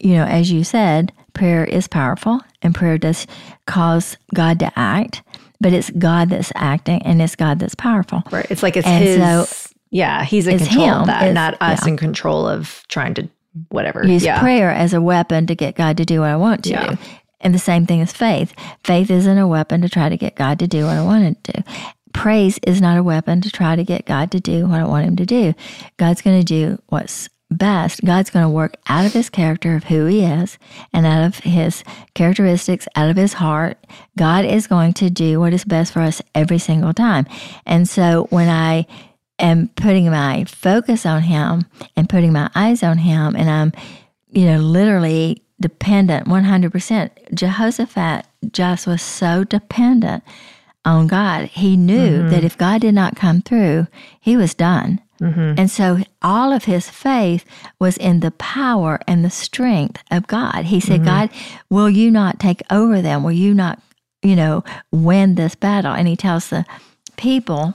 you 0.01 0.15
know, 0.15 0.25
as 0.25 0.53
you 0.53 0.63
said, 0.63 1.13
prayer 1.33 1.65
is 1.65 1.89
powerful 1.89 2.41
and 2.63 2.77
prayer 2.77 2.97
does 2.97 3.27
cause 3.67 4.17
God 4.33 4.61
to 4.61 4.73
act 4.79 5.23
but 5.61 5.73
it's 5.73 5.91
God 5.91 6.31
that's 6.31 6.53
acting 6.55 7.03
and 7.03 7.21
it's 7.21 7.37
God 7.37 7.59
that's 7.59 7.75
powerful. 7.75 8.23
Right. 8.31 8.47
It's 8.51 8.63
like 8.63 8.77
it's 8.77 8.87
and 8.87 9.05
his. 9.05 9.19
So 9.49 9.71
yeah, 9.91 10.25
he's 10.25 10.47
in 10.47 10.59
control 10.59 10.87
him. 10.87 11.01
of 11.01 11.07
that, 11.07 11.25
it's, 11.25 11.35
not 11.35 11.57
us 11.61 11.85
yeah. 11.85 11.93
in 11.93 11.97
control 11.97 12.47
of 12.47 12.83
trying 12.89 13.15
to 13.15 13.29
whatever. 13.69 14.07
Use 14.07 14.25
yeah. 14.25 14.41
prayer 14.41 14.71
as 14.71 14.95
a 14.95 15.01
weapon 15.01 15.47
to 15.47 15.55
get 15.55 15.75
God 15.75 15.97
to 15.97 16.05
do 16.05 16.21
what 16.21 16.31
I 16.31 16.37
want 16.37 16.65
to. 16.65 16.71
Yeah. 16.71 16.97
And 17.41 17.55
the 17.55 17.59
same 17.59 17.87
thing 17.87 18.01
is 18.01 18.13
faith. 18.13 18.55
Faith 18.85 19.11
isn't 19.11 19.39
a 19.39 19.49
weapon 19.49 19.81
to 19.83 19.89
try 19.89 20.09
to 20.09 20.17
get 20.17 20.35
God 20.35 20.59
to 20.59 20.67
do 20.67 20.85
what 20.85 20.97
I 20.97 21.03
want 21.03 21.25
him 21.25 21.37
to 21.45 21.53
do. 21.53 21.63
Praise 22.13 22.59
is 22.65 22.81
not 22.81 22.99
a 22.99 23.03
weapon 23.03 23.41
to 23.41 23.51
try 23.51 23.77
to 23.77 23.85
get 23.85 24.05
God 24.05 24.31
to 24.33 24.41
do 24.41 24.67
what 24.67 24.81
I 24.81 24.85
want 24.85 25.07
him 25.07 25.17
to 25.17 25.27
do. 25.27 25.55
God's 25.97 26.23
going 26.23 26.39
to 26.39 26.45
do 26.45 26.81
what's 26.89 27.29
best. 27.51 28.05
God's 28.05 28.31
going 28.31 28.45
to 28.45 28.51
work 28.51 28.77
out 28.87 29.05
of 29.05 29.13
his 29.13 29.29
character 29.29 29.75
of 29.75 29.85
who 29.85 30.07
he 30.07 30.25
is 30.25 30.59
and 30.93 31.05
out 31.07 31.25
of 31.25 31.39
his 31.41 31.83
characteristics, 32.15 32.87
out 32.97 33.11
of 33.11 33.17
his 33.17 33.35
heart. 33.35 33.79
God 34.17 34.45
is 34.45 34.67
going 34.67 34.93
to 34.95 35.11
do 35.11 35.41
what 35.41 35.53
is 35.53 35.65
best 35.65 35.93
for 35.93 36.01
us 36.01 36.23
every 36.35 36.59
single 36.59 36.95
time. 36.95 37.27
And 37.67 37.89
so 37.89 38.27
when 38.31 38.49
I 38.49 38.87
am 39.39 39.69
putting 39.69 40.11
my 40.11 40.45
focus 40.45 41.05
on 41.05 41.23
him 41.23 41.67
and 41.97 42.09
putting 42.09 42.33
my 42.33 42.51
eyes 42.55 42.83
on 42.83 42.99
him 42.99 43.35
and 43.35 43.51
I'm, 43.51 43.73
you 44.31 44.47
know, 44.47 44.59
literally 44.59 45.43
dependent 45.61 46.27
100%. 46.27 47.35
Jehoshaphat 47.35 48.27
just 48.53 48.87
was 48.87 49.03
so 49.03 49.45
dependent 49.45 50.25
on 50.85 51.07
God. 51.07 51.47
He 51.47 51.77
knew 51.77 52.21
mm-hmm. 52.21 52.29
that 52.31 52.45
if 52.45 52.57
God 52.57 52.81
did 52.81 52.95
not 52.95 53.17
come 53.17 53.43
through, 53.43 53.87
he 54.21 54.37
was 54.37 54.55
done. 54.55 55.01
Mm-hmm. 55.21 55.55
And 55.59 55.71
so 55.71 55.99
all 56.23 56.53
of 56.53 56.65
his 56.65 56.89
faith 56.89 57.45
was 57.79 57.97
in 57.99 58.21
the 58.21 58.31
power 58.33 58.99
and 59.07 59.25
the 59.25 59.31
strength 59.31 60.03
of 60.11 60.27
God. 60.27 60.65
He 60.65 60.81
said, 60.81 61.03
mm-hmm. 61.03 61.05
God, 61.05 61.31
will 61.69 61.91
you 61.91 62.11
not 62.11 62.41
take 62.41 62.63
over 62.71 63.03
them? 63.03 63.23
Will 63.23 63.33
you 63.33 63.53
not, 63.53 63.83
you 64.23 64.35
know, 64.35 64.65
win 64.91 65.35
this 65.35 65.55
battle? 65.55 65.93
And 65.93 66.09
he 66.09 66.17
tells 66.17 66.49
the 66.49 66.65
people, 67.17 67.75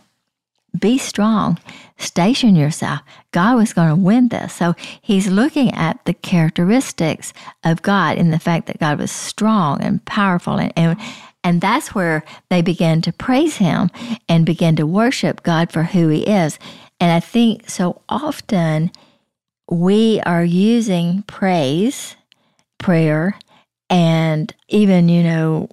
be 0.80 0.98
strong, 0.98 1.60
station 1.98 2.56
yourself. 2.56 3.00
God 3.32 3.56
was 3.56 3.74
going 3.74 3.90
to 3.90 3.96
win 3.96 4.30
this. 4.30 4.54
So 4.54 4.74
he's 5.02 5.28
looking 5.30 5.74
at 5.74 6.04
the 6.06 6.14
characteristics 6.14 7.32
of 7.64 7.82
God 7.82 8.18
in 8.18 8.32
the 8.32 8.40
fact 8.40 8.68
that 8.68 8.80
God 8.80 9.00
was 9.00 9.12
strong 9.12 9.82
and 9.82 10.04
powerful. 10.06 10.58
And, 10.58 10.74
and, 10.76 11.00
and 11.44 11.62
that's 11.62 11.96
where 11.96 12.26
they 12.50 12.62
began 12.62 13.02
to 13.04 13.14
praise 13.14 13.58
him 13.58 13.90
and 14.28 14.46
begin 14.46 14.76
to 14.78 14.86
worship 14.86 15.44
God 15.44 15.72
for 15.72 15.84
who 15.84 16.10
he 16.10 16.24
is. 16.24 16.60
And 17.06 17.12
I 17.12 17.20
think 17.20 17.70
so 17.70 18.02
often 18.10 18.90
we 19.70 20.22
are 20.22 20.44
using 20.44 21.22
praise, 21.28 22.16
prayer, 22.80 23.38
and 23.92 24.52
even, 24.70 25.08
you 25.08 25.22
know, 25.22 25.70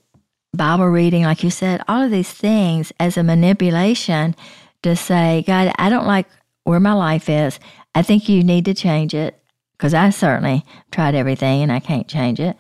Bible 0.53 0.89
reading, 0.89 1.23
like 1.23 1.43
you 1.43 1.51
said, 1.51 1.81
all 1.89 2.03
of 2.03 2.11
these 2.11 2.31
things 2.31 2.93
as 3.01 3.17
a 3.17 3.23
manipulation 3.23 4.37
to 4.83 4.95
say, 4.95 5.43
God, 5.47 5.73
I 5.79 5.89
don't 5.89 6.07
like 6.07 6.27
where 6.65 6.81
my 6.81 6.93
life 6.93 7.31
is. 7.31 7.59
I 7.95 8.03
think 8.03 8.29
you 8.29 8.45
need 8.45 8.67
to 8.67 8.75
change 8.75 9.15
it 9.15 9.43
because 9.79 9.95
I 9.95 10.11
certainly 10.11 10.67
tried 10.91 11.15
everything 11.15 11.63
and 11.63 11.73
I 11.73 11.81
can't 11.81 12.09
change 12.09 12.41
it. 12.41 12.59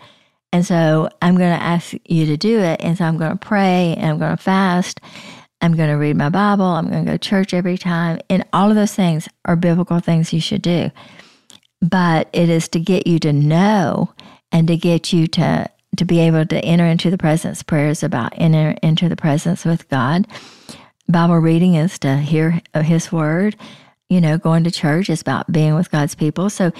And 0.50 0.64
so 0.64 1.10
I'm 1.20 1.36
going 1.36 1.54
to 1.54 1.62
ask 1.62 1.92
you 2.06 2.24
to 2.24 2.38
do 2.38 2.60
it. 2.60 2.80
And 2.82 2.96
so 2.96 3.04
I'm 3.04 3.18
going 3.18 3.32
to 3.32 3.36
pray 3.36 3.96
and 3.98 4.12
I'm 4.12 4.18
going 4.18 4.34
to 4.34 4.42
fast. 4.42 4.98
I'm 5.62 5.76
going 5.76 5.88
to 5.88 5.94
read 5.94 6.16
my 6.16 6.28
Bible. 6.28 6.64
I'm 6.64 6.90
going 6.90 7.04
to 7.04 7.12
go 7.12 7.16
to 7.16 7.18
church 7.18 7.54
every 7.54 7.78
time. 7.78 8.18
And 8.28 8.44
all 8.52 8.68
of 8.68 8.74
those 8.74 8.94
things 8.94 9.28
are 9.44 9.54
biblical 9.54 10.00
things 10.00 10.32
you 10.32 10.40
should 10.40 10.60
do. 10.60 10.90
But 11.80 12.28
it 12.32 12.48
is 12.48 12.68
to 12.70 12.80
get 12.80 13.06
you 13.06 13.20
to 13.20 13.32
know 13.32 14.12
and 14.50 14.66
to 14.66 14.76
get 14.76 15.12
you 15.12 15.26
to 15.28 15.70
to 15.94 16.04
be 16.06 16.20
able 16.20 16.46
to 16.46 16.58
enter 16.64 16.86
into 16.86 17.10
the 17.10 17.18
presence. 17.18 17.62
Prayers 17.62 18.02
about 18.02 18.32
enter 18.36 18.76
into 18.82 19.08
the 19.08 19.16
presence 19.16 19.64
with 19.64 19.88
God. 19.88 20.26
Bible 21.08 21.38
reading 21.38 21.74
is 21.74 21.98
to 22.00 22.16
hear 22.16 22.60
His 22.74 23.12
word. 23.12 23.56
You 24.08 24.20
know, 24.20 24.38
going 24.38 24.64
to 24.64 24.70
church 24.70 25.10
is 25.10 25.20
about 25.20 25.52
being 25.52 25.74
with 25.74 25.90
God's 25.90 26.14
people. 26.14 26.50
So, 26.50 26.72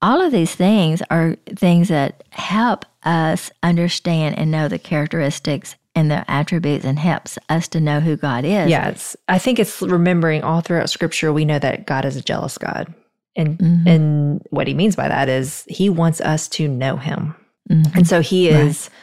all 0.00 0.20
of 0.20 0.30
these 0.30 0.54
things 0.54 1.02
are 1.10 1.36
things 1.56 1.88
that 1.88 2.22
help 2.30 2.84
us 3.02 3.50
understand 3.62 4.38
and 4.38 4.50
know 4.50 4.68
the 4.68 4.78
characteristics 4.78 5.74
and 5.94 6.10
the 6.10 6.28
attributes 6.30 6.84
and 6.84 6.98
helps 6.98 7.38
us 7.48 7.68
to 7.68 7.80
know 7.80 8.00
who 8.00 8.16
God 8.16 8.44
is. 8.44 8.70
Yes. 8.70 9.16
I 9.28 9.38
think 9.38 9.58
it's 9.58 9.82
remembering 9.82 10.42
all 10.42 10.60
throughout 10.60 10.90
scripture 10.90 11.32
we 11.32 11.44
know 11.44 11.58
that 11.58 11.86
God 11.86 12.04
is 12.04 12.16
a 12.16 12.22
jealous 12.22 12.58
God. 12.58 12.92
And 13.36 13.58
mm-hmm. 13.58 13.88
and 13.88 14.46
what 14.50 14.66
he 14.66 14.74
means 14.74 14.96
by 14.96 15.08
that 15.08 15.28
is 15.28 15.64
he 15.68 15.88
wants 15.88 16.20
us 16.20 16.48
to 16.50 16.68
know 16.68 16.96
him. 16.96 17.34
Mm-hmm. 17.70 17.98
And 17.98 18.08
so 18.08 18.20
he 18.20 18.48
is 18.48 18.90
right. 18.90 18.98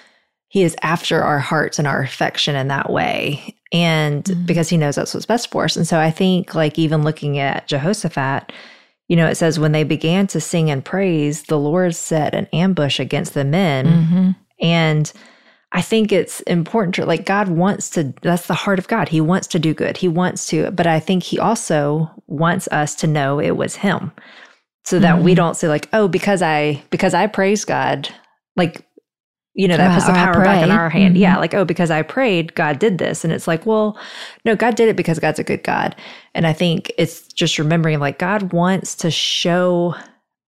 he 0.50 0.64
is 0.64 0.76
after 0.82 1.22
our 1.22 1.40
hearts 1.40 1.80
and 1.80 1.88
our 1.88 2.02
affection 2.02 2.56
in 2.56 2.68
that 2.68 2.90
way 2.90 3.56
and 3.72 4.24
mm-hmm. 4.24 4.46
because 4.46 4.70
he 4.70 4.78
knows 4.78 4.96
that's 4.96 5.14
what's 5.14 5.26
best 5.26 5.52
for 5.52 5.66
us. 5.66 5.76
And 5.76 5.88
so 5.88 6.00
I 6.00 6.12
think, 6.12 6.56
like, 6.56 6.80
even 6.80 7.04
looking 7.04 7.40
at 7.40 7.68
Jehoshaphat, 7.68 8.54
you 9.08 9.16
know, 9.16 9.28
it 9.28 9.36
says, 9.36 9.60
when 9.60 9.74
they 9.74 9.84
began 9.84 10.28
to 10.28 10.40
sing 10.40 10.70
and 10.70 10.84
praise, 10.84 11.44
the 11.44 11.60
Lord 11.60 11.94
set 11.94 12.34
an 12.34 12.48
ambush 12.54 13.00
against 13.00 13.34
the 13.34 13.44
men. 13.44 13.86
Mm-hmm. 13.86 14.32
And 14.62 15.12
I 15.76 15.82
think 15.82 16.12
it's 16.12 16.40
important 16.42 16.96
to, 16.96 17.06
like, 17.06 17.26
God 17.26 17.50
wants 17.50 17.90
to, 17.92 18.14
that's 18.22 18.48
the 18.48 18.54
heart 18.54 18.80
of 18.80 18.88
God. 18.88 19.10
He 19.10 19.20
wants 19.20 19.46
to 19.48 19.60
do 19.60 19.74
good. 19.74 19.98
He 19.98 20.08
wants 20.08 20.48
to, 20.48 20.72
but 20.72 20.88
I 20.88 21.00
think 21.00 21.22
He 21.22 21.38
also 21.38 22.10
wants 22.28 22.68
us 22.70 22.96
to 22.96 23.08
know 23.08 23.40
it 23.40 23.58
was 23.58 23.76
Him 23.76 24.12
so 24.86 25.00
that 25.00 25.16
mm-hmm. 25.16 25.26
we 25.26 25.36
don't 25.36 25.56
say, 25.56 25.68
like, 25.68 25.90
oh, 25.92 26.08
because 26.08 26.42
I, 26.42 26.82
because 26.90 27.14
I 27.14 27.28
praise 27.28 27.66
God, 27.66 28.10
like 28.56 28.88
you 29.56 29.70
know, 29.70 29.78
that 29.78 29.94
puts 29.94 30.06
the 30.06 30.12
power 30.12 30.44
back 30.44 30.64
in 30.64 30.72
our 30.72 30.90
hand. 30.90 31.16
Mm-hmm. 31.16 31.22
Yeah, 31.22 31.38
like, 31.38 31.54
oh, 31.54 31.64
because 31.64 31.90
I 31.90 32.02
prayed, 32.02 32.54
God 32.56 32.78
did 32.78 32.98
this. 32.98 33.24
And 33.24 33.32
it's 33.32 33.48
like, 33.48 33.66
well, 33.66 33.98
no, 34.44 34.54
God 34.54 34.76
did 34.76 34.90
it 34.90 34.98
because 34.98 35.18
God's 35.18 35.40
a 35.40 35.46
good 35.46 35.64
God. 35.64 35.96
And 36.34 36.46
I 36.46 36.52
think 36.52 36.92
it's 36.98 37.26
just 37.28 37.58
remembering 37.58 38.00
like 38.00 38.20
God 38.20 38.52
wants 38.52 38.96
to 38.96 39.10
show 39.10 39.96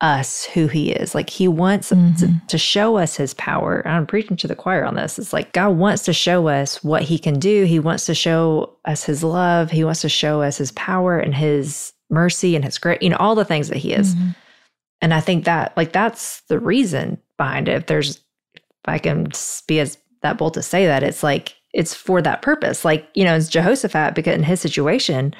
us 0.01 0.45
who 0.45 0.67
he 0.67 0.91
is. 0.91 1.15
Like 1.15 1.29
he 1.29 1.47
wants 1.47 1.91
mm-hmm. 1.91 2.15
to, 2.17 2.47
to, 2.47 2.57
show 2.57 2.97
us 2.97 3.15
his 3.15 3.33
power. 3.33 3.81
I'm 3.87 4.05
preaching 4.05 4.37
to 4.37 4.47
the 4.47 4.55
choir 4.55 4.85
on 4.85 4.95
this. 4.95 5.17
It's 5.17 5.33
like 5.33 5.53
God 5.53 5.69
wants 5.69 6.03
to 6.05 6.13
show 6.13 6.47
us 6.47 6.83
what 6.83 7.01
he 7.01 7.17
can 7.17 7.39
do. 7.39 7.63
He 7.63 7.79
wants 7.79 8.05
to 8.05 8.13
show 8.13 8.75
us 8.85 9.03
his 9.03 9.23
love. 9.23 9.71
He 9.71 9.83
wants 9.83 10.01
to 10.01 10.09
show 10.09 10.41
us 10.43 10.57
his 10.57 10.71
power 10.73 11.17
and 11.17 11.33
his 11.33 11.93
mercy 12.11 12.55
and 12.55 12.63
his 12.63 12.77
great, 12.77 13.01
you 13.01 13.09
know, 13.09 13.17
all 13.17 13.33
the 13.33 13.45
things 13.45 13.69
that 13.69 13.77
he 13.77 13.91
is. 13.91 14.13
Mm-hmm. 14.13 14.29
And 15.01 15.13
I 15.13 15.19
think 15.19 15.45
that 15.45 15.75
like 15.75 15.93
that's 15.93 16.41
the 16.41 16.59
reason 16.59 17.19
behind 17.37 17.67
it. 17.67 17.75
If 17.75 17.85
there's 17.87 18.17
if 18.55 18.61
I 18.85 18.99
can 18.99 19.31
be 19.67 19.79
as 19.79 19.97
that 20.21 20.37
bold 20.37 20.53
to 20.55 20.63
say 20.63 20.85
that, 20.85 21.03
it's 21.03 21.23
like 21.23 21.55
it's 21.73 21.93
for 21.93 22.21
that 22.21 22.41
purpose. 22.41 22.85
Like, 22.85 23.07
you 23.13 23.23
know, 23.23 23.35
it's 23.35 23.49
Jehoshaphat 23.49 24.15
because 24.15 24.35
in 24.35 24.43
his 24.43 24.61
situation, 24.61 25.33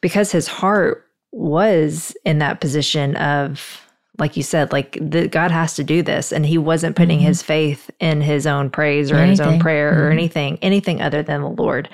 because 0.00 0.32
his 0.32 0.48
heart 0.48 1.06
was 1.32 2.16
in 2.24 2.38
that 2.38 2.60
position 2.60 3.16
of 3.16 3.80
like 4.18 4.36
you 4.36 4.42
said, 4.42 4.72
like 4.72 4.98
the, 5.00 5.26
God 5.26 5.50
has 5.50 5.74
to 5.76 5.84
do 5.84 6.02
this, 6.02 6.32
and 6.32 6.44
he 6.44 6.58
wasn't 6.58 6.96
putting 6.96 7.18
mm-hmm. 7.18 7.28
his 7.28 7.42
faith 7.42 7.90
in 7.98 8.20
his 8.20 8.46
own 8.46 8.68
praise 8.68 9.10
or, 9.10 9.24
his 9.24 9.40
own 9.40 9.58
prayer 9.58 9.90
mm-hmm. 9.92 10.00
or 10.02 10.10
anything, 10.10 10.58
anything 10.60 11.00
other 11.00 11.22
than 11.22 11.40
the 11.40 11.48
Lord. 11.48 11.88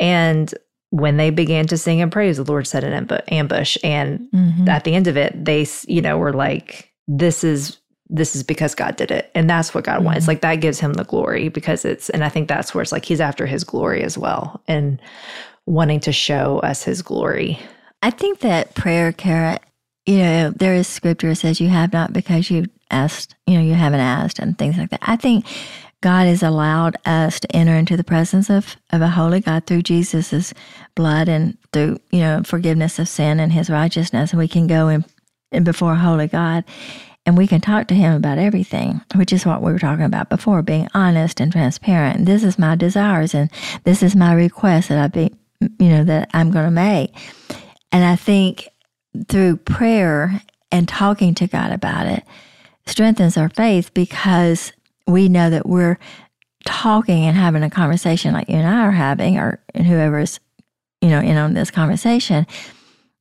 And 0.00 0.52
when 0.90 1.18
they 1.18 1.28
began 1.28 1.66
to 1.66 1.76
sing 1.76 2.00
and 2.00 2.10
praise, 2.10 2.38
the 2.38 2.44
Lord 2.44 2.66
set 2.66 2.82
an 2.82 3.08
ambush, 3.28 3.76
and 3.84 4.20
mm-hmm. 4.34 4.68
at 4.68 4.84
the 4.84 4.94
end 4.94 5.06
of 5.06 5.18
it, 5.18 5.44
they, 5.44 5.66
you 5.86 6.00
know, 6.00 6.16
were 6.16 6.32
like, 6.32 6.90
"This 7.06 7.44
is 7.44 7.78
this 8.10 8.34
is 8.34 8.42
because 8.42 8.74
God 8.74 8.96
did 8.96 9.10
it. 9.10 9.30
And 9.34 9.48
that's 9.48 9.74
what 9.74 9.84
God 9.84 9.96
mm-hmm. 9.96 10.06
wants. 10.06 10.28
Like 10.28 10.40
that 10.40 10.56
gives 10.56 10.80
him 10.80 10.94
the 10.94 11.04
glory 11.04 11.48
because 11.48 11.84
it's, 11.84 12.08
and 12.10 12.24
I 12.24 12.28
think 12.28 12.48
that's 12.48 12.74
where 12.74 12.80
it's 12.80 12.92
like 12.92 13.04
he's 13.04 13.20
after 13.20 13.46
his 13.46 13.64
glory 13.64 14.02
as 14.02 14.16
well 14.16 14.62
and 14.66 15.00
wanting 15.66 16.00
to 16.00 16.12
show 16.12 16.58
us 16.60 16.82
his 16.82 17.02
glory. 17.02 17.58
I 18.02 18.10
think 18.10 18.40
that 18.40 18.74
prayer, 18.74 19.12
Cara, 19.12 19.58
you 20.06 20.18
know, 20.18 20.50
there 20.50 20.74
is 20.74 20.86
scripture 20.86 21.30
that 21.30 21.36
says 21.36 21.60
you 21.60 21.68
have 21.68 21.92
not 21.92 22.12
because 22.12 22.50
you 22.50 22.66
asked, 22.90 23.34
you 23.46 23.54
know, 23.54 23.60
you 23.60 23.74
haven't 23.74 24.00
asked 24.00 24.38
and 24.38 24.56
things 24.56 24.78
like 24.78 24.90
that. 24.90 25.00
I 25.02 25.16
think 25.16 25.44
God 26.00 26.26
has 26.26 26.42
allowed 26.42 26.96
us 27.04 27.40
to 27.40 27.56
enter 27.56 27.74
into 27.74 27.96
the 27.96 28.04
presence 28.04 28.48
of, 28.48 28.76
of 28.90 29.02
a 29.02 29.08
holy 29.08 29.40
God 29.40 29.66
through 29.66 29.82
Jesus' 29.82 30.54
blood 30.94 31.28
and 31.28 31.58
through, 31.72 31.98
you 32.10 32.20
know, 32.20 32.42
forgiveness 32.44 32.98
of 32.98 33.08
sin 33.08 33.40
and 33.40 33.52
his 33.52 33.68
righteousness. 33.68 34.30
And 34.30 34.38
we 34.38 34.48
can 34.48 34.66
go 34.68 34.88
in, 34.88 35.04
in 35.50 35.64
before 35.64 35.94
a 35.94 35.98
holy 35.98 36.28
God 36.28 36.64
and 37.26 37.36
we 37.36 37.48
can 37.48 37.60
talk 37.60 37.88
to 37.88 37.94
him 37.94 38.14
about 38.14 38.38
everything, 38.38 39.02
which 39.16 39.32
is 39.32 39.44
what 39.44 39.60
we 39.60 39.72
were 39.72 39.78
talking 39.78 40.04
about 40.04 40.30
before, 40.30 40.62
being 40.62 40.88
honest 40.94 41.40
and 41.40 41.50
transparent. 41.50 42.24
This 42.26 42.44
is 42.44 42.58
my 42.58 42.76
desires 42.76 43.34
and 43.34 43.50
this 43.84 44.02
is 44.02 44.14
my 44.14 44.32
request 44.32 44.88
that 44.88 44.98
I 44.98 45.08
be, 45.08 45.34
you 45.60 45.88
know, 45.88 46.04
that 46.04 46.30
I'm 46.32 46.50
going 46.52 46.64
to 46.64 46.70
make. 46.70 47.14
And 47.92 48.04
I 48.04 48.16
think 48.16 48.68
through 49.28 49.56
prayer 49.58 50.42
and 50.70 50.88
talking 50.88 51.34
to 51.34 51.46
God 51.46 51.72
about 51.72 52.06
it 52.06 52.24
strengthens 52.86 53.36
our 53.36 53.48
faith 53.48 53.92
because 53.94 54.72
we 55.06 55.28
know 55.28 55.50
that 55.50 55.66
we're 55.66 55.98
talking 56.64 57.24
and 57.24 57.36
having 57.36 57.62
a 57.62 57.70
conversation 57.70 58.34
like 58.34 58.48
you 58.48 58.56
and 58.56 58.66
I 58.66 58.86
are 58.86 58.90
having, 58.90 59.38
or 59.38 59.60
whoever's, 59.74 60.40
you 61.00 61.08
know, 61.08 61.20
in 61.20 61.36
on 61.36 61.54
this 61.54 61.70
conversation, 61.70 62.46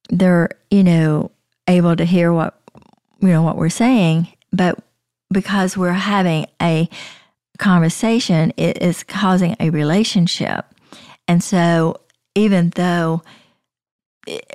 they're, 0.10 0.50
you 0.70 0.84
know, 0.84 1.32
able 1.68 1.96
to 1.96 2.06
hear 2.06 2.34
what 2.34 2.60
you 3.20 3.30
know 3.30 3.42
what 3.42 3.58
we're 3.58 3.70
saying, 3.70 4.28
but 4.52 4.80
because 5.32 5.76
we're 5.76 5.92
having 5.92 6.46
a 6.62 6.90
conversation, 7.58 8.54
it 8.58 8.82
is 8.82 9.04
causing 9.04 9.56
a 9.60 9.70
relationship. 9.70 10.66
And 11.28 11.44
so 11.44 12.00
even 12.36 12.70
though 12.72 13.24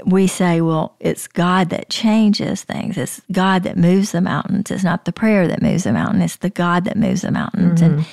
we 0.05 0.27
say, 0.27 0.61
well, 0.61 0.97
it's 1.01 1.27
God 1.27 1.71
that 1.71 1.89
changes 1.89 2.63
things. 2.63 2.99
It's 2.99 3.21
God 3.31 3.63
that 3.63 3.77
moves 3.77 4.13
the 4.13 4.21
mountains. 4.21 4.71
It's 4.71 4.85
not 4.85 5.05
the 5.05 5.13
prayer 5.13 5.49
that 5.49 5.63
moves 5.63 5.85
the 5.85 5.93
mountain. 5.93 6.23
It's 6.23 6.37
the 6.37 6.51
God 6.51 6.85
that 6.85 6.97
moves 6.97 7.23
the 7.23 7.31
mountains. 7.31 7.81
Mm-hmm. 7.81 7.99
And 7.99 8.07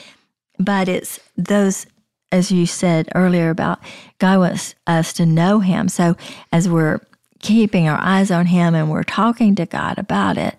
but 0.57 0.88
it's 0.88 1.20
those, 1.38 1.86
as 2.32 2.51
you 2.51 2.66
said 2.66 3.10
earlier 3.16 3.49
about 3.49 3.80
God 4.20 4.39
wants 4.39 4.76
us 4.88 5.14
to 5.14 5.26
know 5.26 5.60
Him. 5.60 5.89
So 5.89 6.16
as 6.51 6.70
we're 6.70 6.99
keeping 7.39 7.88
our 7.88 7.99
eyes 7.99 8.32
on 8.32 8.47
Him 8.47 8.76
and 8.76 8.89
we're 8.89 9.03
talking 9.03 9.55
to 9.55 9.66
God 9.66 9.97
about 9.97 10.38
it, 10.38 10.55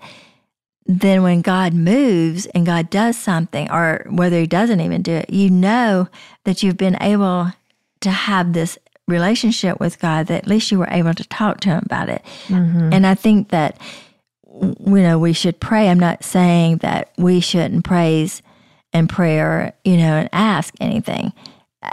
then 0.86 1.22
when 1.22 1.42
God 1.42 1.72
moves 1.72 2.46
and 2.46 2.66
God 2.66 2.90
does 2.90 3.16
something, 3.16 3.70
or 3.70 4.06
whether 4.08 4.40
He 4.40 4.46
doesn't 4.46 4.80
even 4.80 5.02
do 5.02 5.12
it, 5.12 5.30
you 5.30 5.50
know 5.50 6.08
that 6.44 6.62
you've 6.62 6.76
been 6.76 7.00
able 7.00 7.52
to 8.00 8.10
have 8.10 8.54
this 8.54 8.78
relationship 9.10 9.80
with 9.80 9.98
God 9.98 10.28
that 10.28 10.44
at 10.44 10.46
least 10.46 10.70
you 10.70 10.78
were 10.78 10.88
able 10.90 11.14
to 11.14 11.24
talk 11.28 11.60
to 11.60 11.70
Him 11.70 11.82
about 11.84 12.08
it. 12.08 12.22
Mm-hmm. 12.46 12.92
And 12.92 13.06
I 13.06 13.14
think 13.14 13.48
that, 13.50 13.78
you 14.46 14.74
know, 15.02 15.18
we 15.18 15.32
should 15.32 15.60
pray. 15.60 15.88
I'm 15.88 16.00
not 16.00 16.24
saying 16.24 16.78
that 16.78 17.12
we 17.18 17.40
shouldn't 17.40 17.84
praise 17.84 18.42
and 18.92 19.08
prayer, 19.08 19.74
you 19.84 19.96
know, 19.96 20.16
and 20.16 20.28
ask 20.32 20.74
anything. 20.80 21.32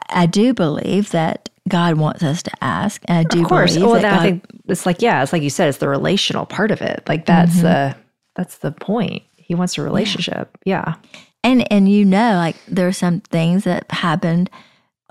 I 0.09 0.25
do 0.25 0.53
believe 0.53 1.11
that 1.11 1.49
God 1.67 1.95
wants 1.97 2.23
us 2.23 2.43
to 2.43 2.51
ask. 2.61 3.01
And 3.05 3.19
I 3.19 3.23
do 3.23 3.41
of 3.41 3.47
course. 3.47 3.73
believe 3.73 3.89
well, 3.89 4.01
that 4.01 4.11
God, 4.11 4.19
I 4.19 4.23
think 4.23 4.45
it's 4.67 4.85
like, 4.85 5.01
yeah, 5.01 5.21
it's 5.23 5.33
like 5.33 5.43
you 5.43 5.49
said, 5.49 5.69
it's 5.69 5.77
the 5.77 5.89
relational 5.89 6.45
part 6.45 6.71
of 6.71 6.81
it. 6.81 7.03
Like 7.07 7.25
that's 7.25 7.55
mm-hmm. 7.55 7.63
the 7.63 7.95
that's 8.35 8.57
the 8.59 8.71
point. 8.71 9.23
He 9.35 9.55
wants 9.55 9.77
a 9.77 9.81
relationship. 9.81 10.57
Yeah. 10.65 10.83
yeah. 10.87 10.95
And 11.43 11.71
and 11.71 11.89
you 11.89 12.03
know, 12.05 12.33
like 12.33 12.55
there 12.67 12.87
are 12.87 12.93
some 12.93 13.21
things 13.21 13.63
that 13.63 13.89
happened 13.91 14.49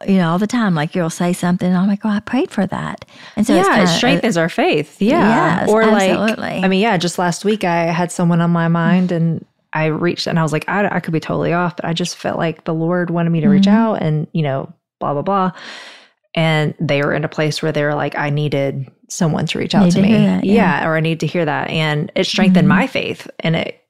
you 0.07 0.17
know, 0.17 0.31
all 0.31 0.39
the 0.39 0.47
time. 0.47 0.75
Like 0.75 0.95
you'll 0.95 1.11
say 1.11 1.33
something, 1.33 1.67
and 1.67 1.77
I'm 1.77 1.89
like, 1.89 2.05
"Oh, 2.05 2.11
I 2.11 2.21
prayed 2.21 2.51
for 2.51 2.67
that," 2.67 3.05
and 3.35 3.47
so 3.47 3.55
yeah, 3.55 3.83
it 3.83 3.87
strengthens 3.87 4.37
our 4.37 4.49
faith. 4.49 5.01
Yeah, 5.01 5.61
yes, 5.61 5.69
or 5.69 5.83
absolutely. 5.83 6.37
like, 6.37 6.65
I 6.65 6.69
mean, 6.69 6.81
yeah, 6.81 6.97
just 6.97 7.19
last 7.19 7.45
week 7.45 7.65
I 7.65 7.85
had 7.85 8.13
someone 8.13 8.41
on 8.41 8.51
my 8.51 8.69
mind, 8.69 9.11
and 9.11 9.45
I 9.73 9.87
reached, 9.87 10.27
and 10.27 10.39
I 10.39 10.43
was 10.43 10.53
like, 10.53 10.69
I, 10.69 10.87
I 10.89 11.01
could 11.01 11.13
be 11.13 11.21
totally 11.21 11.53
off, 11.53 11.77
but 11.77 11.87
I 11.87 11.95
just 11.95 12.17
felt 12.17 12.37
like 12.37 12.65
the 12.65 12.75
Lord 12.75 13.11
wanted 13.11 13.31
me 13.31 13.41
to 13.41 13.49
reach 13.49 13.65
mm-hmm. 13.65 13.77
out, 13.77 14.03
and 14.03 14.27
you 14.33 14.43
know, 14.43 14.73
blah 15.01 15.15
blah 15.15 15.23
blah. 15.23 15.53
And 16.35 16.75
they 16.79 17.01
were 17.01 17.15
in 17.15 17.25
a 17.25 17.31
place 17.31 17.63
where 17.63 17.73
they 17.73 17.83
were 17.83 17.95
like, 17.95 18.19
I 18.19 18.29
needed 18.29 18.93
someone 19.09 19.47
to 19.47 19.59
reach 19.59 19.75
out 19.75 19.85
need 19.85 19.93
to, 19.93 20.03
to 20.03 20.03
me, 20.03 20.13
that, 20.13 20.45
yeah. 20.45 20.83
yeah. 20.83 20.87
or 20.87 20.95
I 20.95 21.01
need 21.01 21.21
to 21.21 21.27
hear 21.27 21.47
that, 21.47 21.71
and 21.71 22.13
it 22.15 22.25
strengthened 22.25 22.69
mm-hmm. 22.69 22.81
my 22.81 22.87
faith, 22.87 23.27
and 23.41 23.57
it 23.57 23.83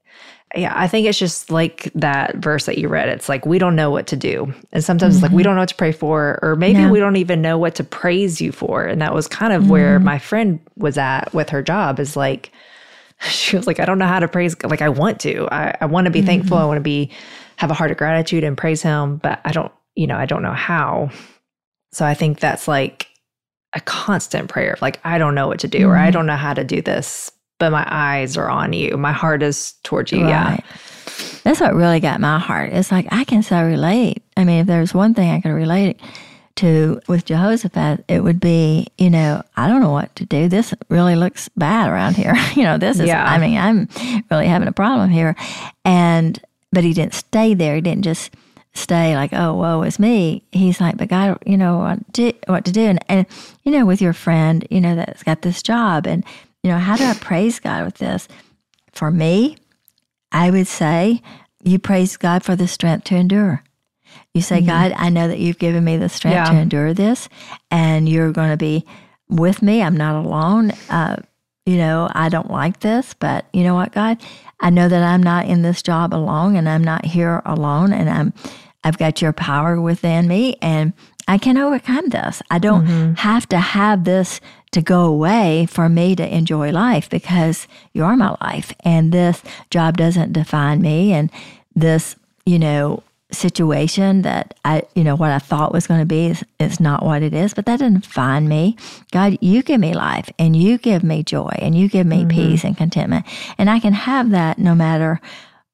yeah, 0.55 0.73
I 0.75 0.87
think 0.87 1.07
it's 1.07 1.19
just 1.19 1.51
like 1.51 1.91
that 1.95 2.37
verse 2.37 2.67
that 2.67 2.79
you 2.79 2.89
read. 2.89 3.09
It's 3.09 3.29
like 3.29 3.45
we 3.45 3.59
don't 3.59 3.75
know 3.75 3.91
what 3.91 4.07
to 4.09 4.17
do. 4.17 4.53
And 4.73 4.85
sometimes 4.85 5.17
mm-hmm. 5.17 5.19
it's 5.19 5.23
like 5.23 5.33
we 5.33 5.43
mm-hmm. 5.43 5.49
don't 5.49 5.55
know 5.57 5.63
what 5.63 5.69
to 5.71 5.75
pray 5.75 5.93
for, 5.93 6.39
or 6.41 6.55
maybe 6.55 6.81
no. 6.81 6.91
we 6.91 7.01
don't 7.01 7.17
even 7.17 7.43
know 7.43 7.59
what 7.59 7.75
to 7.77 7.85
praise 7.85 8.41
you 8.41 8.53
for. 8.53 8.85
And 8.85 9.03
that 9.03 9.13
was 9.13 9.27
kind 9.27 9.53
of 9.53 9.63
mm-hmm. 9.63 9.73
where 9.73 9.99
my 9.99 10.19
friend 10.19 10.61
was 10.77 10.99
at 10.99 11.35
with 11.35 11.51
her 11.51 11.63
job 11.63 11.99
is 11.99 12.17
like, 12.17 12.53
she 13.23 13.57
was 13.57 13.67
like, 13.67 13.81
I 13.81 13.85
don't 13.85 13.99
know 13.99 14.07
how 14.07 14.21
to 14.21 14.29
praise. 14.29 14.55
Like, 14.63 14.83
I 14.83 14.89
want 14.89 15.21
to. 15.21 15.49
I, 15.51 15.77
I 15.81 15.87
want 15.87 16.05
to 16.05 16.11
be 16.11 16.21
mm-hmm. 16.21 16.27
thankful. 16.27 16.59
I 16.59 16.65
want 16.65 16.79
to 16.79 16.83
be, 16.83 17.11
have 17.57 17.71
a 17.71 17.75
heart 17.75 17.91
of 17.91 17.97
gratitude 17.97 18.45
and 18.45 18.57
praise 18.57 18.83
him, 18.83 19.17
but 19.17 19.41
I 19.45 19.53
don't, 19.53 19.73
you 19.95 20.07
know, 20.07 20.17
I 20.17 20.27
don't 20.27 20.43
know 20.43 20.53
how. 20.53 21.11
So 21.93 22.05
I 22.05 22.15
think 22.15 22.39
that's 22.39 22.69
like 22.69 23.09
a 23.73 23.81
constant 23.81 24.49
prayer. 24.49 24.75
of 24.75 24.83
Like, 24.83 25.01
I 25.05 25.19
don't 25.19 25.35
know 25.35 25.49
what 25.49 25.61
to 25.61 25.69
do, 25.69 25.89
or 25.89 25.97
I 25.97 26.05
mm-hmm. 26.05 26.13
don't 26.13 26.27
know 26.27 26.37
how 26.37 26.55
to 26.55 26.65
do 26.65 26.83
this, 26.83 27.31
but 27.59 27.71
my 27.71 27.87
eyes 27.89 28.37
are 28.37 28.49
on 28.49 28.73
you. 28.73 28.97
My 28.97 29.13
heart 29.13 29.43
is 29.43 29.75
towards 29.83 30.13
you. 30.13 30.23
Right. 30.23 30.29
Yeah. 30.29 30.61
That's 31.45 31.61
what 31.61 31.75
really 31.75 32.01
got 32.01 32.21
my 32.21 32.39
heart. 32.39 32.73
It's 32.73 32.91
like 32.91 33.07
I 33.11 33.25
can 33.25 33.43
so 33.43 33.63
relate. 33.65 34.23
I 34.37 34.45
mean, 34.45 34.61
if 34.61 34.67
there's 34.67 34.93
one 34.93 35.15
thing 35.15 35.31
I 35.31 35.41
could 35.41 35.53
relate 35.53 36.01
to 36.57 37.01
with 37.07 37.25
Jehoshaphat, 37.25 38.05
it 38.09 38.23
would 38.23 38.41
be, 38.41 38.89
you 38.99 39.11
know, 39.11 39.43
I 39.57 39.69
don't 39.69 39.81
know 39.81 39.93
what 39.93 40.15
to 40.17 40.25
do. 40.27 40.49
This 40.49 40.75
really 40.89 41.15
looks 41.15 41.49
bad 41.51 41.89
around 41.89 42.17
here. 42.17 42.35
you 42.55 42.65
know, 42.65 42.79
this 42.79 42.99
is, 42.99 43.07
yeah. 43.07 43.25
I 43.25 43.39
mean, 43.39 43.57
I'm 43.57 43.89
really 44.31 44.49
having 44.49 44.69
a 44.69 44.73
problem 44.73 45.11
here. 45.11 45.37
And, 45.85 46.41
but 46.73 46.85
he 46.85 46.93
didn't 46.93 47.15
stay 47.15 47.55
there. 47.55 47.77
He 47.77 47.81
didn't 47.81 48.05
just 48.05 48.35
stay 48.75 49.15
like, 49.15 49.33
oh, 49.33 49.55
woe 49.55 49.83
is 49.83 49.99
me. 49.99 50.43
He's 50.53 50.81
like, 50.81 50.97
but 50.97 51.09
God, 51.09 51.39
you 51.47 51.57
know, 51.57 51.79
what 51.79 52.15
to, 52.15 52.33
what 52.47 52.65
to 52.65 52.73
do. 52.73 52.83
And, 52.83 52.99
and, 53.09 53.27
you 53.63 53.73
know, 53.73 53.87
with 53.87 54.03
your 54.03 54.13
friend, 54.13 54.67
you 54.71 54.81
know, 54.81 54.97
that's 54.97 55.23
got 55.23 55.43
this 55.43 55.63
job 55.63 56.07
and 56.07 56.25
you 56.67 56.73
know, 56.73 56.79
how 56.81 56.97
do 56.97 57.05
I 57.05 57.15
praise 57.15 57.61
God 57.61 57.85
with 57.85 57.99
this? 57.99 58.27
For 58.91 59.09
me, 59.09 59.57
I 60.33 60.51
would 60.51 60.67
say 60.67 61.23
you 61.63 61.79
praise 61.79 62.17
God 62.17 62.43
for 62.43 62.57
the 62.57 62.67
strength 62.67 63.05
to 63.05 63.15
endure. 63.15 63.63
You 64.35 64.41
say, 64.41 64.59
mm-hmm. 64.59 64.67
God, 64.67 64.93
I 64.97 65.11
know 65.11 65.29
that 65.29 65.39
you've 65.39 65.61
given 65.61 65.85
me 65.85 65.97
the 65.97 66.09
strength 66.09 66.35
yeah. 66.35 66.51
to 66.51 66.59
endure 66.59 66.93
this, 66.93 67.29
and 67.71 68.09
you're 68.09 68.33
going 68.33 68.51
to 68.51 68.57
be 68.57 68.85
with 69.29 69.63
me. 69.63 69.81
I'm 69.81 69.97
not 69.97 70.25
alone. 70.25 70.73
Uh, 70.91 71.23
you 71.67 71.77
know, 71.77 72.09
I 72.13 72.31
don't 72.31 72.51
like 72.51 72.81
this, 72.81 73.15
but 73.15 73.47
you 73.53 73.63
know 73.63 73.77
what, 73.77 73.93
God? 73.93 74.21
I 74.59 74.71
know 74.71 74.89
that 74.89 75.05
I'm 75.05 75.23
not 75.23 75.47
in 75.47 75.63
this 75.63 75.83
job 75.83 76.13
alone, 76.13 76.57
and 76.57 76.69
I'm 76.69 76.83
not 76.83 77.05
here 77.05 77.43
alone, 77.47 77.93
and 77.93 78.11
I'm 78.11 78.35
I've 78.83 78.99
got 78.99 79.23
your 79.23 79.33
power 79.33 79.81
within 79.81 80.27
me, 80.27 80.57
and 80.61 80.95
I 81.29 81.39
can 81.39 81.57
overcome 81.57 82.09
this. 82.11 82.43
I 82.51 82.59
don't 82.59 82.87
mm-hmm. 82.87 83.15
have 83.15 83.49
to 83.49 83.59
have 83.59 84.05
this 84.05 84.41
to 84.73 84.83
go 84.83 85.05
away 85.05 85.67
for 85.67 85.89
me 85.89 86.15
to 86.17 86.35
enjoy 86.35 86.71
life 86.71 87.09
because 87.11 87.67
you 87.93 88.05
are 88.05 88.17
my 88.17 88.37
life. 88.41 88.73
And 88.85 89.13
this 89.13 89.43
job 89.71 89.97
doesn't 89.97 90.33
define 90.33 90.81
me. 90.81 91.13
And 91.13 91.31
this, 91.75 92.17
you 92.45 92.59
know, 92.59 93.03
situation 93.33 94.23
that 94.23 94.55
I, 94.65 94.83
you 94.95 95.03
know, 95.03 95.17
what 95.17 95.33
I 95.33 95.39
thought 95.39 95.73
was 95.73 95.87
going 95.87 96.01
to 96.01 96.07
be 96.07 96.27
is, 96.27 96.45
is 96.61 96.79
not 96.79 97.05
what 97.05 97.23
it 97.23 97.35
is, 97.35 97.55
but 97.55 97.67
that 97.67 97.81
doesn't 97.81 98.03
define 98.03 98.49
me. 98.49 98.77
God, 99.11 99.37
you 99.41 99.63
give 99.63 99.81
me 99.81 99.95
life 99.95 100.31
and 100.39 100.55
you 100.55 100.79
give 100.79 101.03
me 101.03 101.23
joy 101.23 101.53
and 101.59 101.77
you 101.77 101.89
give 101.89 102.07
me 102.07 102.21
mm-hmm. 102.21 102.29
peace 102.29 102.65
and 102.65 102.77
contentment. 102.77 103.27
And 103.59 103.69
I 103.69 103.81
can 103.81 103.93
have 103.93 104.31
that 104.31 104.59
no 104.59 104.75
matter 104.75 105.21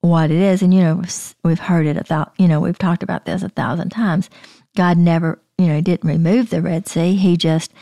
what 0.01 0.31
it 0.31 0.39
is. 0.39 0.63
And, 0.63 0.73
you 0.73 0.81
know, 0.81 1.03
we've 1.45 1.59
heard 1.59 1.87
it 1.87 1.97
a 1.97 2.05
thousand, 2.05 2.33
you 2.39 2.49
know, 2.49 2.61
we've 2.61 2.79
talked 2.79 3.03
about 3.03 3.25
this 3.27 3.43
a 3.43 3.49
thousand 3.51 3.91
times. 3.91 4.31
God 4.77 4.99
never, 4.99 5.41
you 5.59 5.67
know, 5.67 5.81
didn't 5.81 6.09
remove 6.09 6.51
the 6.51 6.63
Red 6.63 6.89
Sea. 6.89 7.15
He 7.15 7.37
just 7.37 7.73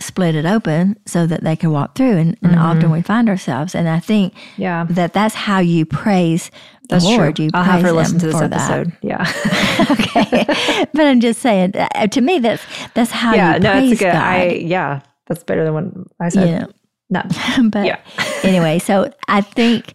split 0.00 0.34
it 0.34 0.46
open 0.46 0.96
so 1.06 1.26
that 1.26 1.42
they 1.42 1.56
could 1.56 1.70
walk 1.70 1.94
through. 1.94 2.16
And, 2.16 2.38
and 2.42 2.52
mm-hmm. 2.52 2.58
often 2.58 2.90
we 2.90 3.02
find 3.02 3.28
ourselves. 3.28 3.74
And 3.74 3.88
I 3.88 3.98
think 3.98 4.34
yeah. 4.56 4.86
that 4.90 5.12
that's 5.12 5.34
how 5.34 5.58
you 5.58 5.84
praise 5.84 6.50
that's 6.88 7.04
the 7.04 7.10
Lord. 7.10 7.36
True. 7.36 7.46
You 7.46 7.50
I'll 7.54 7.64
have 7.64 7.82
her 7.82 7.92
listen 7.92 8.18
to 8.20 8.26
this 8.26 8.40
episode. 8.40 8.92
That. 8.92 8.98
Yeah. 9.02 9.86
okay. 9.90 10.86
But 10.94 11.06
I'm 11.06 11.20
just 11.20 11.40
saying, 11.40 11.72
uh, 11.76 12.06
to 12.06 12.20
me, 12.20 12.38
that's 12.38 12.62
that's 12.94 13.10
how 13.10 13.34
yeah, 13.34 13.54
you 13.54 13.60
no, 13.60 13.72
praise 13.72 13.92
it's 13.92 14.00
good. 14.00 14.12
God. 14.12 14.22
I, 14.22 14.44
yeah, 14.52 15.00
that's 15.26 15.44
better 15.44 15.64
than 15.64 15.74
what 15.74 15.84
I 16.18 16.28
said. 16.30 16.48
Yeah. 16.48 16.66
No. 17.10 17.68
but 17.70 17.86
yeah. 17.86 18.00
anyway, 18.42 18.78
so 18.78 19.12
I 19.28 19.42
think 19.42 19.92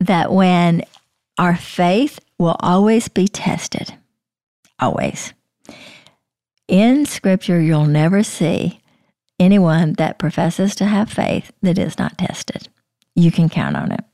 that 0.00 0.32
when 0.32 0.84
our 1.38 1.56
faith 1.56 2.20
will 2.38 2.56
always 2.60 3.08
be 3.08 3.26
tested, 3.26 3.94
always 4.78 5.32
in 6.68 7.06
Scripture, 7.06 7.60
you'll 7.60 7.86
never 7.86 8.22
see 8.22 8.80
anyone 9.38 9.94
that 9.94 10.18
professes 10.18 10.74
to 10.76 10.86
have 10.86 11.10
faith 11.10 11.52
that 11.62 11.78
is 11.78 11.98
not 11.98 12.18
tested. 12.18 12.68
You 13.14 13.30
can 13.30 13.48
count 13.48 13.76
on 13.76 13.92
it. 13.92 14.04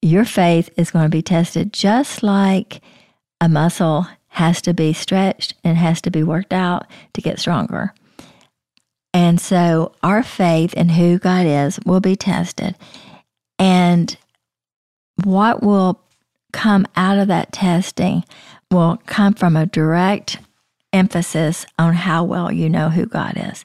Your 0.00 0.24
faith 0.24 0.70
is 0.76 0.90
going 0.90 1.04
to 1.04 1.16
be 1.16 1.22
tested 1.22 1.72
just 1.72 2.22
like 2.22 2.80
a 3.40 3.48
muscle 3.48 4.06
has 4.28 4.62
to 4.62 4.72
be 4.72 4.92
stretched 4.92 5.54
and 5.62 5.76
has 5.76 6.00
to 6.02 6.10
be 6.10 6.22
worked 6.22 6.52
out 6.52 6.86
to 7.14 7.20
get 7.20 7.38
stronger. 7.38 7.92
And 9.14 9.40
so 9.40 9.92
our 10.02 10.22
faith 10.22 10.72
in 10.74 10.88
who 10.90 11.18
God 11.18 11.46
is 11.46 11.78
will 11.84 12.00
be 12.00 12.16
tested. 12.16 12.76
And 13.58 14.16
what 15.24 15.62
will 15.62 16.00
come 16.52 16.86
out 16.96 17.18
of 17.18 17.28
that 17.28 17.52
testing 17.52 18.24
will 18.70 18.98
come 19.06 19.34
from 19.34 19.56
a 19.56 19.66
direct 19.66 20.38
emphasis 20.92 21.66
on 21.78 21.94
how 21.94 22.24
well 22.24 22.52
you 22.52 22.68
know 22.68 22.88
who 22.88 23.06
God 23.06 23.34
is. 23.36 23.64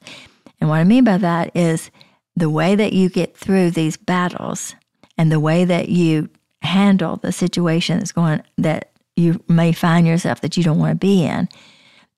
And 0.60 0.70
what 0.70 0.78
I 0.78 0.84
mean 0.84 1.04
by 1.04 1.18
that 1.18 1.56
is 1.56 1.92
the 2.36 2.50
way 2.50 2.76
that 2.76 2.94
you 2.94 3.10
get 3.10 3.36
through 3.36 3.72
these 3.72 3.98
battles 3.98 4.76
and 5.18 5.32
the 5.32 5.40
way 5.40 5.66
that 5.66 5.90
you 5.90 6.30
handle 6.62 7.18
the 7.18 7.32
situation 7.32 7.98
that's 7.98 8.12
going 8.12 8.44
that 8.58 8.92
you 9.16 9.44
may 9.48 9.72
find 9.72 10.06
yourself 10.06 10.42
that 10.42 10.58
you 10.58 10.64
don't 10.64 10.80
want 10.80 10.92
to 10.92 11.06
be 11.06 11.26
in, 11.26 11.50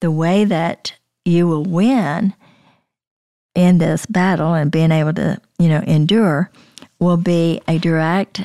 the 0.02 0.12
way 0.12 0.44
that 0.46 0.94
you 1.26 1.48
will 1.48 1.64
win 1.64 2.34
in 3.56 3.78
this 3.78 4.06
battle 4.06 4.54
and 4.54 4.72
being 4.72 4.92
able 4.92 5.14
to, 5.14 5.40
you 5.58 5.70
know, 5.70 5.82
endure 5.88 6.52
will 7.00 7.18
be 7.18 7.62
a 7.68 7.78
direct 7.78 8.42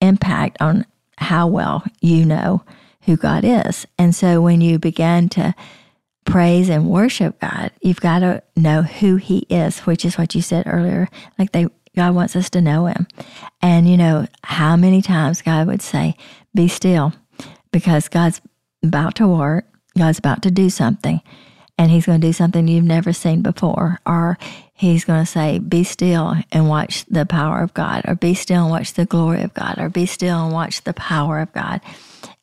impact 0.00 0.60
on 0.60 0.84
how 1.18 1.46
well 1.46 1.84
you 2.00 2.24
know 2.24 2.62
who 3.02 3.16
God 3.16 3.44
is. 3.44 3.86
And 3.98 4.14
so 4.14 4.40
when 4.40 4.60
you 4.60 4.78
begin 4.78 5.28
to 5.30 5.54
praise 6.24 6.68
and 6.68 6.88
worship 6.88 7.40
God, 7.40 7.72
you've 7.80 8.00
got 8.00 8.20
to 8.20 8.42
know 8.56 8.82
who 8.82 9.16
He 9.16 9.46
is, 9.48 9.80
which 9.80 10.04
is 10.04 10.16
what 10.16 10.34
you 10.34 10.42
said 10.42 10.66
earlier. 10.66 11.08
Like 11.38 11.52
they, 11.52 11.66
God 11.96 12.14
wants 12.14 12.36
us 12.36 12.50
to 12.50 12.60
know 12.60 12.86
Him. 12.86 13.06
And 13.60 13.88
you 13.88 13.96
know, 13.96 14.26
how 14.44 14.76
many 14.76 15.02
times 15.02 15.42
God 15.42 15.66
would 15.66 15.82
say, 15.82 16.16
Be 16.54 16.68
still, 16.68 17.12
because 17.70 18.08
God's 18.08 18.40
about 18.82 19.16
to 19.16 19.28
work, 19.28 19.66
God's 19.96 20.18
about 20.18 20.42
to 20.42 20.50
do 20.50 20.70
something, 20.70 21.20
and 21.78 21.90
He's 21.90 22.06
going 22.06 22.20
to 22.20 22.26
do 22.26 22.32
something 22.32 22.68
you've 22.68 22.84
never 22.84 23.12
seen 23.12 23.42
before, 23.42 23.98
or 24.06 24.38
he's 24.82 25.04
going 25.04 25.20
to 25.20 25.30
say, 25.30 25.60
Be 25.60 25.84
still 25.84 26.34
and 26.50 26.68
watch 26.68 27.04
the 27.06 27.24
power 27.24 27.62
of 27.62 27.72
God, 27.72 28.02
or 28.06 28.16
be 28.16 28.34
still 28.34 28.62
and 28.62 28.70
watch 28.70 28.94
the 28.94 29.04
glory 29.04 29.42
of 29.42 29.54
God, 29.54 29.78
or 29.78 29.88
be 29.88 30.06
still 30.06 30.44
and 30.44 30.52
watch 30.52 30.82
the 30.82 30.92
power 30.92 31.38
of 31.38 31.52
God. 31.52 31.80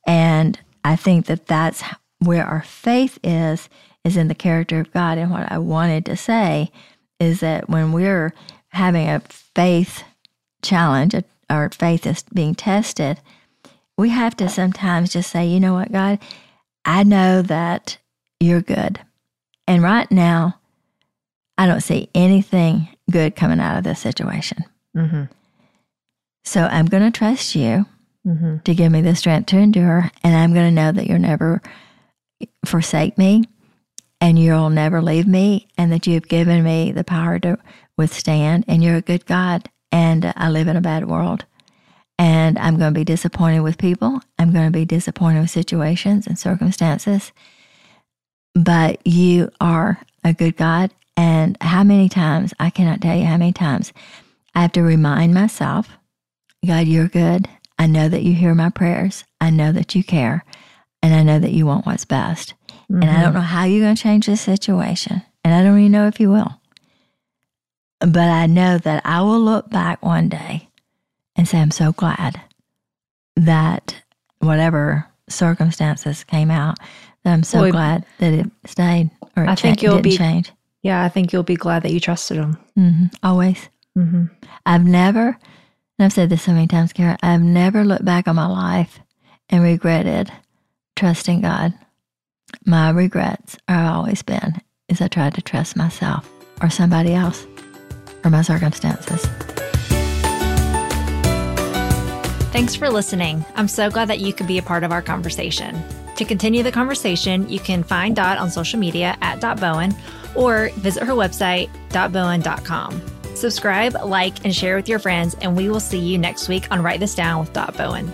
And 0.07 0.57
I 0.83 0.95
think 0.95 1.25
that 1.25 1.47
that's 1.47 1.83
where 2.19 2.45
our 2.45 2.63
faith 2.63 3.17
is, 3.23 3.69
is 4.03 4.17
in 4.17 4.27
the 4.27 4.35
character 4.35 4.79
of 4.79 4.91
God. 4.91 5.17
And 5.17 5.31
what 5.31 5.51
I 5.51 5.57
wanted 5.57 6.05
to 6.05 6.15
say 6.15 6.71
is 7.19 7.39
that 7.39 7.69
when 7.69 7.91
we're 7.91 8.33
having 8.69 9.09
a 9.09 9.19
faith 9.19 10.03
challenge, 10.61 11.15
our 11.49 11.69
faith 11.69 12.05
is 12.05 12.23
being 12.33 12.55
tested, 12.55 13.19
we 13.97 14.09
have 14.09 14.35
to 14.37 14.47
sometimes 14.47 15.11
just 15.11 15.31
say, 15.31 15.45
you 15.45 15.59
know 15.59 15.73
what, 15.73 15.91
God, 15.91 16.19
I 16.85 17.03
know 17.03 17.41
that 17.41 17.97
you're 18.39 18.61
good. 18.61 18.99
And 19.67 19.83
right 19.83 20.09
now, 20.09 20.59
I 21.57 21.67
don't 21.67 21.81
see 21.81 22.09
anything 22.15 22.87
good 23.11 23.35
coming 23.35 23.59
out 23.59 23.77
of 23.77 23.83
this 23.83 23.99
situation. 23.99 24.63
Mm-hmm. 24.95 25.23
So 26.45 26.61
I'm 26.61 26.85
going 26.85 27.03
to 27.03 27.17
trust 27.17 27.53
you 27.55 27.85
mm-hmm. 28.25 28.57
to 28.59 28.73
give 28.73 28.91
me 28.91 29.01
the 29.01 29.15
strength 29.15 29.47
to 29.47 29.57
endure. 29.57 30.09
And 30.23 30.35
I'm 30.35 30.53
going 30.53 30.67
to 30.67 30.81
know 30.81 30.91
that 30.93 31.07
you're 31.07 31.19
never 31.19 31.61
forsake 32.65 33.17
me 33.17 33.43
and 34.21 34.37
you'll 34.37 34.69
never 34.69 35.01
leave 35.01 35.27
me 35.27 35.67
and 35.77 35.91
that 35.91 36.07
you've 36.07 36.27
given 36.27 36.63
me 36.63 36.91
the 36.91 37.03
power 37.03 37.39
to 37.39 37.57
withstand. 37.97 38.65
And 38.67 38.83
you're 38.83 38.97
a 38.97 39.01
good 39.01 39.25
God. 39.25 39.69
And 39.91 40.33
I 40.35 40.49
live 40.49 40.67
in 40.67 40.75
a 40.75 40.81
bad 40.81 41.07
world. 41.07 41.45
And 42.17 42.59
I'm 42.59 42.77
going 42.77 42.93
to 42.93 42.99
be 42.99 43.05
disappointed 43.05 43.61
with 43.61 43.77
people. 43.77 44.19
I'm 44.37 44.51
going 44.51 44.65
to 44.65 44.71
be 44.71 44.85
disappointed 44.85 45.41
with 45.41 45.49
situations 45.49 46.27
and 46.27 46.37
circumstances. 46.37 47.31
But 48.53 49.05
you 49.07 49.51
are 49.61 50.01
a 50.23 50.33
good 50.33 50.57
God. 50.57 50.91
And 51.15 51.57
how 51.61 51.83
many 51.83 52.09
times, 52.09 52.53
I 52.59 52.69
cannot 52.69 53.01
tell 53.01 53.15
you 53.15 53.25
how 53.25 53.37
many 53.37 53.53
times, 53.53 53.93
I 54.53 54.61
have 54.63 54.71
to 54.73 54.81
remind 54.81 55.33
myself 55.33 55.89
God, 56.65 56.87
you're 56.87 57.07
good. 57.07 57.47
I 57.77 57.87
know 57.87 58.09
that 58.09 58.23
you 58.23 58.33
hear 58.33 58.53
my 58.53 58.69
prayers. 58.69 59.23
I 59.39 59.49
know 59.49 59.71
that 59.71 59.95
you 59.95 60.03
care. 60.03 60.43
And 61.01 61.13
I 61.13 61.23
know 61.23 61.39
that 61.39 61.51
you 61.51 61.65
want 61.65 61.85
what's 61.85 62.05
best. 62.05 62.53
Mm-hmm. 62.91 63.03
And 63.03 63.11
I 63.11 63.13
don't 63.15 63.23
mm-hmm. 63.25 63.33
know 63.35 63.41
how 63.41 63.63
you're 63.63 63.85
going 63.85 63.95
to 63.95 64.01
change 64.01 64.25
this 64.25 64.41
situation. 64.41 65.21
And 65.43 65.53
I 65.53 65.63
don't 65.63 65.79
even 65.79 65.91
know 65.91 66.07
if 66.07 66.19
you 66.19 66.29
will. 66.29 66.59
But 67.99 68.29
I 68.29 68.45
know 68.47 68.77
that 68.77 69.05
I 69.05 69.21
will 69.21 69.39
look 69.39 69.69
back 69.69 70.03
one 70.03 70.29
day 70.29 70.69
and 71.35 71.47
say, 71.47 71.59
I'm 71.59 71.71
so 71.71 71.91
glad 71.91 72.41
that 73.35 74.01
whatever 74.39 75.07
circumstances 75.27 76.23
came 76.23 76.51
out, 76.51 76.77
that 77.23 77.33
I'm 77.33 77.43
so 77.43 77.63
well, 77.63 77.71
glad 77.71 78.05
that 78.19 78.33
it 78.33 78.45
stayed 78.65 79.09
or 79.35 79.43
it 79.43 79.49
I 79.49 79.55
think 79.55 79.81
you'll 79.81 80.01
be, 80.01 80.17
change. 80.17 80.51
Yeah, 80.81 81.03
I 81.03 81.09
think 81.09 81.33
you'll 81.33 81.43
be 81.43 81.55
glad 81.55 81.83
that 81.83 81.91
you 81.91 81.99
trusted 81.99 82.37
him. 82.37 82.57
Mm-hmm, 82.77 83.05
always. 83.21 83.69
Mm-hmm. 83.97 84.25
I've 84.65 84.85
never, 84.85 85.27
and 85.27 86.05
I've 86.05 86.13
said 86.13 86.29
this 86.29 86.43
so 86.43 86.53
many 86.53 86.67
times, 86.67 86.93
Cara, 86.93 87.17
I've 87.21 87.41
never 87.41 87.83
looked 87.83 88.05
back 88.05 88.27
on 88.27 88.35
my 88.35 88.47
life 88.47 88.99
and 89.49 89.61
regretted 89.63 90.31
trusting 90.99 91.39
God. 91.39 91.73
My 92.65 92.89
regrets 92.89 93.57
have 93.69 93.95
always 93.95 94.21
been 94.21 94.61
is 94.89 94.99
I 94.99 95.07
tried 95.07 95.33
to 95.35 95.41
trust 95.41 95.77
myself 95.77 96.29
or 96.61 96.69
somebody 96.69 97.13
else 97.13 97.47
or 98.25 98.29
my 98.29 98.41
circumstances. 98.41 99.25
Thanks 102.51 102.75
for 102.75 102.89
listening. 102.89 103.45
I'm 103.55 103.69
so 103.69 103.89
glad 103.89 104.09
that 104.09 104.19
you 104.19 104.33
could 104.33 104.47
be 104.47 104.57
a 104.57 104.61
part 104.61 104.83
of 104.83 104.91
our 104.91 105.01
conversation. 105.01 105.81
To 106.17 106.25
continue 106.25 106.63
the 106.63 106.71
conversation, 106.71 107.47
you 107.47 107.61
can 107.61 107.81
find 107.81 108.13
Dot 108.13 108.37
on 108.37 108.51
social 108.51 108.77
media 108.77 109.15
at 109.21 109.39
Dot 109.39 109.61
Bowen 109.61 109.95
or 110.35 110.69
visit 110.75 111.03
her 111.03 111.13
website, 111.13 111.69
dotbowen.com. 111.89 113.01
Subscribe, 113.35 113.95
like, 114.03 114.43
and 114.43 114.53
share 114.53 114.75
with 114.75 114.89
your 114.89 114.99
friends, 114.99 115.33
and 115.35 115.55
we 115.55 115.69
will 115.69 115.79
see 115.79 115.99
you 115.99 116.17
next 116.17 116.49
week 116.49 116.69
on 116.71 116.83
Write 116.83 116.99
This 116.99 117.15
Down 117.15 117.39
with 117.39 117.53
Dot 117.53 117.77
Bowen. 117.77 118.11